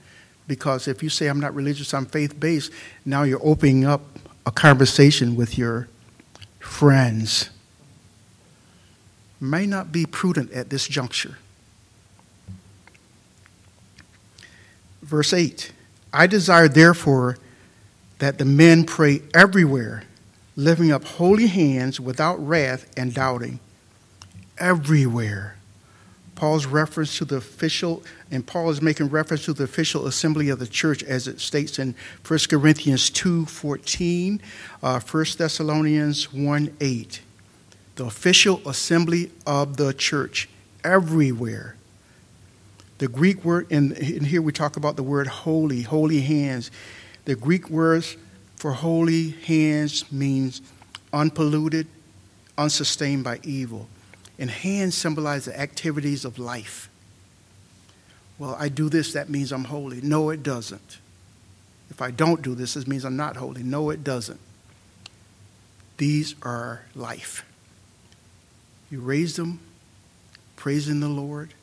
because 0.48 0.88
if 0.88 1.02
you 1.02 1.10
say, 1.10 1.28
I'm 1.28 1.40
not 1.40 1.56
religious, 1.56 1.94
I'm 1.94 2.06
faith 2.06 2.38
based, 2.40 2.72
now 3.06 3.24
you're 3.24 3.40
opening 3.42 3.86
up 3.86 4.02
a 4.46 4.52
conversation 4.52 5.36
with 5.36 5.58
your 5.58 5.88
friends. 6.60 7.50
May 9.44 9.66
not 9.66 9.92
be 9.92 10.06
prudent 10.06 10.54
at 10.54 10.70
this 10.70 10.88
juncture. 10.88 11.38
Verse 15.02 15.34
8 15.34 15.74
I 16.14 16.28
desire, 16.28 16.70
therefore, 16.70 17.38
that 18.20 18.38
the 18.38 18.46
men 18.46 18.86
pray 18.86 19.22
everywhere, 19.34 20.06
lifting 20.56 20.94
up 20.94 21.04
holy 21.04 21.48
hands 21.48 22.00
without 22.00 22.36
wrath 22.36 22.90
and 22.96 23.14
doubting. 23.14 23.60
Everywhere. 24.60 25.58
Paul's 26.36 26.66
reference 26.66 27.18
to 27.18 27.26
the 27.26 27.36
official, 27.36 28.02
and 28.32 28.48
Paul 28.48 28.70
is 28.70 28.82
making 28.82 29.10
reference 29.10 29.44
to 29.44 29.54
the 29.54 29.66
official 29.66 30.08
assembly 30.08 30.48
of 30.48 30.60
the 30.60 30.68
church 30.68 31.04
as 31.04 31.28
it 31.28 31.42
states 31.42 31.80
in 31.80 31.96
1 32.26 32.40
Corinthians 32.50 33.10
2 33.10 33.46
14, 33.46 34.42
uh, 34.82 35.00
1 35.02 35.26
Thessalonians 35.38 36.32
1 36.32 36.78
8. 36.80 37.22
The 37.96 38.06
official 38.06 38.62
assembly 38.68 39.32
of 39.46 39.78
the 39.78 39.94
church, 39.94 40.50
everywhere. 40.84 41.76
The 42.98 43.08
Greek 43.08 43.44
word, 43.44 43.72
and 43.72 43.96
here 43.98 44.42
we 44.42 44.52
talk 44.52 44.78
about 44.78 44.96
the 44.96 45.04
word 45.04 45.28
holy, 45.28 45.82
holy 45.82 46.22
hands. 46.22 46.72
The 47.26 47.36
Greek 47.36 47.70
words 47.70 48.18
for 48.56 48.72
holy 48.72 49.32
hands 49.32 50.12
means 50.12 50.62
unpolluted, 51.12 51.88
unsustained 52.58 53.24
by 53.24 53.40
evil. 53.44 53.88
And 54.40 54.50
hands 54.50 54.96
symbolize 54.96 55.46
the 55.46 55.60
activities 55.60 56.26
of 56.26 56.40
life. 56.40 56.90
Well, 58.40 58.56
I 58.60 58.70
do 58.70 58.90
this, 58.90 59.14
that 59.14 59.30
means 59.30 59.52
I'm 59.52 59.66
holy. 59.66 60.02
No, 60.02 60.30
it 60.32 60.42
doesn't. 60.42 60.98
If 61.90 62.02
I 62.02 62.10
don't 62.10 62.42
do 62.42 62.56
this, 62.56 62.74
this 62.74 62.88
means 62.88 63.06
I'm 63.06 63.16
not 63.16 63.36
holy. 63.36 63.62
No, 63.62 63.92
it 63.92 64.04
doesn't. 64.04 64.40
These 65.98 66.34
are 66.42 66.82
life. 66.96 67.46
You 68.94 69.00
raise 69.00 69.38
them, 69.38 69.60
praising 70.56 71.00
the 71.00 71.08
Lord. 71.08 71.56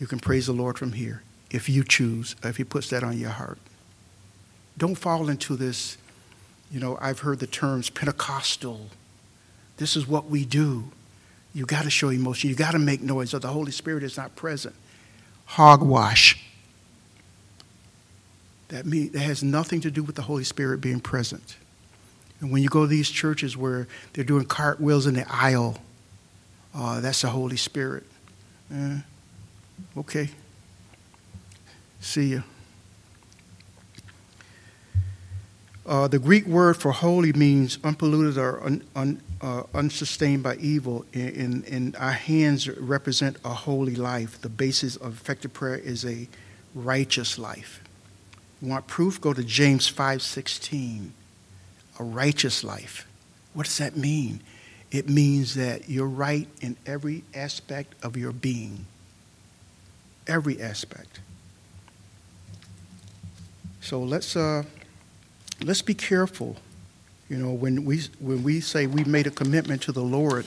You 0.00 0.08
can 0.08 0.18
praise 0.18 0.46
the 0.46 0.52
Lord 0.52 0.76
from 0.76 0.94
here 0.94 1.22
if 1.48 1.68
you 1.68 1.84
choose, 1.84 2.34
if 2.42 2.56
He 2.56 2.64
puts 2.64 2.90
that 2.90 3.04
on 3.04 3.16
your 3.16 3.30
heart. 3.30 3.58
Don't 4.76 4.96
fall 4.96 5.28
into 5.28 5.54
this, 5.54 5.96
you 6.72 6.80
know, 6.80 6.98
I've 7.00 7.20
heard 7.20 7.38
the 7.38 7.46
terms 7.46 7.88
Pentecostal. 7.88 8.88
This 9.76 9.94
is 9.94 10.08
what 10.08 10.28
we 10.28 10.44
do. 10.44 10.90
You 11.54 11.66
got 11.66 11.84
to 11.84 11.90
show 11.90 12.08
emotion. 12.08 12.50
You 12.50 12.56
got 12.56 12.72
to 12.72 12.80
make 12.80 13.00
noise, 13.00 13.32
or 13.32 13.38
the 13.38 13.46
Holy 13.46 13.70
Spirit 13.70 14.02
is 14.02 14.16
not 14.16 14.34
present. 14.34 14.74
Hogwash. 15.44 16.44
That, 18.70 18.86
mean, 18.86 19.12
that 19.12 19.20
has 19.20 19.40
nothing 19.40 19.82
to 19.82 19.90
do 19.92 20.02
with 20.02 20.16
the 20.16 20.22
Holy 20.22 20.42
Spirit 20.42 20.80
being 20.80 20.98
present. 20.98 21.58
And 22.40 22.50
when 22.50 22.60
you 22.60 22.68
go 22.68 22.80
to 22.80 22.88
these 22.88 23.08
churches 23.08 23.56
where 23.56 23.86
they're 24.14 24.24
doing 24.24 24.46
cartwheels 24.46 25.06
in 25.06 25.14
the 25.14 25.32
aisle, 25.32 25.78
uh, 26.76 27.00
that's 27.00 27.22
the 27.22 27.28
Holy 27.28 27.56
Spirit. 27.56 28.04
Eh, 28.72 28.98
okay. 29.96 30.28
See 32.00 32.26
you. 32.26 32.42
Uh, 35.86 36.08
the 36.08 36.18
Greek 36.18 36.46
word 36.46 36.76
for 36.76 36.90
holy 36.90 37.32
means 37.32 37.78
unpolluted 37.84 38.36
or 38.36 38.62
un, 38.64 38.82
un, 38.96 39.22
uh, 39.40 39.62
unsustained 39.72 40.42
by 40.42 40.56
evil, 40.56 41.04
and, 41.14 41.64
and 41.64 41.94
our 41.96 42.12
hands 42.12 42.68
represent 42.68 43.36
a 43.44 43.50
holy 43.54 43.94
life. 43.94 44.40
The 44.40 44.48
basis 44.48 44.96
of 44.96 45.14
effective 45.14 45.52
prayer 45.52 45.76
is 45.76 46.04
a 46.04 46.28
righteous 46.74 47.38
life. 47.38 47.80
You 48.60 48.68
want 48.68 48.86
proof? 48.86 49.20
Go 49.20 49.32
to 49.32 49.44
James 49.44 49.88
5:16. 49.90 51.12
A 51.98 52.04
righteous 52.04 52.64
life. 52.64 53.06
What 53.54 53.66
does 53.66 53.78
that 53.78 53.96
mean? 53.96 54.40
It 54.90 55.08
means 55.08 55.54
that 55.54 55.88
you're 55.88 56.06
right 56.06 56.48
in 56.60 56.76
every 56.86 57.24
aspect 57.34 57.94
of 58.04 58.16
your 58.16 58.32
being. 58.32 58.86
Every 60.26 60.60
aspect. 60.60 61.20
So 63.80 64.00
let's 64.00 64.36
uh, 64.36 64.64
let's 65.64 65.82
be 65.82 65.94
careful. 65.94 66.56
You 67.28 67.36
know, 67.36 67.52
when 67.52 67.84
we 67.84 68.02
when 68.20 68.42
we 68.42 68.60
say 68.60 68.86
we 68.86 69.04
made 69.04 69.26
a 69.26 69.30
commitment 69.30 69.82
to 69.82 69.92
the 69.92 70.02
Lord, 70.02 70.46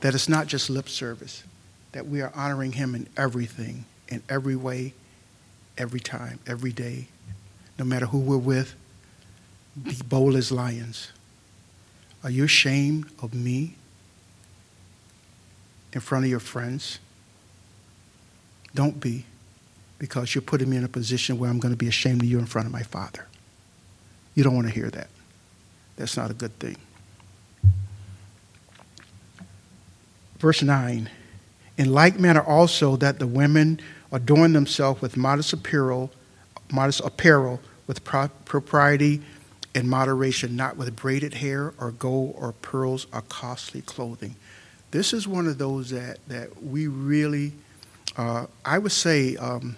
that 0.00 0.14
it's 0.14 0.28
not 0.28 0.46
just 0.46 0.68
lip 0.68 0.88
service, 0.88 1.44
that 1.92 2.06
we 2.06 2.20
are 2.20 2.32
honoring 2.34 2.72
Him 2.72 2.94
in 2.94 3.06
everything, 3.16 3.84
in 4.08 4.22
every 4.28 4.56
way, 4.56 4.92
every 5.78 6.00
time, 6.00 6.38
every 6.46 6.72
day, 6.72 7.08
no 7.78 7.84
matter 7.84 8.06
who 8.06 8.18
we're 8.18 8.36
with. 8.36 8.74
Be 9.82 9.96
bold 10.08 10.36
as 10.36 10.50
lions. 10.50 11.12
Are 12.26 12.30
you 12.30 12.42
ashamed 12.42 13.08
of 13.22 13.34
me 13.34 13.76
in 15.92 16.00
front 16.00 16.24
of 16.24 16.28
your 16.28 16.40
friends? 16.40 16.98
Don't 18.74 18.98
be, 18.98 19.24
because 20.00 20.34
you're 20.34 20.42
putting 20.42 20.68
me 20.68 20.76
in 20.76 20.82
a 20.82 20.88
position 20.88 21.38
where 21.38 21.48
I'm 21.48 21.60
going 21.60 21.72
to 21.72 21.78
be 21.78 21.86
ashamed 21.86 22.22
of 22.22 22.28
you 22.28 22.40
in 22.40 22.46
front 22.46 22.66
of 22.66 22.72
my 22.72 22.82
Father. 22.82 23.28
You 24.34 24.42
don't 24.42 24.56
want 24.56 24.66
to 24.66 24.72
hear 24.72 24.90
that. 24.90 25.06
That's 25.94 26.16
not 26.16 26.32
a 26.32 26.34
good 26.34 26.58
thing. 26.58 26.76
Verse 30.40 30.64
9 30.64 31.08
In 31.78 31.92
like 31.92 32.18
manner 32.18 32.42
also 32.42 32.96
that 32.96 33.20
the 33.20 33.28
women 33.28 33.78
adorn 34.10 34.52
themselves 34.52 35.00
with 35.00 35.16
modest 35.16 35.52
apparel, 35.52 36.10
modest 36.72 37.02
apparel 37.04 37.60
with 37.86 38.02
pro- 38.02 38.30
propriety 38.44 39.22
and 39.76 39.88
moderation, 39.90 40.56
not 40.56 40.78
with 40.78 40.96
braided 40.96 41.34
hair 41.34 41.74
or 41.78 41.92
gold 41.92 42.34
or 42.38 42.52
pearls 42.52 43.06
or 43.12 43.20
costly 43.20 43.82
clothing. 43.82 44.34
This 44.90 45.12
is 45.12 45.28
one 45.28 45.46
of 45.46 45.58
those 45.58 45.90
that, 45.90 46.18
that 46.28 46.62
we 46.62 46.86
really, 46.86 47.52
uh, 48.16 48.46
I 48.64 48.78
would 48.78 48.92
say, 48.92 49.36
um, 49.36 49.76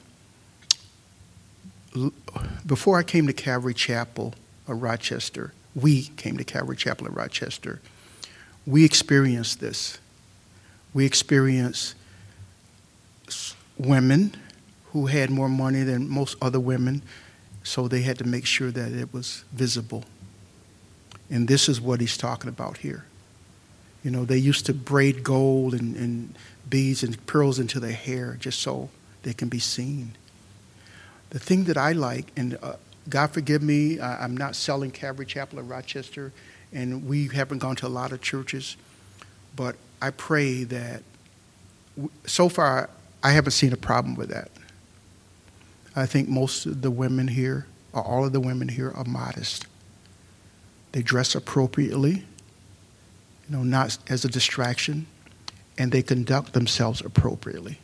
before 2.64 2.96
I 2.96 3.02
came 3.02 3.26
to 3.26 3.32
Calvary 3.32 3.74
Chapel, 3.74 4.34
of 4.68 4.82
Rochester, 4.82 5.52
we 5.74 6.02
came 6.16 6.36
to 6.36 6.44
Calvary 6.44 6.76
Chapel 6.76 7.08
of 7.08 7.16
Rochester, 7.16 7.80
we 8.66 8.84
experienced 8.84 9.60
this. 9.60 9.98
We 10.94 11.06
experienced 11.06 11.94
women 13.78 14.36
who 14.92 15.06
had 15.06 15.30
more 15.30 15.48
money 15.48 15.82
than 15.82 16.08
most 16.08 16.36
other 16.40 16.60
women, 16.60 17.02
so 17.62 17.88
they 17.88 18.02
had 18.02 18.18
to 18.18 18.24
make 18.24 18.46
sure 18.46 18.70
that 18.70 18.92
it 18.92 19.12
was 19.12 19.44
visible. 19.52 20.04
And 21.30 21.48
this 21.48 21.68
is 21.68 21.80
what 21.80 22.00
he's 22.00 22.16
talking 22.16 22.48
about 22.48 22.78
here. 22.78 23.04
You 24.02 24.10
know, 24.10 24.24
they 24.24 24.38
used 24.38 24.66
to 24.66 24.74
braid 24.74 25.22
gold 25.22 25.74
and, 25.74 25.96
and 25.96 26.34
beads 26.68 27.02
and 27.02 27.24
pearls 27.26 27.58
into 27.58 27.80
their 27.80 27.92
hair 27.92 28.36
just 28.40 28.60
so 28.60 28.90
they 29.22 29.34
can 29.34 29.48
be 29.48 29.58
seen. 29.58 30.16
The 31.30 31.38
thing 31.38 31.64
that 31.64 31.76
I 31.76 31.92
like, 31.92 32.32
and 32.36 32.56
uh, 32.62 32.74
God 33.08 33.30
forgive 33.30 33.62
me, 33.62 34.00
I'm 34.00 34.36
not 34.36 34.56
selling 34.56 34.90
Calvary 34.90 35.26
Chapel 35.26 35.58
in 35.58 35.68
Rochester, 35.68 36.32
and 36.72 37.06
we 37.06 37.28
haven't 37.28 37.58
gone 37.58 37.76
to 37.76 37.86
a 37.86 37.88
lot 37.88 38.12
of 38.12 38.22
churches, 38.22 38.76
but 39.56 39.76
I 40.00 40.10
pray 40.10 40.64
that 40.64 41.02
so 42.24 42.48
far 42.48 42.88
I 43.22 43.32
haven't 43.32 43.52
seen 43.52 43.72
a 43.72 43.76
problem 43.76 44.14
with 44.14 44.28
that. 44.30 44.50
I 45.98 46.06
think 46.06 46.28
most 46.28 46.66
of 46.66 46.82
the 46.82 46.90
women 46.90 47.28
here, 47.28 47.66
or 47.92 48.02
all 48.02 48.24
of 48.24 48.32
the 48.32 48.40
women 48.40 48.68
here, 48.68 48.90
are 48.90 49.04
modest. 49.04 49.66
They 50.92 51.02
dress 51.02 51.34
appropriately, 51.34 52.24
you 53.48 53.56
know, 53.56 53.62
not 53.62 53.98
as 54.08 54.24
a 54.24 54.28
distraction, 54.28 55.06
and 55.76 55.92
they 55.92 56.02
conduct 56.02 56.52
themselves 56.52 57.00
appropriately. 57.00 57.78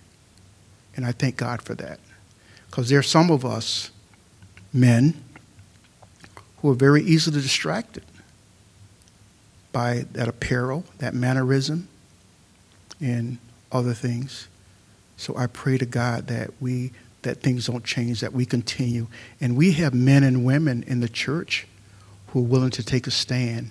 And 0.97 1.05
I 1.05 1.13
thank 1.13 1.37
God 1.37 1.63
for 1.63 1.75
that. 1.75 2.01
Because 2.67 2.89
there 2.89 2.99
are 2.99 3.03
some 3.03 3.31
of 3.31 3.45
us 3.45 3.91
men 4.73 5.15
who 6.59 6.71
are 6.71 6.75
very 6.75 7.03
easily 7.03 7.41
distracted 7.41 8.05
by 9.73 10.07
that 10.13 10.29
apparel, 10.29 10.85
that 10.99 11.15
mannerism, 11.15 11.89
and 13.01 13.39
other 13.73 13.95
things. 13.95 14.49
So 15.17 15.37
I 15.37 15.47
pray 15.47 15.79
to 15.79 15.87
God 15.87 16.29
that 16.29 16.51
we 16.61 16.93
that 17.25 17.43
things 17.43 17.67
don't 17.67 17.85
change, 17.85 18.21
that 18.21 18.33
we 18.33 18.47
continue. 18.47 19.09
And 19.41 19.57
we 19.57 19.73
have 19.73 19.93
men 19.93 20.23
and 20.23 20.45
women 20.45 20.85
in 20.87 21.01
the 21.01 21.09
church 21.09 21.67
who 22.29 22.41
are 22.41 22.49
willing 22.49 22.71
to 22.71 22.83
take 22.83 23.07
a 23.07 23.11
stand 23.11 23.71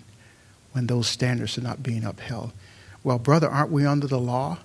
when 0.73 0.87
those 0.87 1.07
standards 1.07 1.57
are 1.57 1.61
not 1.61 1.81
being 1.81 2.03
upheld. 2.03 2.51
Well, 3.03 3.19
brother, 3.19 3.49
aren't 3.49 3.71
we 3.71 3.85
under 3.85 4.07
the 4.07 4.19
law? 4.19 4.59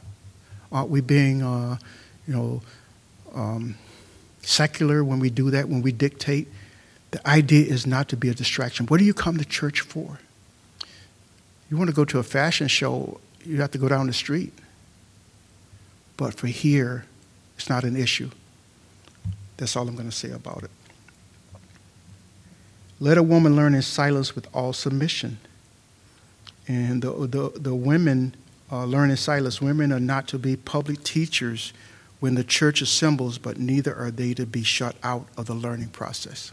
Aren't 0.70 0.90
we 0.90 1.00
being, 1.00 1.42
uh, 1.42 1.78
you 2.26 2.34
know, 2.34 2.62
um, 3.34 3.76
secular 4.42 5.04
when 5.04 5.18
we 5.18 5.30
do 5.30 5.50
that, 5.50 5.68
when 5.68 5.82
we 5.82 5.92
dictate. 5.92 6.48
The 7.10 7.26
idea 7.28 7.66
is 7.66 7.86
not 7.86 8.08
to 8.08 8.16
be 8.16 8.28
a 8.28 8.34
distraction. 8.34 8.86
What 8.86 8.98
do 8.98 9.04
you 9.04 9.14
come 9.14 9.38
to 9.38 9.44
church 9.44 9.80
for? 9.80 10.18
You 11.70 11.76
want 11.76 11.90
to 11.90 11.96
go 11.96 12.04
to 12.06 12.18
a 12.18 12.22
fashion 12.22 12.68
show, 12.68 13.20
you 13.44 13.60
have 13.60 13.70
to 13.72 13.78
go 13.78 13.88
down 13.88 14.06
the 14.06 14.12
street. 14.12 14.52
But 16.16 16.34
for 16.34 16.46
here, 16.46 17.04
it's 17.56 17.68
not 17.68 17.84
an 17.84 17.96
issue. 17.96 18.30
That's 19.58 19.76
all 19.76 19.86
I'm 19.86 19.94
going 19.94 20.08
to 20.08 20.16
say 20.16 20.30
about 20.30 20.62
it. 20.64 20.70
Let 23.00 23.18
a 23.18 23.22
woman 23.22 23.54
learn 23.54 23.74
in 23.74 23.82
silence 23.82 24.34
with 24.34 24.48
all 24.54 24.72
submission. 24.72 25.38
And 26.66 27.02
the, 27.02 27.12
the, 27.12 27.52
the 27.54 27.74
women 27.74 28.34
uh, 28.72 28.84
learn 28.84 29.10
in 29.10 29.16
silence. 29.16 29.60
Women 29.60 29.92
are 29.92 30.00
not 30.00 30.26
to 30.28 30.38
be 30.38 30.56
public 30.56 31.02
teachers 31.04 31.72
when 32.20 32.34
the 32.34 32.44
church 32.44 32.82
assembles, 32.82 33.38
but 33.38 33.58
neither 33.58 33.94
are 33.94 34.10
they 34.10 34.34
to 34.34 34.46
be 34.46 34.62
shut 34.62 34.96
out 35.02 35.26
of 35.36 35.46
the 35.46 35.54
learning 35.54 35.88
process. 35.88 36.52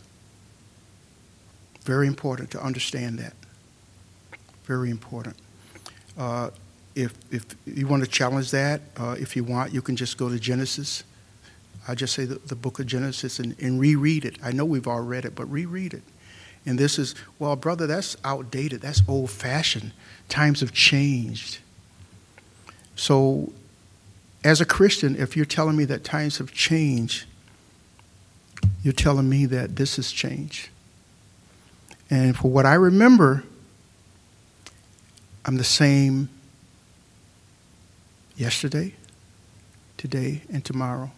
Very 1.82 2.08
important 2.08 2.51
to 2.51 2.62
understand 2.62 3.20
that. 3.20 3.34
Very 4.66 4.89
important. 4.89 5.36
Uh, 6.18 6.49
if, 6.95 7.14
if 7.32 7.45
you 7.66 7.88
want 7.88 8.03
to 8.03 8.10
challenge 8.10 8.51
that, 8.51 8.82
uh, 8.97 9.16
if 9.20 9.36
you 9.36 9.43
want, 9.43 9.74
you 9.74 9.82
can 9.82 9.95
just 9.95 10.18
go 10.18 10.30
to 10.30 10.39
Genesis. 10.39 11.03
I 11.88 11.96
just 11.96 12.14
say 12.14 12.26
the, 12.26 12.36
the 12.36 12.56
book 12.56 12.80
of 12.80 12.88
Genesis 12.88 13.40
and, 13.40 13.56
and 13.60 13.80
reread 13.80 14.26
it. 14.26 14.38
I 14.44 14.52
know 14.52 14.66
we've 14.66 14.88
all 14.88 15.02
read 15.02 15.26
it, 15.26 15.36
but 15.36 15.46
reread 15.52 15.94
it. 15.94 16.04
And 16.66 16.80
this 16.80 16.98
is, 16.98 17.14
well, 17.38 17.56
brother, 17.56 17.86
that's 17.86 18.18
outdated. 18.24 18.82
That's 18.82 19.04
old 19.08 19.30
fashioned. 19.30 19.92
Times 20.30 20.62
have 20.62 20.72
changed. 20.72 21.60
So 22.96 23.54
as 24.44 24.62
a 24.62 24.66
Christian, 24.66 25.16
if 25.16 25.36
you're 25.36 25.46
telling 25.46 25.78
me 25.78 25.86
that 25.86 26.04
times 26.04 26.40
have 26.40 26.52
changed, 26.52 27.26
you're 28.84 28.94
telling 28.94 29.30
me 29.30 29.46
that 29.46 29.76
this 29.76 29.98
has 29.98 30.12
changed. 30.12 30.70
And 32.10 32.36
for 32.36 32.50
what 32.50 32.66
I 32.66 32.76
remember, 32.76 33.44
I'm 35.44 35.58
the 35.58 35.64
same 35.64 36.30
yesterday, 38.36 38.94
today, 39.98 40.42
and 40.52 40.64
tomorrow. 40.66 41.12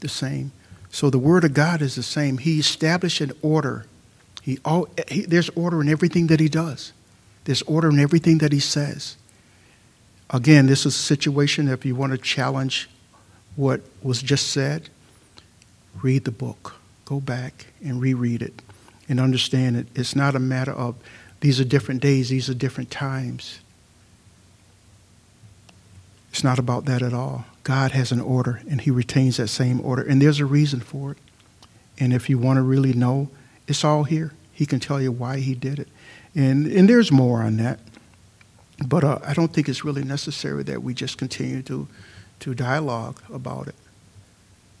The 0.00 0.08
same. 0.08 0.52
So 0.90 1.10
the 1.10 1.18
Word 1.18 1.44
of 1.44 1.54
God 1.54 1.82
is 1.82 1.96
the 1.96 2.02
same. 2.02 2.38
He 2.38 2.58
established 2.58 3.20
an 3.20 3.32
order. 3.42 3.86
He, 4.42 4.58
all, 4.64 4.88
he, 5.08 5.22
there's 5.22 5.48
order 5.50 5.80
in 5.80 5.88
everything 5.88 6.28
that 6.28 6.40
He 6.40 6.48
does, 6.48 6.92
there's 7.44 7.62
order 7.62 7.88
in 7.88 7.98
everything 7.98 8.38
that 8.38 8.52
He 8.52 8.60
says. 8.60 9.16
Again, 10.30 10.66
this 10.66 10.80
is 10.80 10.94
a 10.94 10.98
situation 10.98 11.68
if 11.68 11.84
you 11.84 11.94
want 11.94 12.12
to 12.12 12.18
challenge 12.18 12.88
what 13.56 13.82
was 14.02 14.22
just 14.22 14.48
said, 14.48 14.88
read 16.02 16.24
the 16.24 16.32
book. 16.32 16.74
Go 17.04 17.20
back 17.20 17.66
and 17.84 18.00
reread 18.00 18.42
it 18.42 18.62
and 19.08 19.20
understand 19.20 19.76
it. 19.76 19.86
It's 19.94 20.16
not 20.16 20.34
a 20.34 20.38
matter 20.38 20.72
of 20.72 20.96
these 21.40 21.60
are 21.60 21.64
different 21.64 22.00
days, 22.00 22.30
these 22.30 22.48
are 22.48 22.54
different 22.54 22.90
times. 22.90 23.60
It's 26.34 26.42
not 26.42 26.58
about 26.58 26.84
that 26.86 27.00
at 27.00 27.14
all. 27.14 27.44
God 27.62 27.92
has 27.92 28.10
an 28.10 28.20
order 28.20 28.60
and 28.68 28.80
He 28.80 28.90
retains 28.90 29.36
that 29.36 29.46
same 29.46 29.80
order, 29.80 30.02
and 30.02 30.20
there's 30.20 30.40
a 30.40 30.44
reason 30.44 30.80
for 30.80 31.12
it. 31.12 31.18
And 31.96 32.12
if 32.12 32.28
you 32.28 32.38
want 32.38 32.56
to 32.56 32.62
really 32.62 32.92
know, 32.92 33.30
it's 33.68 33.84
all 33.84 34.02
here. 34.02 34.32
He 34.52 34.66
can 34.66 34.80
tell 34.80 35.00
you 35.00 35.12
why 35.12 35.38
He 35.38 35.54
did 35.54 35.78
it. 35.78 35.86
And, 36.34 36.66
and 36.66 36.88
there's 36.88 37.12
more 37.12 37.42
on 37.42 37.58
that. 37.58 37.78
But 38.84 39.04
uh, 39.04 39.20
I 39.24 39.32
don't 39.32 39.52
think 39.52 39.68
it's 39.68 39.84
really 39.84 40.02
necessary 40.02 40.64
that 40.64 40.82
we 40.82 40.92
just 40.92 41.18
continue 41.18 41.62
to, 41.62 41.86
to 42.40 42.52
dialogue 42.52 43.20
about 43.32 43.68
it 43.68 43.76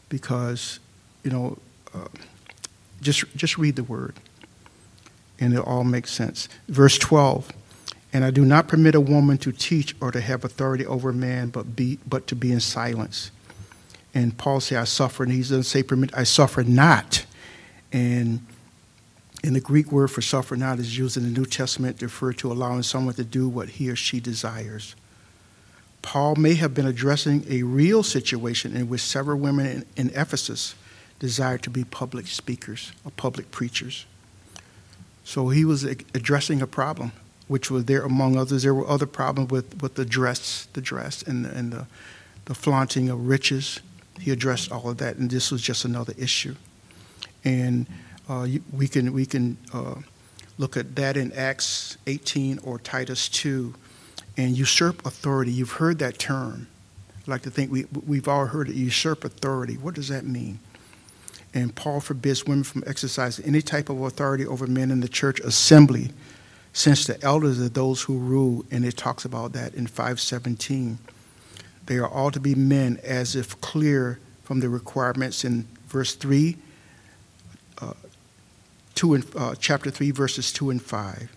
because, 0.08 0.80
you 1.22 1.30
know, 1.30 1.58
uh, 1.94 2.08
just, 3.00 3.32
just 3.36 3.58
read 3.58 3.76
the 3.76 3.84
word 3.84 4.16
and 5.38 5.54
it 5.54 5.60
all 5.60 5.84
makes 5.84 6.10
sense. 6.10 6.48
Verse 6.66 6.98
12 6.98 7.52
And 8.14 8.24
I 8.24 8.30
do 8.30 8.44
not 8.44 8.68
permit 8.68 8.94
a 8.94 9.00
woman 9.00 9.36
to 9.38 9.52
teach 9.52 9.94
or 10.00 10.12
to 10.12 10.20
have 10.20 10.44
authority 10.44 10.86
over 10.86 11.10
a 11.10 11.12
man, 11.12 11.50
but, 11.50 11.76
be, 11.76 11.98
but 12.06 12.26
to 12.28 12.36
be 12.36 12.52
in 12.52 12.60
silence. 12.60 13.32
And 14.14 14.38
Paul 14.38 14.60
says, 14.60 14.78
I 14.78 14.84
suffer, 14.84 15.24
and 15.24 15.32
he 15.32 15.40
doesn't 15.40 15.64
say 15.64 15.82
permit, 15.82 16.16
I 16.16 16.22
suffer 16.22 16.62
not. 16.62 17.26
And 17.92 18.46
in 19.42 19.52
the 19.52 19.60
Greek 19.60 19.90
word 19.90 20.08
for 20.08 20.22
suffer 20.22 20.56
not 20.56 20.78
is 20.78 20.96
used 20.96 21.16
in 21.16 21.24
the 21.24 21.38
New 21.38 21.44
Testament 21.44 21.98
to 21.98 22.06
refer 22.06 22.32
to 22.34 22.50
allowing 22.50 22.84
someone 22.84 23.14
to 23.14 23.24
do 23.24 23.48
what 23.48 23.68
he 23.68 23.90
or 23.90 23.96
she 23.96 24.20
desires. 24.20 24.94
Paul 26.00 26.36
may 26.36 26.54
have 26.54 26.72
been 26.72 26.86
addressing 26.86 27.44
a 27.48 27.62
real 27.64 28.02
situation 28.02 28.76
in 28.76 28.88
which 28.88 29.00
several 29.00 29.38
women 29.38 29.66
in, 29.66 29.86
in 29.96 30.10
Ephesus 30.14 30.76
desired 31.18 31.62
to 31.64 31.70
be 31.70 31.82
public 31.82 32.26
speakers 32.28 32.92
or 33.04 33.10
public 33.10 33.50
preachers. 33.50 34.06
So 35.24 35.48
he 35.48 35.64
was 35.64 35.82
addressing 35.82 36.62
a 36.62 36.66
problem, 36.66 37.12
which 37.48 37.70
was 37.70 37.84
there 37.84 38.02
among 38.02 38.36
others. 38.36 38.62
There 38.62 38.74
were 38.74 38.88
other 38.88 39.06
problems 39.06 39.50
with, 39.50 39.82
with 39.82 39.94
the 39.94 40.04
dress, 40.04 40.68
the 40.72 40.80
dress, 40.80 41.22
and, 41.22 41.46
and 41.46 41.72
the, 41.72 41.86
the 42.46 42.54
flaunting 42.54 43.08
of 43.10 43.26
riches. 43.26 43.80
He 44.20 44.30
addressed 44.30 44.70
all 44.72 44.88
of 44.88 44.98
that, 44.98 45.16
and 45.16 45.30
this 45.30 45.50
was 45.50 45.60
just 45.62 45.84
another 45.84 46.14
issue. 46.16 46.54
And 47.44 47.86
uh, 48.28 48.46
we 48.72 48.88
can, 48.88 49.12
we 49.12 49.26
can 49.26 49.56
uh, 49.72 49.96
look 50.58 50.76
at 50.76 50.96
that 50.96 51.16
in 51.16 51.32
Acts 51.32 51.98
18 52.06 52.60
or 52.62 52.78
Titus 52.78 53.28
2 53.28 53.74
and 54.36 54.56
usurp 54.56 55.04
authority. 55.06 55.52
You've 55.52 55.72
heard 55.72 55.98
that 55.98 56.18
term. 56.18 56.68
I 57.26 57.30
like 57.30 57.42
to 57.42 57.50
think 57.50 57.70
we, 57.70 57.84
we've 58.06 58.28
all 58.28 58.46
heard 58.46 58.68
it 58.68 58.74
usurp 58.74 59.24
authority. 59.24 59.74
What 59.74 59.94
does 59.94 60.08
that 60.08 60.24
mean? 60.24 60.58
And 61.54 61.74
Paul 61.74 62.00
forbids 62.00 62.44
women 62.44 62.64
from 62.64 62.82
exercising 62.86 63.44
any 63.44 63.62
type 63.62 63.88
of 63.88 64.00
authority 64.02 64.44
over 64.44 64.66
men 64.66 64.90
in 64.90 65.00
the 65.00 65.08
church 65.08 65.38
assembly, 65.40 66.10
since 66.74 67.06
the 67.06 67.22
elders 67.22 67.58
are 67.60 67.70
those 67.70 68.02
who 68.02 68.18
rule, 68.18 68.66
and 68.70 68.84
it 68.84 68.98
talks 68.98 69.24
about 69.24 69.54
that 69.54 69.74
in 69.74 69.86
517. 69.86 70.98
They 71.86 71.96
are 71.96 72.08
all 72.08 72.30
to 72.30 72.40
be 72.40 72.54
men 72.54 73.00
as 73.02 73.34
if 73.34 73.58
clear 73.62 74.18
from 74.42 74.60
the 74.60 74.68
requirements 74.68 75.44
in 75.44 75.66
verse 75.88 76.14
3 76.14 76.58
2 78.94 79.14
and, 79.14 79.24
uh, 79.36 79.54
chapter 79.58 79.90
3, 79.90 80.10
verses 80.10 80.52
2 80.52 80.70
and 80.70 80.82
5. 80.82 81.30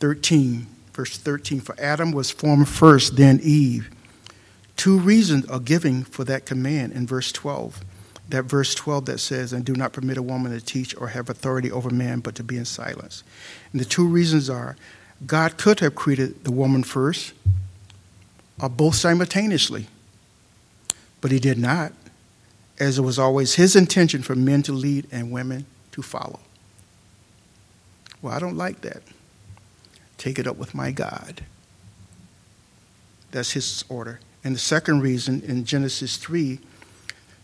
13, 0.00 0.66
verse 0.92 1.16
13 1.16 1.60
For 1.60 1.74
Adam 1.80 2.12
was 2.12 2.30
formed 2.30 2.68
first, 2.68 3.16
then 3.16 3.40
Eve. 3.42 3.90
Two 4.76 4.98
reasons 4.98 5.46
are 5.46 5.60
given 5.60 6.04
for 6.04 6.24
that 6.24 6.46
command 6.46 6.92
in 6.92 7.06
verse 7.06 7.32
12. 7.32 7.84
That 8.28 8.44
verse 8.44 8.74
12 8.74 9.06
that 9.06 9.18
says, 9.20 9.52
And 9.52 9.64
do 9.64 9.74
not 9.74 9.92
permit 9.92 10.18
a 10.18 10.22
woman 10.22 10.52
to 10.52 10.60
teach 10.60 10.94
or 10.96 11.08
have 11.08 11.30
authority 11.30 11.70
over 11.70 11.90
man, 11.90 12.20
but 12.20 12.34
to 12.34 12.44
be 12.44 12.58
in 12.58 12.64
silence. 12.64 13.22
And 13.72 13.80
the 13.80 13.86
two 13.86 14.06
reasons 14.06 14.50
are 14.50 14.76
God 15.26 15.56
could 15.56 15.80
have 15.80 15.94
created 15.94 16.44
the 16.44 16.52
woman 16.52 16.82
first, 16.82 17.32
or 18.60 18.68
both 18.68 18.94
simultaneously, 18.94 19.86
but 21.20 21.30
he 21.30 21.40
did 21.40 21.58
not 21.58 21.92
as 22.80 22.98
it 22.98 23.02
was 23.02 23.18
always 23.18 23.54
his 23.54 23.74
intention 23.74 24.22
for 24.22 24.34
men 24.34 24.62
to 24.62 24.72
lead 24.72 25.06
and 25.10 25.32
women 25.32 25.66
to 25.92 26.02
follow. 26.02 26.40
Well, 28.22 28.34
I 28.34 28.38
don't 28.38 28.56
like 28.56 28.80
that. 28.82 29.02
Take 30.16 30.38
it 30.38 30.46
up 30.46 30.56
with 30.56 30.74
my 30.74 30.90
God. 30.90 31.42
That's 33.30 33.52
his 33.52 33.84
order. 33.88 34.20
And 34.42 34.54
the 34.54 34.60
second 34.60 35.02
reason 35.02 35.42
in 35.42 35.64
Genesis 35.64 36.16
3, 36.16 36.58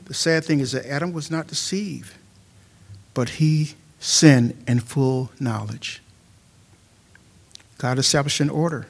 the 0.06 0.14
sad 0.14 0.44
thing 0.44 0.60
is 0.60 0.72
that 0.72 0.86
Adam 0.86 1.12
was 1.12 1.30
not 1.30 1.46
deceived, 1.46 2.12
but 3.14 3.30
he 3.30 3.74
sinned 3.98 4.62
in 4.66 4.80
full 4.80 5.30
knowledge. 5.40 6.02
God 7.78 7.98
established 7.98 8.40
an 8.40 8.50
order 8.50 8.86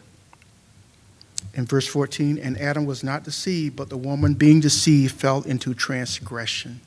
in 1.55 1.67
verse 1.67 1.87
14, 1.87 2.39
and 2.39 2.61
Adam 2.61 2.85
was 2.85 3.05
not 3.05 3.23
deceived, 3.23 3.77
but 3.77 3.89
the 3.89 3.97
woman, 3.97 4.35
being 4.35 4.61
deceived, 4.61 5.15
fell 5.15 5.43
into 5.43 5.73
transgression. 5.73 6.81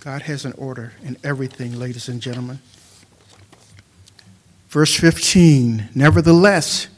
God 0.00 0.22
has 0.22 0.44
an 0.44 0.52
order 0.52 0.92
in 1.02 1.16
everything, 1.22 1.78
ladies 1.78 2.08
and 2.08 2.20
gentlemen. 2.20 2.60
Verse 4.68 4.94
15, 4.94 5.88
nevertheless, 5.94 6.88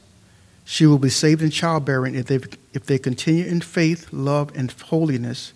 she 0.70 0.84
will 0.84 0.98
be 0.98 1.08
saved 1.08 1.40
in 1.40 1.48
childbearing 1.48 2.14
if 2.14 2.26
they, 2.26 2.40
if 2.74 2.84
they 2.84 2.98
continue 2.98 3.46
in 3.46 3.58
faith, 3.58 4.12
love, 4.12 4.54
and 4.54 4.70
holiness 4.70 5.54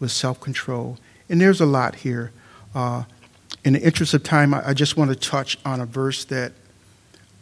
with 0.00 0.10
self 0.10 0.40
control. 0.40 0.96
And 1.28 1.42
there's 1.42 1.60
a 1.60 1.66
lot 1.66 1.96
here. 1.96 2.32
Uh, 2.74 3.04
in 3.66 3.74
the 3.74 3.82
interest 3.82 4.14
of 4.14 4.22
time, 4.22 4.54
I, 4.54 4.68
I 4.68 4.72
just 4.72 4.96
want 4.96 5.10
to 5.10 5.14
touch 5.14 5.58
on 5.66 5.78
a 5.78 5.84
verse 5.84 6.24
that 6.24 6.52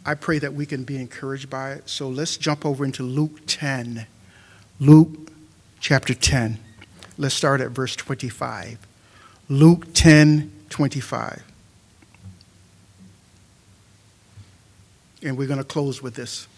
I 0.05 0.15
pray 0.15 0.39
that 0.39 0.53
we 0.55 0.65
can 0.65 0.83
be 0.83 0.97
encouraged 0.97 1.49
by 1.49 1.71
it. 1.71 1.87
So 1.87 2.09
let's 2.09 2.35
jump 2.35 2.65
over 2.65 2.83
into 2.83 3.01
Luke 3.01 3.39
10. 3.47 4.07
Luke 4.81 5.31
chapter 5.79 6.13
10. 6.13 6.59
Let's 7.17 7.33
start 7.33 7.61
at 7.61 7.71
verse 7.71 7.95
25. 7.95 8.85
Luke 9.47 9.85
10 9.93 10.51
25. 10.67 11.43
And 15.23 15.37
we're 15.37 15.47
going 15.47 15.59
to 15.59 15.63
close 15.63 16.01
with 16.01 16.15
this. 16.15 16.49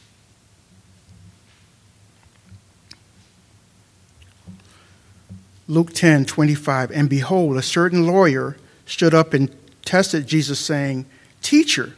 Luke 5.68 5.94
10 5.94 6.26
25. 6.26 6.92
And 6.92 7.10
behold, 7.10 7.58
a 7.58 7.62
certain 7.62 8.08
lawyer 8.08 8.58
stood 8.86 9.14
up 9.14 9.34
and 9.34 9.54
tested 9.84 10.28
Jesus, 10.28 10.60
saying, 10.60 11.06
Teacher, 11.42 11.94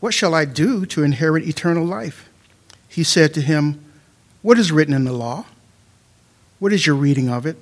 what 0.00 0.14
shall 0.14 0.34
I 0.34 0.44
do 0.44 0.86
to 0.86 1.02
inherit 1.02 1.46
eternal 1.46 1.84
life? 1.84 2.28
He 2.88 3.04
said 3.04 3.34
to 3.34 3.40
him, 3.40 3.84
What 4.42 4.58
is 4.58 4.72
written 4.72 4.94
in 4.94 5.04
the 5.04 5.12
law? 5.12 5.46
What 6.58 6.72
is 6.72 6.86
your 6.86 6.96
reading 6.96 7.28
of 7.28 7.46
it? 7.46 7.56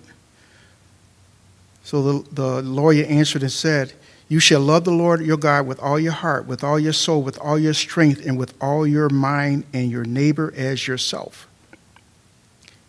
So 1.84 2.02
the, 2.02 2.28
the 2.32 2.62
lawyer 2.62 3.04
answered 3.06 3.42
and 3.42 3.52
said, 3.52 3.94
You 4.28 4.40
shall 4.40 4.61
love 4.61 4.84
the 4.84 4.90
Lord 4.90 5.20
your 5.22 5.36
God 5.36 5.66
with 5.66 5.80
all 5.80 5.98
your 5.98 6.12
heart, 6.12 6.46
with 6.46 6.62
all 6.62 6.78
your 6.78 6.92
soul, 6.92 7.22
with 7.22 7.38
all 7.38 7.59
your 7.59 7.74
strength, 7.74 8.26
and 8.26 8.38
with 8.38 8.54
all 8.61 8.86
your 8.86 9.09
mind, 9.09 9.64
and 9.72 9.90
your 9.90 10.04
neighbor 10.04 10.52
as 10.56 10.86
yourself. 10.86 11.48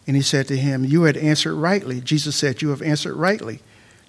And 0.10 0.16
he 0.16 0.24
said 0.24 0.48
to 0.48 0.58
him, 0.58 0.86
You 0.86 1.04
had 1.04 1.18
answered 1.18 1.54
rightly. 1.54 2.02
Jesus 2.02 2.36
said, 2.36 2.64
You 2.64 2.70
have 2.70 2.82
answered 2.82 3.14
rightly. 3.14 3.60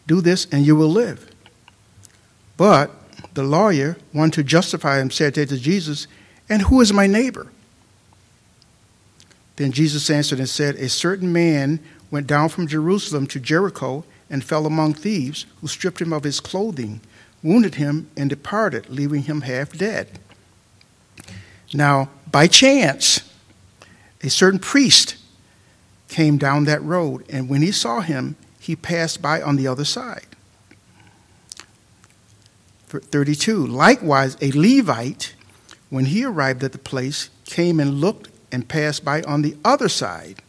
Do 0.07 0.23
this, 0.23 0.47
and 0.51 0.65
you 0.65 0.75
will 0.75 0.89
live. 0.89 1.31
But 2.57 2.91
the 3.35 3.43
lawyer, 3.43 3.99
one 4.11 4.31
to 4.31 4.43
justify 4.43 4.99
him, 4.99 5.11
said 5.11 5.35
to 5.35 5.45
Jesus, 5.59 6.07
And 6.49 6.63
who 6.63 6.81
is 6.81 6.91
my 6.91 7.07
neighbor? 7.07 7.49
Then 9.57 9.73
Jesus 9.73 10.09
answered 10.09 10.39
and 10.39 10.49
said, 10.49 10.77
A 10.77 10.89
certain 10.89 11.35
man 11.35 11.81
went 12.11 12.27
down 12.27 12.49
from 12.49 12.67
Jerusalem 12.67 13.27
to 13.27 13.39
Jericho 13.39 14.03
and 14.31 14.43
fell 14.43 14.65
among 14.65 14.95
thieves, 14.95 15.45
who 15.61 15.69
stripped 15.69 16.01
him 16.01 16.15
of 16.15 16.25
his 16.25 16.41
clothing, 16.41 17.03
wounded 17.43 17.75
him, 17.75 18.11
and 18.17 18.31
departed, 18.31 18.89
leaving 18.89 19.25
him 19.25 19.43
half 19.43 19.75
dead. 19.75 20.19
Now, 21.75 22.09
by 22.33 22.47
chance, 22.47 23.21
a 24.23 24.31
certain 24.31 24.61
priest 24.61 25.17
came 26.11 26.37
down 26.37 26.65
that 26.65 26.83
road, 26.83 27.25
and 27.31 27.49
when 27.49 27.63
he 27.63 27.71
saw 27.71 28.01
him, 28.01 28.37
he 28.59 28.77
passed 28.77 29.23
by 29.23 29.41
on 29.41 29.57
the 29.57 29.67
other 29.67 29.85
side. 29.85 30.27
32. 32.89 33.67
Likewise, 33.67 34.37
a 34.41 34.51
Levite, 34.51 35.35
when 35.89 36.07
he 36.07 36.25
arrived 36.25 36.65
at 36.65 36.73
the 36.73 36.79
place, 36.79 37.31
came 37.45 37.79
and 37.79 38.01
looked 38.01 38.29
and 38.51 38.69
passed 38.69 39.05
by 39.05 39.23
on 39.23 39.43
the 39.43 39.57
other 39.65 39.89
side. 39.89 40.43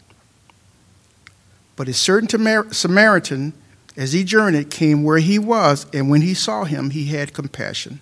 But 1.75 1.87
a 1.87 1.93
certain 1.93 2.27
Samaritan, 2.71 3.53
as 3.95 4.13
he 4.13 4.23
journeyed, 4.23 4.71
came 4.71 5.03
where 5.03 5.19
he 5.19 5.37
was, 5.37 5.85
and 5.93 6.09
when 6.09 6.21
he 6.21 6.33
saw 6.33 6.63
him, 6.63 6.89
he 6.89 7.05
had 7.05 7.33
compassion. 7.33 7.99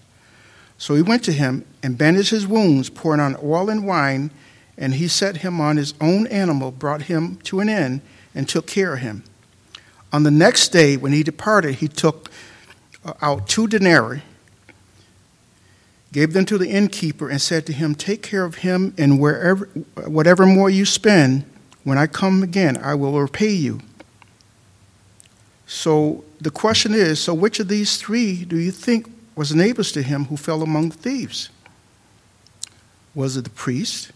So 0.78 0.96
he 0.96 1.02
went 1.02 1.26
to 1.26 1.34
him 1.34 1.66
and 1.84 1.98
bandaged 1.98 2.30
his 2.30 2.48
wounds, 2.48 2.90
pouring 2.90 3.20
on 3.20 3.36
oil 3.44 3.70
and 3.70 3.86
wine, 3.86 4.32
and 4.80 4.96
he 4.96 5.10
set 5.10 5.38
him 5.38 5.60
on 5.60 5.76
his 5.76 5.94
own 6.00 6.26
animal, 6.28 6.72
brought 6.72 7.04
him 7.04 7.36
to 7.44 7.60
an 7.60 7.68
inn, 7.68 8.02
and 8.34 8.48
took 8.48 8.66
care 8.66 8.94
of 8.94 9.00
him. 9.00 9.24
On 10.14 10.24
the 10.24 10.32
next 10.32 10.70
day, 10.70 10.96
when 10.96 11.12
he 11.12 11.22
departed, 11.22 11.76
he 11.76 11.88
took 11.90 12.32
uh, 13.06 13.14
out 13.22 13.48
two 13.48 13.68
denarii, 13.68 14.24
gave 16.14 16.32
them 16.34 16.46
to 16.46 16.58
the 16.58 16.70
innkeeper, 16.70 17.30
and 17.30 17.42
said 17.42 17.66
to 17.66 17.74
him, 17.74 17.94
Take 17.94 18.24
care 18.24 18.46
of 18.46 18.56
him, 18.56 18.96
and 18.98 19.20
wherever, 19.20 19.66
whatever 20.08 20.46
more 20.46 20.70
you 20.70 20.86
spend, 20.86 21.44
when 21.84 21.98
I 21.98 22.08
come 22.08 22.42
again, 22.42 22.78
I 22.78 22.96
will 22.96 23.20
repay 23.20 23.52
you. 23.52 23.82
So 25.68 26.24
the 26.40 26.50
question 26.50 26.94
is 26.94 27.20
so 27.20 27.34
which 27.34 27.60
of 27.60 27.68
these 27.68 27.98
three 27.98 28.46
do 28.46 28.58
you 28.58 28.72
think 28.72 29.12
was 29.36 29.54
neighbors 29.54 29.92
to 29.92 30.02
him 30.02 30.26
who 30.26 30.38
fell 30.38 30.64
among 30.64 30.92
thieves? 30.92 31.50
Was 33.14 33.38
it 33.38 33.44
the 33.44 33.50
priest? 33.52 34.12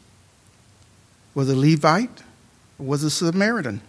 Was 1.35 1.49
a 1.49 1.55
Levite? 1.55 2.23
Was 2.77 3.03
a 3.03 3.09
Samaritan? 3.09 3.81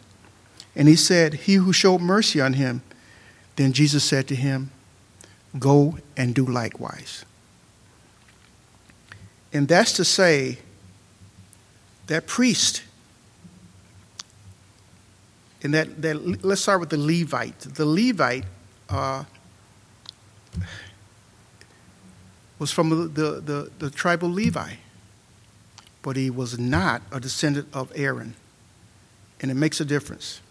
And 0.77 0.89
he 0.89 0.97
said, 0.97 1.35
He 1.35 1.55
who 1.55 1.73
showed 1.73 2.01
mercy 2.01 2.41
on 2.41 2.55
him. 2.55 2.83
Then 3.57 3.73
Jesus 3.73 4.05
said 4.05 4.27
to 4.29 4.35
him, 4.35 4.71
Go 5.59 5.99
and 6.17 6.35
do 6.35 6.45
likewise. 6.45 7.25
And 9.53 9.69
that's 9.69 9.93
to 9.93 10.05
say, 10.05 10.59
that 12.07 12.27
priest, 12.27 12.83
and 15.63 15.73
that, 15.73 16.03
that 16.03 16.45
let's 16.45 16.61
start 16.61 16.81
with 16.81 16.91
the 16.91 16.99
Levite. 16.99 17.59
The 17.61 17.87
Levite 17.87 18.45
uh, 18.91 19.25
was 22.59 22.71
from 22.71 22.91
the, 22.91 22.97
the, 22.97 23.41
the, 23.41 23.71
the 23.79 23.91
tribe 23.91 24.23
of 24.23 24.31
Levi, 24.31 24.75
but 26.05 26.17
he 26.17 26.29
was 26.29 26.59
not 26.59 27.01
a 27.11 27.19
descendant 27.19 27.67
of 27.73 27.91
Aaron. 27.97 28.35
And 29.41 29.51
it 29.51 29.55
makes 29.55 29.81
a 29.81 29.87
difference. 29.87 30.43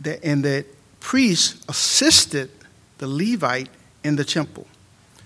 That, 0.00 0.24
and 0.24 0.44
that 0.44 0.66
priests 1.00 1.62
assisted 1.68 2.50
the 2.98 3.08
Levite 3.08 3.68
in 4.04 4.14
the 4.14 4.24
temple. 4.24 4.68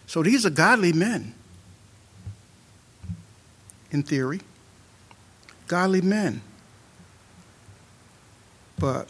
So 0.07 0.23
these 0.23 0.47
are 0.47 0.51
godly 0.51 0.95
men, 0.95 1.35
in 3.91 4.03
theory. 4.03 4.41
Godly 5.67 6.01
men. 6.01 6.41
But 8.79 9.09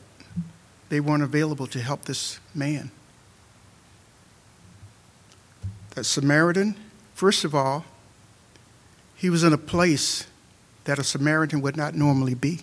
they 0.88 0.98
weren't 0.98 1.22
available 1.22 1.68
to 1.68 1.80
help 1.80 2.06
this 2.06 2.40
man. 2.56 2.90
That 5.90 6.02
Samaritan, 6.04 6.74
first 7.14 7.44
of 7.44 7.54
all, 7.54 7.84
he 9.18 9.28
was 9.28 9.42
in 9.42 9.52
a 9.52 9.58
place 9.58 10.28
that 10.84 10.98
a 10.98 11.04
Samaritan 11.04 11.60
would 11.60 11.76
not 11.76 11.94
normally 11.94 12.34
be 12.34 12.60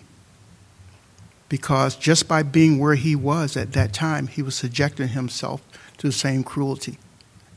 because 1.50 1.94
just 1.94 2.26
by 2.26 2.42
being 2.42 2.78
where 2.78 2.94
he 2.94 3.14
was 3.14 3.58
at 3.58 3.74
that 3.74 3.92
time, 3.92 4.26
he 4.26 4.40
was 4.42 4.56
subjecting 4.56 5.08
himself 5.08 5.62
to 5.98 6.08
the 6.08 6.12
same 6.12 6.42
cruelty 6.42 6.98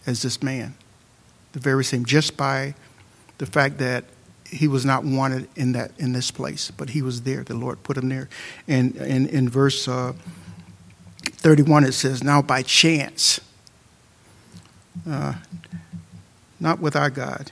as 0.06 0.22
this 0.22 0.44
man. 0.44 0.76
The 1.54 1.60
very 1.60 1.86
same, 1.86 2.06
just 2.06 2.36
by 2.36 2.76
the 3.38 3.46
fact 3.46 3.78
that 3.78 4.04
he 4.46 4.68
was 4.68 4.84
not 4.84 5.06
wanted 5.06 5.48
in 5.56 5.72
that 5.72 5.92
in 5.98 6.12
this 6.12 6.30
place, 6.30 6.70
but 6.70 6.90
he 6.90 7.02
was 7.02 7.22
there. 7.22 7.44
The 7.44 7.56
Lord 7.56 7.82
put 7.84 7.98
him 7.98 8.10
there. 8.10 8.28
And, 8.68 8.96
in 8.98 9.48
verse 9.48 9.88
uh, 9.88 10.14
31, 11.24 11.86
it 11.86 11.94
says, 11.94 12.22
Now 12.22 12.42
by 12.42 12.64
chance, 12.64 13.40
uh, 15.10 15.36
not 16.60 16.80
with 16.80 16.98
our 16.98 17.10
God. 17.10 17.52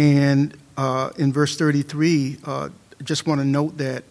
And 0.00 0.56
uh, 0.78 1.10
in 1.18 1.30
verse 1.30 1.58
33, 1.58 2.38
uh, 2.46 2.70
just 3.04 3.26
want 3.26 3.38
to 3.42 3.46
note 3.46 3.76
that 3.76 4.02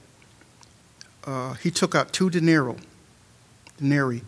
uh, 1.26 1.54
he 1.54 1.72
took 1.72 1.96
out 1.96 2.14
two 2.14 2.30
denarii, 2.30 2.76
denarii, 3.78 4.22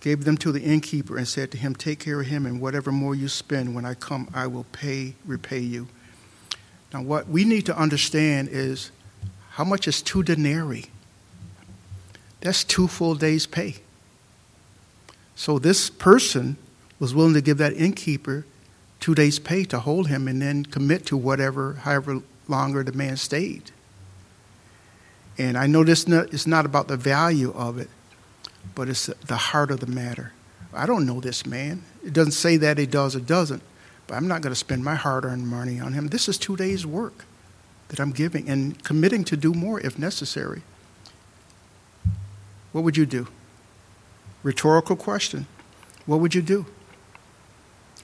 gave 0.00 0.26
them 0.26 0.36
to 0.36 0.52
the 0.52 0.60
innkeeper, 0.60 1.16
and 1.16 1.26
said 1.26 1.50
to 1.52 1.56
him, 1.56 1.74
Take 1.74 1.98
care 1.98 2.20
of 2.20 2.26
him, 2.26 2.44
and 2.44 2.60
whatever 2.60 2.92
more 2.92 3.14
you 3.14 3.26
spend, 3.26 3.74
when 3.74 3.86
I 3.86 3.94
come, 3.94 4.28
I 4.34 4.48
will 4.48 4.64
pay, 4.64 5.14
repay 5.24 5.60
you. 5.60 5.88
Now, 6.92 7.00
what 7.00 7.26
we 7.26 7.46
need 7.46 7.64
to 7.64 7.78
understand 7.78 8.50
is 8.52 8.90
how 9.52 9.64
much 9.64 9.88
is 9.88 10.02
two 10.02 10.22
denarii? 10.22 10.90
That's 12.42 12.62
two 12.62 12.86
full 12.86 13.14
days' 13.14 13.46
pay. 13.46 13.76
So 15.34 15.58
this 15.58 15.88
person 15.88 16.58
was 16.98 17.14
willing 17.14 17.32
to 17.32 17.40
give 17.40 17.56
that 17.56 17.72
innkeeper 17.72 18.44
two 19.00 19.14
days' 19.14 19.38
pay 19.38 19.64
to 19.64 19.80
hold 19.80 20.08
him 20.08 20.28
and 20.28 20.42
then 20.42 20.64
commit 20.64 21.06
to 21.06 21.16
whatever, 21.16 21.74
however 21.74 22.20
longer 22.48 22.82
the 22.82 22.92
man 22.92 23.16
stayed. 23.16 23.70
And 25.36 25.56
I 25.56 25.66
know 25.66 25.84
this 25.84 26.08
is 26.08 26.46
not 26.46 26.66
about 26.66 26.88
the 26.88 26.96
value 26.96 27.52
of 27.54 27.78
it, 27.78 27.88
but 28.74 28.88
it's 28.88 29.06
the 29.06 29.36
heart 29.36 29.70
of 29.70 29.80
the 29.80 29.86
matter. 29.86 30.32
I 30.72 30.84
don't 30.86 31.06
know 31.06 31.20
this 31.20 31.46
man. 31.46 31.84
It 32.04 32.12
doesn't 32.12 32.32
say 32.32 32.56
that 32.58 32.76
he 32.78 32.86
does 32.86 33.14
or 33.14 33.20
doesn't, 33.20 33.62
but 34.06 34.16
I'm 34.16 34.26
not 34.26 34.42
going 34.42 34.52
to 34.52 34.58
spend 34.58 34.84
my 34.84 34.96
hard 34.96 35.24
earned 35.24 35.46
money 35.46 35.78
on 35.80 35.92
him. 35.92 36.08
This 36.08 36.28
is 36.28 36.38
two 36.38 36.56
days' 36.56 36.84
work 36.84 37.24
that 37.88 38.00
I'm 38.00 38.10
giving 38.10 38.48
and 38.48 38.82
committing 38.84 39.24
to 39.24 39.36
do 39.36 39.54
more 39.54 39.80
if 39.80 39.98
necessary. 39.98 40.62
What 42.72 42.84
would 42.84 42.96
you 42.96 43.06
do? 43.06 43.28
Rhetorical 44.42 44.96
question. 44.96 45.46
What 46.04 46.20
would 46.20 46.34
you 46.34 46.42
do? 46.42 46.66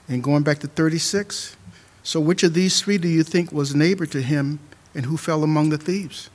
And 0.07 0.23
going 0.23 0.43
back 0.43 0.59
to 0.59 0.67
36, 0.67 1.55
so 2.03 2.19
which 2.19 2.43
of 2.43 2.53
these 2.53 2.81
three 2.81 2.97
do 2.97 3.07
you 3.07 3.23
think 3.23 3.51
was 3.51 3.73
neighbor 3.73 4.05
to 4.05 4.21
him 4.21 4.59
and 4.93 5.05
who 5.05 5.17
fell 5.17 5.43
among 5.43 5.69
the 5.69 5.77
thieves? 5.77 6.29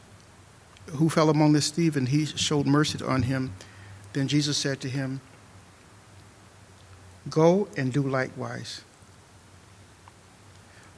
who 0.96 1.08
fell 1.08 1.30
among 1.30 1.52
the 1.52 1.60
thief, 1.60 1.96
and 1.96 2.08
he 2.08 2.26
showed 2.26 2.66
mercy 2.66 3.02
on 3.04 3.22
him. 3.22 3.52
Then 4.12 4.28
Jesus 4.28 4.56
said 4.56 4.80
to 4.80 4.88
him, 4.88 5.20
Go 7.28 7.68
and 7.76 7.92
do 7.92 8.02
likewise. 8.02 8.82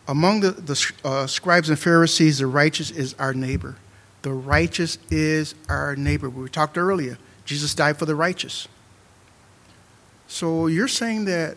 Among 0.08 0.40
the, 0.40 0.52
the 0.52 0.92
uh, 1.04 1.26
scribes 1.26 1.68
and 1.68 1.78
Pharisees, 1.78 2.38
the 2.38 2.46
righteous 2.46 2.90
is 2.90 3.14
our 3.18 3.34
neighbor. 3.34 3.76
The 4.22 4.32
righteous 4.32 4.98
is 5.10 5.54
our 5.68 5.96
neighbor. 5.96 6.30
We 6.30 6.48
talked 6.48 6.78
earlier. 6.78 7.18
Jesus 7.44 7.74
died 7.74 7.98
for 7.98 8.06
the 8.06 8.14
righteous. 8.14 8.68
So 10.28 10.68
you're 10.68 10.88
saying 10.88 11.26
that 11.26 11.56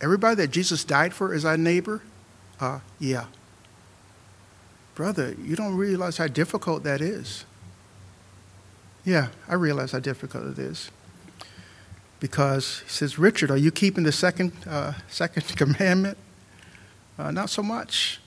everybody 0.00 0.36
that 0.36 0.50
Jesus 0.50 0.84
died 0.84 1.12
for 1.14 1.34
is 1.34 1.44
our 1.44 1.56
neighbor? 1.56 2.02
Uh, 2.60 2.80
yeah. 2.98 3.26
Brother, 4.94 5.34
you 5.42 5.56
don't 5.56 5.76
realize 5.76 6.16
how 6.16 6.26
difficult 6.26 6.82
that 6.84 7.00
is. 7.00 7.44
Yeah, 9.04 9.28
I 9.46 9.54
realize 9.54 9.92
how 9.92 10.00
difficult 10.00 10.46
it 10.46 10.58
is. 10.58 10.90
Because 12.18 12.80
he 12.80 12.88
says, 12.88 13.18
Richard, 13.18 13.50
are 13.50 13.56
you 13.56 13.70
keeping 13.70 14.04
the 14.04 14.12
second, 14.12 14.52
uh, 14.66 14.94
second 15.08 15.46
commandment? 15.56 16.16
Uh, 17.18 17.30
not 17.30 17.50
so 17.50 17.62
much. 17.62 18.20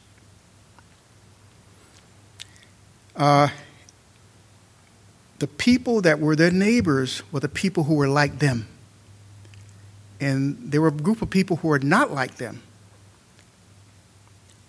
Uh, 3.15 3.49
the 5.39 5.47
people 5.47 6.01
that 6.01 6.19
were 6.19 6.35
their 6.35 6.51
neighbors 6.51 7.23
were 7.31 7.39
the 7.39 7.49
people 7.49 7.83
who 7.85 7.95
were 7.95 8.07
like 8.07 8.39
them. 8.39 8.67
And 10.19 10.71
there 10.71 10.81
were 10.81 10.89
a 10.89 10.91
group 10.91 11.21
of 11.21 11.29
people 11.29 11.57
who 11.57 11.69
were 11.69 11.79
not 11.79 12.11
like 12.11 12.35
them. 12.35 12.61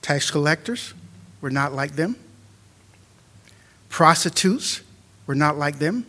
Tax 0.02 0.30
collectors 0.30 0.94
were 1.40 1.50
not 1.50 1.72
like 1.72 1.96
them. 1.96 2.16
Prostitutes 3.88 4.82
were 5.26 5.34
not 5.34 5.58
like 5.58 5.78
them. 5.78 6.06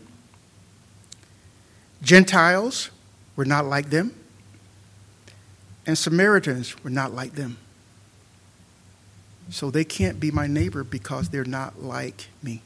Gentiles 2.01 2.89
were 3.35 3.45
not 3.45 3.65
like 3.65 3.89
them. 3.89 4.13
And 5.85 5.97
Samaritans 5.97 6.83
were 6.83 6.89
not 6.89 7.13
like 7.13 7.33
them. 7.33 7.57
So 9.49 9.69
they 9.69 9.83
can't 9.83 10.19
be 10.19 10.31
my 10.31 10.47
neighbor 10.47 10.83
because 10.83 11.29
they're 11.29 11.43
not 11.43 11.81
like 11.81 12.27
me. 12.41 12.61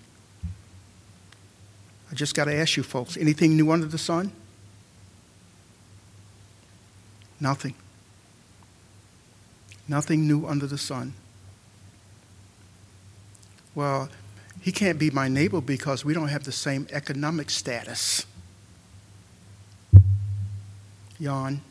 I 2.12 2.14
just 2.14 2.36
got 2.36 2.46
to 2.46 2.54
ask 2.54 2.78
you 2.78 2.84
folks 2.84 3.18
anything 3.18 3.58
new 3.58 3.72
under 3.72 3.88
the 3.88 3.98
sun? 3.98 4.32
Nothing. 7.40 7.76
Nothing 9.88 10.28
new 10.28 10.48
under 10.48 10.68
the 10.68 10.78
sun. 10.78 11.14
Well, 13.74 14.10
he 14.62 14.72
can't 14.72 14.98
be 14.98 15.12
my 15.12 15.28
neighbor 15.28 15.62
because 15.62 16.06
we 16.06 16.14
don't 16.14 16.30
have 16.30 16.44
the 16.44 16.52
same 16.52 16.88
economic 16.92 17.50
status. 17.50 18.26
Yawn. 21.20 21.62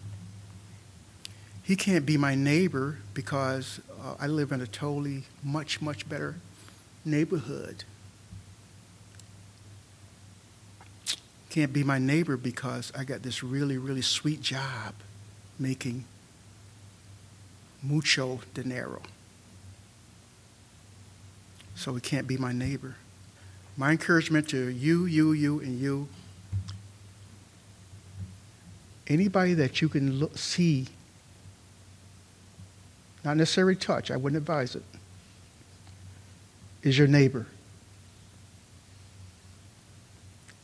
He 1.62 1.76
can't 1.76 2.04
be 2.04 2.18
my 2.18 2.34
neighbor 2.34 2.98
because 3.14 3.80
uh, 4.02 4.16
I 4.20 4.26
live 4.26 4.52
in 4.52 4.60
a 4.60 4.66
totally 4.66 5.24
much, 5.42 5.80
much 5.80 6.08
better 6.08 6.36
neighborhood. 7.04 7.84
can't 11.54 11.72
be 11.72 11.84
my 11.84 12.00
neighbor 12.00 12.36
because 12.36 12.90
I 12.98 13.04
got 13.04 13.22
this 13.22 13.44
really, 13.44 13.78
really 13.78 14.02
sweet 14.02 14.42
job 14.42 14.92
making 15.58 16.04
mucho 17.82 18.40
dinero. 18.54 19.02
So 21.74 21.94
he 21.94 22.00
can't 22.00 22.26
be 22.26 22.36
my 22.36 22.52
neighbor. 22.52 22.96
My 23.76 23.90
encouragement 23.90 24.48
to 24.50 24.68
you, 24.68 25.04
you, 25.06 25.32
you, 25.32 25.60
and 25.60 25.78
you 25.78 26.08
anybody 29.06 29.54
that 29.54 29.80
you 29.80 29.88
can 29.88 30.18
look, 30.18 30.36
see, 30.38 30.86
not 33.24 33.36
necessarily 33.36 33.76
touch, 33.76 34.10
I 34.10 34.16
wouldn't 34.16 34.38
advise 34.38 34.74
it, 34.74 34.82
is 36.82 36.98
your 36.98 37.06
neighbor. 37.06 37.46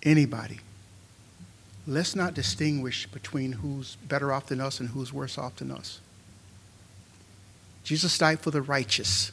Anybody. 0.02 0.60
Let's 1.86 2.14
not 2.14 2.34
distinguish 2.34 3.06
between 3.06 3.52
who's 3.52 3.96
better 4.06 4.32
off 4.32 4.46
than 4.46 4.60
us 4.60 4.80
and 4.80 4.90
who's 4.90 5.12
worse 5.12 5.38
off 5.38 5.56
than 5.56 5.70
us. 5.70 6.00
Jesus 7.84 8.16
died 8.18 8.40
for 8.40 8.50
the 8.50 8.62
righteous. 8.62 9.32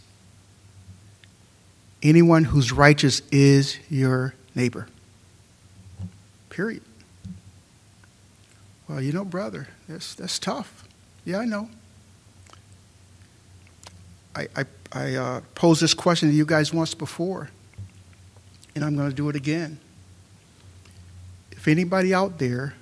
Anyone 2.01 2.45
who's 2.45 2.71
righteous 2.71 3.21
is 3.31 3.77
your 3.89 4.33
neighbor. 4.55 4.87
Period. 6.49 6.81
Well, 8.87 9.01
you 9.01 9.11
know, 9.11 9.25
brother, 9.25 9.67
that's, 9.89 10.15
that's 10.15 10.39
tough. 10.39 10.87
Yeah, 11.25 11.39
I 11.39 11.45
know. 11.45 11.69
I, 14.35 14.47
I, 14.55 14.65
I 14.93 15.15
uh, 15.15 15.41
posed 15.55 15.81
this 15.81 15.93
question 15.93 16.29
to 16.29 16.35
you 16.35 16.45
guys 16.45 16.73
once 16.73 16.93
before, 16.93 17.49
and 18.75 18.85
I'm 18.85 18.95
going 18.95 19.09
to 19.09 19.15
do 19.15 19.27
it 19.29 19.35
again. 19.35 19.79
Anybody 21.67 22.13
out 22.13 22.39
there, 22.39 22.73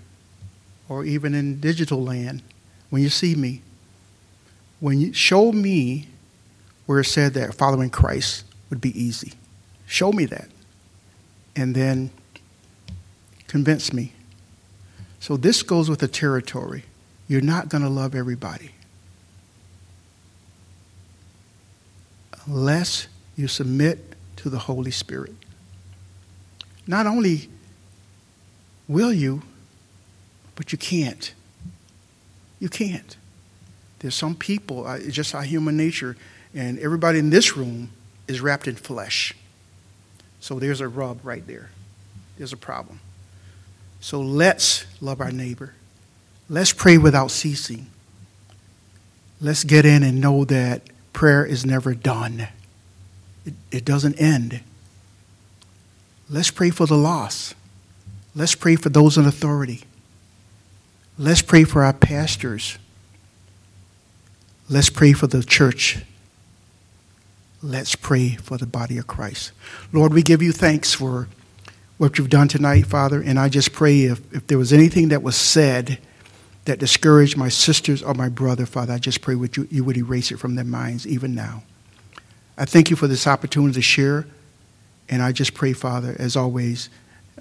or 0.88 1.04
even 1.04 1.34
in 1.34 1.60
digital 1.60 2.04
land, 2.04 2.44
when 2.90 3.02
you 3.02 3.10
see 3.10 3.36
me, 3.36 3.62
when 4.80 5.00
you 5.00 5.12
show 5.12 5.52
me 5.52 6.08
where 6.86 7.00
it 7.00 7.06
said 7.06 7.34
that 7.34 7.56
following 7.56 7.90
Christ 7.90 8.44
would 8.70 8.80
be 8.80 8.98
easy, 9.02 9.34
show 9.88 10.12
me 10.12 10.26
that, 10.26 10.50
and 11.56 11.74
then 11.74 12.12
convince 13.48 13.92
me 13.92 14.12
so 15.26 15.38
this 15.38 15.64
goes 15.64 15.90
with 15.90 16.02
the 16.02 16.08
territory. 16.08 16.84
You're 17.28 17.42
not 17.42 17.68
going 17.68 17.82
to 17.82 17.90
love 17.90 18.14
everybody 18.14 18.70
unless 22.46 23.08
you 23.36 23.48
submit 23.48 24.14
to 24.36 24.52
the 24.52 24.60
Holy 24.60 24.92
Spirit. 24.92 25.34
Not 26.86 27.08
only 27.08 27.50
will 28.88 29.14
you, 29.14 29.44
but 30.56 30.72
you 30.72 30.78
can't. 30.78 31.34
You 32.60 32.70
can't. 32.70 33.18
There's 34.00 34.16
some 34.16 34.36
people, 34.36 34.88
it's 34.88 35.16
just 35.16 35.34
our 35.34 35.44
human 35.44 35.78
nature, 35.78 36.16
and 36.54 36.80
everybody 36.80 37.20
in 37.20 37.30
this 37.30 37.58
room 37.58 37.90
is 38.28 38.42
wrapped 38.42 38.68
in 38.68 38.76
flesh. 38.76 39.34
So 40.40 40.60
there's 40.60 40.82
a 40.82 40.88
rub 40.88 41.26
right 41.26 41.46
there. 41.48 41.70
There's 42.38 42.54
a 42.54 42.58
problem. 42.58 43.00
So 44.00 44.22
let's 44.22 44.86
love 45.02 45.22
our 45.22 45.32
neighbor. 45.32 45.74
Let's 46.48 46.72
pray 46.72 46.98
without 46.98 47.32
ceasing. 47.32 47.88
Let's 49.42 49.64
get 49.64 49.86
in 49.86 50.04
and 50.04 50.22
know 50.22 50.46
that 50.46 50.84
prayer 51.14 51.46
is 51.46 51.66
never 51.66 51.96
done, 51.96 52.48
it, 53.46 53.54
it 53.72 53.86
doesn't 53.86 54.16
end. 54.16 54.62
Let's 56.30 56.52
pray 56.52 56.70
for 56.70 56.86
the 56.86 56.98
lost. 56.98 57.56
Let's 58.36 58.54
pray 58.54 58.76
for 58.76 58.90
those 58.90 59.18
in 59.18 59.26
authority. 59.26 59.84
Let's 61.18 61.42
pray 61.42 61.64
for 61.64 61.84
our 61.84 61.94
pastors. 61.94 62.78
Let's 64.70 64.90
pray 64.90 65.14
for 65.14 65.28
the 65.28 65.44
church. 65.44 66.00
Let's 67.64 67.96
pray 67.96 68.32
for 68.36 68.58
the 68.58 68.66
body 68.66 68.98
of 68.98 69.08
Christ. 69.08 69.54
Lord, 69.94 70.14
we 70.14 70.22
give 70.22 70.42
you 70.42 70.52
thanks 70.52 70.94
for 70.94 71.30
what 71.98 72.18
you've 72.18 72.30
done 72.30 72.50
tonight, 72.50 72.86
Father. 72.86 73.22
And 73.22 73.40
I 73.40 73.48
just 73.48 73.72
pray 73.72 74.04
if, 74.04 74.34
if 74.34 74.48
there 74.48 74.58
was 74.58 74.74
anything 74.74 75.10
that 75.10 75.24
was 75.24 75.38
said 75.38 76.00
that 76.66 76.80
discouraged 76.80 77.38
my 77.38 77.48
sisters 77.48 78.04
or 78.04 78.14
my 78.14 78.28
brother, 78.28 78.66
Father, 78.66 78.94
I 78.94 78.98
just 78.98 79.22
pray 79.22 79.36
with 79.36 79.56
you, 79.56 79.68
you 79.72 79.84
would 79.84 79.98
erase 79.98 80.32
it 80.32 80.40
from 80.40 80.56
their 80.56 80.66
minds 80.66 81.08
even 81.08 81.34
now. 81.34 81.64
I 82.58 82.66
thank 82.66 82.90
you 82.90 82.96
for 82.96 83.08
this 83.08 83.28
opportunity 83.28 83.76
to 83.76 83.82
share. 83.82 84.28
And 85.08 85.22
I 85.22 85.32
just 85.32 85.54
pray, 85.54 85.74
Father, 85.74 86.16
as 86.18 86.36
always, 86.36 86.90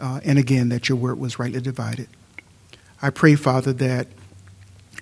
uh, 0.00 0.20
and 0.24 0.38
again, 0.38 0.68
that 0.70 0.88
your 0.88 0.96
word 0.96 1.18
was 1.18 1.38
rightly 1.38 1.60
divided. 1.60 2.08
I 3.00 3.10
pray, 3.10 3.34
Father, 3.34 3.72
that 3.74 4.08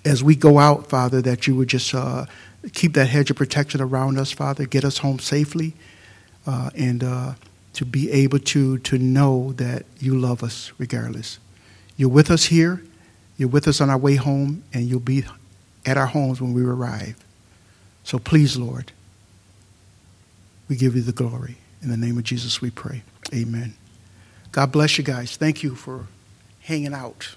as 0.05 0.23
we 0.23 0.35
go 0.35 0.59
out, 0.59 0.89
Father, 0.89 1.21
that 1.21 1.47
you 1.47 1.55
would 1.55 1.69
just 1.69 1.93
uh, 1.93 2.25
keep 2.73 2.93
that 2.93 3.07
hedge 3.07 3.31
of 3.31 3.37
protection 3.37 3.81
around 3.81 4.17
us, 4.17 4.31
Father, 4.31 4.65
get 4.65 4.83
us 4.83 4.99
home 4.99 5.19
safely, 5.19 5.73
uh, 6.45 6.69
and 6.75 7.03
uh, 7.03 7.33
to 7.73 7.85
be 7.85 8.11
able 8.11 8.39
to, 8.39 8.77
to 8.79 8.97
know 8.97 9.53
that 9.53 9.85
you 9.99 10.17
love 10.17 10.43
us 10.43 10.71
regardless. 10.77 11.39
You're 11.95 12.09
with 12.09 12.29
us 12.29 12.45
here, 12.45 12.83
you're 13.37 13.49
with 13.49 13.67
us 13.67 13.81
on 13.81 13.89
our 13.89 13.97
way 13.97 14.15
home, 14.15 14.63
and 14.73 14.87
you'll 14.87 14.99
be 14.99 15.23
at 15.85 15.97
our 15.97 16.07
homes 16.07 16.41
when 16.41 16.53
we 16.53 16.63
arrive. 16.63 17.15
So 18.03 18.19
please, 18.19 18.57
Lord, 18.57 18.91
we 20.67 20.75
give 20.75 20.95
you 20.95 21.01
the 21.01 21.11
glory. 21.11 21.57
In 21.81 21.89
the 21.89 21.97
name 21.97 22.17
of 22.17 22.23
Jesus, 22.23 22.61
we 22.61 22.69
pray. 22.69 23.03
Amen. 23.33 23.75
God 24.53 24.71
bless 24.71 24.99
you 24.99 25.03
guys. 25.03 25.35
Thank 25.35 25.63
you 25.63 25.73
for 25.73 26.05
hanging 26.61 26.93
out. 26.93 27.35